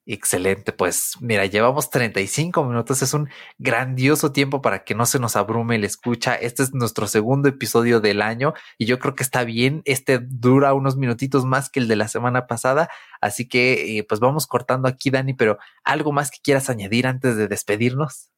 Excelente, 0.07 0.73
pues 0.73 1.13
mira, 1.23 1.47
llevamos 1.47 1.89
35 1.89 2.63
minutos, 2.65 3.01
es 3.01 3.15
un 3.15 3.31
grandioso 3.57 4.33
tiempo 4.33 4.61
para 4.61 4.85
que 4.85 4.95
no 4.95 5.07
se 5.07 5.19
nos 5.19 5.35
abrume 5.35 5.77
el 5.77 5.85
escucha. 5.85 6.35
Este 6.35 6.63
es 6.63 6.75
nuestro 6.75 7.07
segundo 7.07 7.49
episodio 7.49 8.01
del 8.01 8.21
año 8.21 8.53
y 8.77 8.85
yo 8.85 8.99
creo 8.99 9.15
que 9.15 9.23
está 9.23 9.45
bien. 9.45 9.81
Este 9.87 10.19
dura 10.19 10.75
unos 10.75 10.99
minutitos 10.99 11.47
más 11.47 11.71
que 11.71 11.81
el 11.81 11.89
de 11.89 11.97
la 11.97 12.09
semana 12.09 12.47
pasada, 12.47 12.91
así 13.23 13.49
que 13.49 13.99
eh, 13.99 14.05
pues 14.07 14.21
vamos 14.21 14.47
cortando 14.47 14.89
aquí, 14.89 15.09
Dani, 15.09 15.33
pero 15.33 15.59
algo 15.85 16.13
más 16.13 16.31
que 16.31 16.39
quieras 16.43 16.69
añadir 16.69 17.07
antes 17.07 17.37
de 17.37 17.49
despedirnos. 17.49 18.31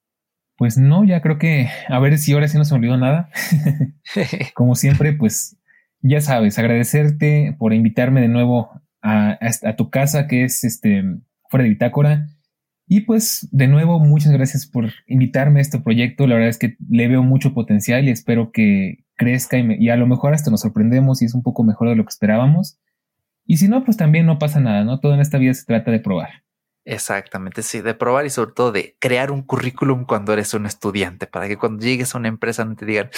Pues 0.57 0.79
no, 0.79 1.05
ya 1.05 1.21
creo 1.21 1.39
que 1.39 1.69
a 1.89 1.99
ver 1.99 2.17
si 2.19 2.33
ahora 2.33 2.47
sí 2.47 2.59
no 2.59 2.65
se 2.65 2.75
me 2.75 2.79
olvidó 2.79 2.97
nada. 2.97 3.29
Como 4.55 4.77
siempre, 4.77 5.15
pues 5.15 5.57
ya 6.01 6.21
sabes, 6.21 6.61
agradecerte 6.61 7.57
por 7.59 7.75
invitarme 7.75 8.21
de 8.21 8.29
nuevo 8.29 8.71
a, 9.03 9.37
a 9.41 9.75
tu 9.75 9.91
casa, 9.91 10.29
que 10.29 10.45
es 10.45 10.63
este 10.63 11.03
fuera 11.51 11.65
de 11.65 11.71
bitácora. 11.71 12.27
Y 12.89 13.01
pues 13.01 13.49
de 13.51 13.67
nuevo, 13.67 13.99
muchas 13.99 14.33
gracias 14.33 14.67
por 14.67 14.93
invitarme 15.07 15.59
a 15.59 15.63
este 15.63 15.81
proyecto. 15.81 16.27
La 16.27 16.35
verdad 16.35 16.51
es 16.51 16.59
que 16.59 16.77
le 16.89 17.09
veo 17.09 17.23
mucho 17.23 17.53
potencial 17.53 18.07
y 18.07 18.11
espero 18.11 18.53
que 18.53 19.05
crezca 19.17 19.59
y, 19.59 19.89
a 19.89 19.97
lo 19.97 20.07
mejor 20.07 20.35
hasta 20.35 20.51
nos 20.51 20.61
sorprendemos 20.61 21.21
y 21.23 21.25
es 21.25 21.35
un 21.35 21.43
poco 21.43 21.65
mejor 21.65 21.89
de 21.89 21.97
lo 21.97 22.05
que 22.05 22.11
esperábamos. 22.11 22.79
Y 23.45 23.57
si 23.57 23.69
no, 23.69 23.85
pues 23.85 23.97
también 23.97 24.27
no 24.27 24.39
pasa 24.39 24.61
nada, 24.61 24.85
¿no? 24.85 25.01
Todo 25.01 25.15
en 25.15 25.21
esta 25.21 25.39
vida 25.39 25.55
se 25.55 25.65
trata 25.65 25.91
de 25.91 26.01
probar. 26.01 26.45
Exactamente, 26.85 27.65
sí, 27.65 27.81
de 27.81 27.95
probar 27.95 28.27
y 28.27 28.31
sobre 28.31 28.53
todo 28.53 28.71
de 28.71 28.97
crear 29.01 29.33
un 29.33 29.43
currículum 29.43 30.05
cuando 30.05 30.33
eres 30.33 30.55
un 30.55 30.67
estudiante, 30.67 31.27
para 31.27 31.49
que 31.49 31.57
cuando 31.57 31.85
llegues 31.85 32.15
a 32.15 32.19
una 32.19 32.29
empresa 32.29 32.65
no 32.65 32.77
te 32.77 32.87
digan, 32.87 33.11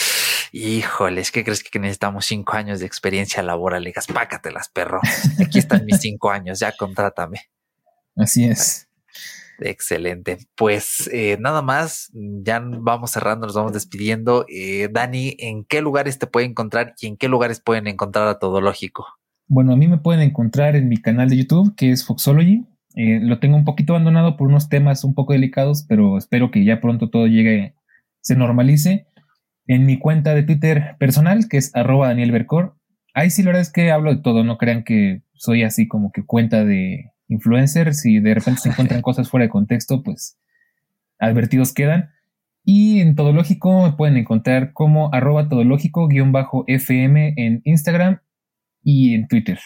híjoles, 0.52 1.30
¿qué 1.30 1.44
crees 1.44 1.62
que 1.62 1.78
necesitamos 1.78 2.24
cinco 2.24 2.54
años 2.54 2.80
de 2.80 2.86
experiencia 2.86 3.42
laboral? 3.42 3.82
Le 3.82 3.90
digas, 3.90 4.06
pácatelas, 4.06 4.70
perro. 4.70 5.00
Aquí 5.44 5.58
están 5.58 5.84
mis 5.84 6.00
cinco 6.00 6.30
años, 6.30 6.60
ya 6.60 6.72
contrátame. 6.72 7.50
Así 8.18 8.44
es. 8.44 8.88
Excelente. 9.60 10.38
Pues 10.56 11.08
eh, 11.12 11.36
nada 11.40 11.62
más, 11.62 12.10
ya 12.14 12.60
vamos 12.60 13.10
cerrando, 13.10 13.46
nos 13.46 13.56
vamos 13.56 13.72
despidiendo. 13.72 14.44
Eh, 14.48 14.88
Dani, 14.90 15.36
¿en 15.38 15.64
qué 15.64 15.80
lugares 15.80 16.18
te 16.18 16.26
pueden 16.26 16.50
encontrar 16.50 16.94
y 17.00 17.06
en 17.06 17.16
qué 17.16 17.28
lugares 17.28 17.60
pueden 17.60 17.86
encontrar 17.86 18.28
a 18.28 18.38
Todo 18.38 18.60
Lógico? 18.60 19.06
Bueno, 19.46 19.72
a 19.72 19.76
mí 19.76 19.88
me 19.88 19.98
pueden 19.98 20.20
encontrar 20.20 20.76
en 20.76 20.88
mi 20.88 20.98
canal 20.98 21.28
de 21.28 21.38
YouTube, 21.38 21.74
que 21.74 21.90
es 21.90 22.04
Foxology. 22.04 22.66
Eh, 22.94 23.20
lo 23.22 23.38
tengo 23.38 23.56
un 23.56 23.64
poquito 23.64 23.94
abandonado 23.94 24.36
por 24.36 24.48
unos 24.48 24.68
temas 24.68 25.04
un 25.04 25.14
poco 25.14 25.32
delicados, 25.32 25.84
pero 25.88 26.18
espero 26.18 26.50
que 26.50 26.64
ya 26.64 26.80
pronto 26.80 27.10
todo 27.10 27.26
llegue, 27.26 27.74
se 28.20 28.36
normalice. 28.36 29.06
En 29.66 29.86
mi 29.86 29.98
cuenta 29.98 30.34
de 30.34 30.42
Twitter 30.44 30.96
personal, 30.98 31.48
que 31.48 31.58
es 31.58 31.74
arroba 31.74 32.08
Daniel 32.08 32.32
Bercor. 32.32 32.76
Ahí 33.14 33.30
sí, 33.30 33.42
la 33.42 33.48
verdad 33.48 33.62
es 33.62 33.72
que 33.72 33.90
hablo 33.90 34.14
de 34.14 34.22
todo, 34.22 34.44
no 34.44 34.56
crean 34.56 34.84
que 34.84 35.22
soy 35.34 35.62
así 35.62 35.88
como 35.88 36.12
que 36.12 36.24
cuenta 36.24 36.64
de 36.64 37.12
influencers 37.28 38.00
si 38.00 38.20
de 38.20 38.34
repente 38.34 38.60
se 38.60 38.68
encuentran 38.70 39.02
cosas 39.02 39.28
fuera 39.28 39.44
de 39.44 39.50
contexto, 39.50 40.02
pues 40.02 40.38
advertidos 41.18 41.72
quedan. 41.72 42.10
Y 42.64 43.00
en 43.00 43.14
Todológico 43.14 43.84
me 43.84 43.92
pueden 43.92 44.16
encontrar 44.18 44.72
como 44.72 45.12
arroba 45.14 45.48
todológico-fm 45.48 47.34
en 47.36 47.62
Instagram 47.64 48.20
y 48.82 49.14
en 49.14 49.26
Twitter. 49.26 49.58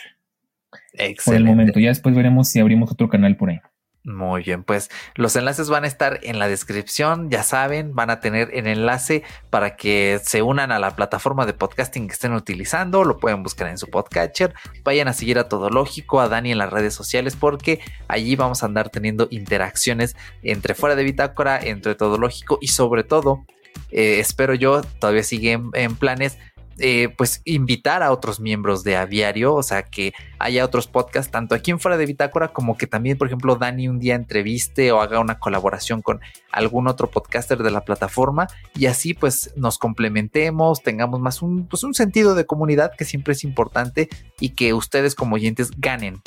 Excelente. 0.93 1.23
Por 1.25 1.35
el 1.35 1.45
momento, 1.45 1.81
ya 1.81 1.89
después 1.89 2.15
veremos 2.15 2.49
si 2.49 2.61
abrimos 2.61 2.93
otro 2.93 3.09
canal 3.09 3.37
por 3.37 3.51
ahí. 3.51 3.59
Muy 4.05 4.43
bien, 4.43 4.65
pues 4.65 4.91
los 5.15 5.37
enlaces 5.37 5.69
van 5.69 5.85
a 5.85 5.87
estar 5.87 6.19
en 6.25 6.41
la 6.41 6.49
descripción, 6.49 7.31
ya 7.31 7.45
saben, 7.45 7.95
van 7.95 8.11
a 8.11 8.19
tener 8.19 8.51
el 8.53 8.67
enlace 8.67 9.23
para 9.49 9.77
que 9.77 10.21
se 10.25 10.43
unan 10.43 10.73
a 10.73 10.81
la 10.81 10.97
plataforma 10.97 11.47
de 11.47 11.53
podcasting 11.53 12.09
que 12.09 12.15
estén 12.15 12.33
utilizando, 12.33 13.05
lo 13.05 13.19
pueden 13.19 13.45
buscar 13.45 13.69
en 13.69 13.79
su 13.79 13.89
podcatcher, 13.89 14.55
vayan 14.83 15.07
a 15.07 15.13
seguir 15.13 15.39
a 15.39 15.49
Todo 15.49 15.71
Lógico, 15.71 16.21
a 16.21 16.29
Dani 16.29 16.51
en 16.51 16.59
las 16.59 16.71
redes 16.71 16.95
sociales 16.95 17.37
porque 17.37 17.79
allí 18.09 18.35
vamos 18.35 18.65
a 18.65 18.67
andar 18.67 18.91
teniendo 18.91 19.29
interacciones 19.31 20.17
entre 20.43 20.75
fuera 20.75 20.97
de 20.97 21.05
bitácora, 21.05 21.61
entre 21.61 21.95
Todo 21.95 22.19
Lógico 22.19 22.59
y 22.61 22.69
sobre 22.69 23.05
todo, 23.05 23.47
eh, 23.93 24.19
espero 24.19 24.55
yo, 24.55 24.83
todavía 24.99 25.23
sigue 25.23 25.61
en 25.75 25.95
planes 25.95 26.39
eh, 26.79 27.09
pues 27.17 27.43
invitar 27.45 28.03
a 28.03 28.13
otros 28.13 28.41
miembros 28.41 28.85
de 28.85 28.97
Aviario, 28.97 29.55
o 29.55 29.63
sea, 29.63 29.83
que 29.85 30.13
haya 30.39 30.65
otros 30.65 30.87
podcasts, 30.87 31.31
tanto 31.31 31.55
aquí 31.55 31.71
en 31.71 31.81
Fuera 31.81 31.97
de 31.97 32.07
Bitácora, 32.07 32.49
como 32.49 32.77
que 32.77 32.87
también, 32.87 33.19
por 33.19 33.27
ejemplo, 33.27 33.57
Dani 33.57 33.89
un 33.89 33.99
día 33.99 34.15
entreviste 34.15 34.93
o 34.93 35.01
haga 35.01 35.21
una 35.21 35.39
colaboración 35.39 36.03
con 36.03 36.21
algún 36.51 36.89
otro 36.89 37.11
podcaster 37.11 37.63
de 37.63 37.71
la 37.71 37.85
plataforma 37.85 38.49
y 38.75 38.87
así 38.87 39.15
pues 39.15 39.53
nos 39.57 39.79
complementemos, 39.79 40.83
tengamos 40.83 41.21
más 41.21 41.43
un, 41.43 41.67
pues, 41.67 41.85
un 41.85 41.95
sentido 41.95 42.35
de 42.35 42.47
comunidad 42.47 42.93
que 42.97 43.05
siempre 43.05 43.33
es 43.33 43.45
importante 43.45 44.09
y 44.41 44.51
que 44.51 44.75
ustedes 44.75 45.15
como 45.15 45.37
oyentes 45.37 45.71
ganen 45.77 46.21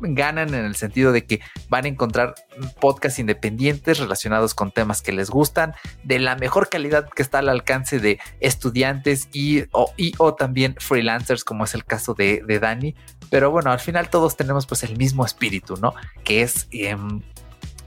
ganan 0.00 0.54
en 0.54 0.64
el 0.64 0.76
sentido 0.76 1.12
de 1.12 1.24
que 1.24 1.40
van 1.68 1.84
a 1.84 1.88
encontrar 1.88 2.34
podcasts 2.80 3.18
independientes 3.18 3.98
relacionados 3.98 4.54
con 4.54 4.70
temas 4.70 5.02
que 5.02 5.12
les 5.12 5.30
gustan, 5.30 5.74
de 6.04 6.18
la 6.18 6.36
mejor 6.36 6.68
calidad 6.68 7.08
que 7.08 7.22
está 7.22 7.38
al 7.38 7.48
alcance 7.48 7.98
de 7.98 8.18
estudiantes 8.40 9.28
y 9.32 9.64
o, 9.72 9.92
y, 9.96 10.12
o 10.18 10.34
también 10.34 10.76
freelancers, 10.78 11.44
como 11.44 11.64
es 11.64 11.74
el 11.74 11.84
caso 11.84 12.14
de, 12.14 12.42
de, 12.46 12.58
Dani. 12.58 12.94
Pero 13.30 13.50
bueno, 13.50 13.70
al 13.70 13.80
final 13.80 14.10
todos 14.10 14.36
tenemos 14.36 14.66
pues 14.66 14.82
el 14.82 14.96
mismo 14.96 15.24
espíritu, 15.24 15.76
¿no? 15.76 15.94
Que 16.24 16.42
es 16.42 16.66
em, 16.70 17.20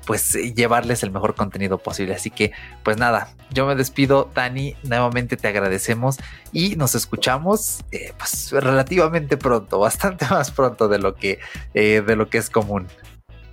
pues 0.06 0.36
eh, 0.36 0.54
llevarles 0.54 1.04
el 1.04 1.12
mejor 1.12 1.36
contenido 1.36 1.78
posible. 1.78 2.16
Así 2.16 2.30
que 2.30 2.52
pues 2.84 2.98
nada, 2.98 3.30
yo 3.52 3.66
me 3.66 3.76
despido, 3.76 4.30
Dani, 4.34 4.76
nuevamente 4.84 5.38
te 5.38 5.48
agradecemos 5.48 6.18
y 6.52 6.76
nos 6.76 6.96
escuchamos 6.96 7.84
eh, 7.92 8.14
pues 8.18 8.52
relativamente 8.52 9.38
pronto, 9.38 9.80
bastante 9.80 10.26
más 10.30 10.52
pronto 10.52 10.88
de 10.88 11.00
lo 11.00 11.16
que, 11.16 11.40
eh, 11.74 12.02
de 12.06 12.16
lo 12.16 12.30
que 12.30 12.38
es 12.38 12.50
común. 12.50 12.88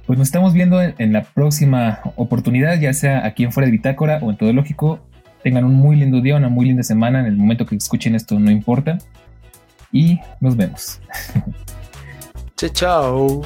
Pues 0.07 0.19
nos 0.19 0.29
estamos 0.29 0.55
viendo 0.55 0.81
en, 0.81 1.13
la 1.13 1.23
próxima 1.23 2.01
oportunidad, 2.17 2.81
ya 2.81 2.95
sea 2.95 3.27
aquí 3.27 3.45
en 3.45 3.53
Fuera 3.53 3.67
de 3.67 3.73
Bitácora 3.73 4.19
o 4.23 4.31
en 4.31 4.39
Todo 4.39 4.53
Lógico. 4.55 5.01
Tengan 5.43 5.65
un 5.65 5.75
muy 5.75 5.97
lindo 5.97 6.23
día, 6.23 6.37
una 6.37 6.49
muy 6.49 6.65
linda 6.65 6.83
semana. 6.83 7.21
En 7.21 7.27
el 7.27 7.37
momento 7.37 7.67
que 7.67 7.77
escuchen 7.77 8.15
esto 8.15 8.39
no 8.39 8.51
importa. 8.51 8.97
Y 9.93 10.19
nos 10.41 10.57
vemos. 10.57 11.01
Chao, 12.57 12.71
chao. 12.71 13.43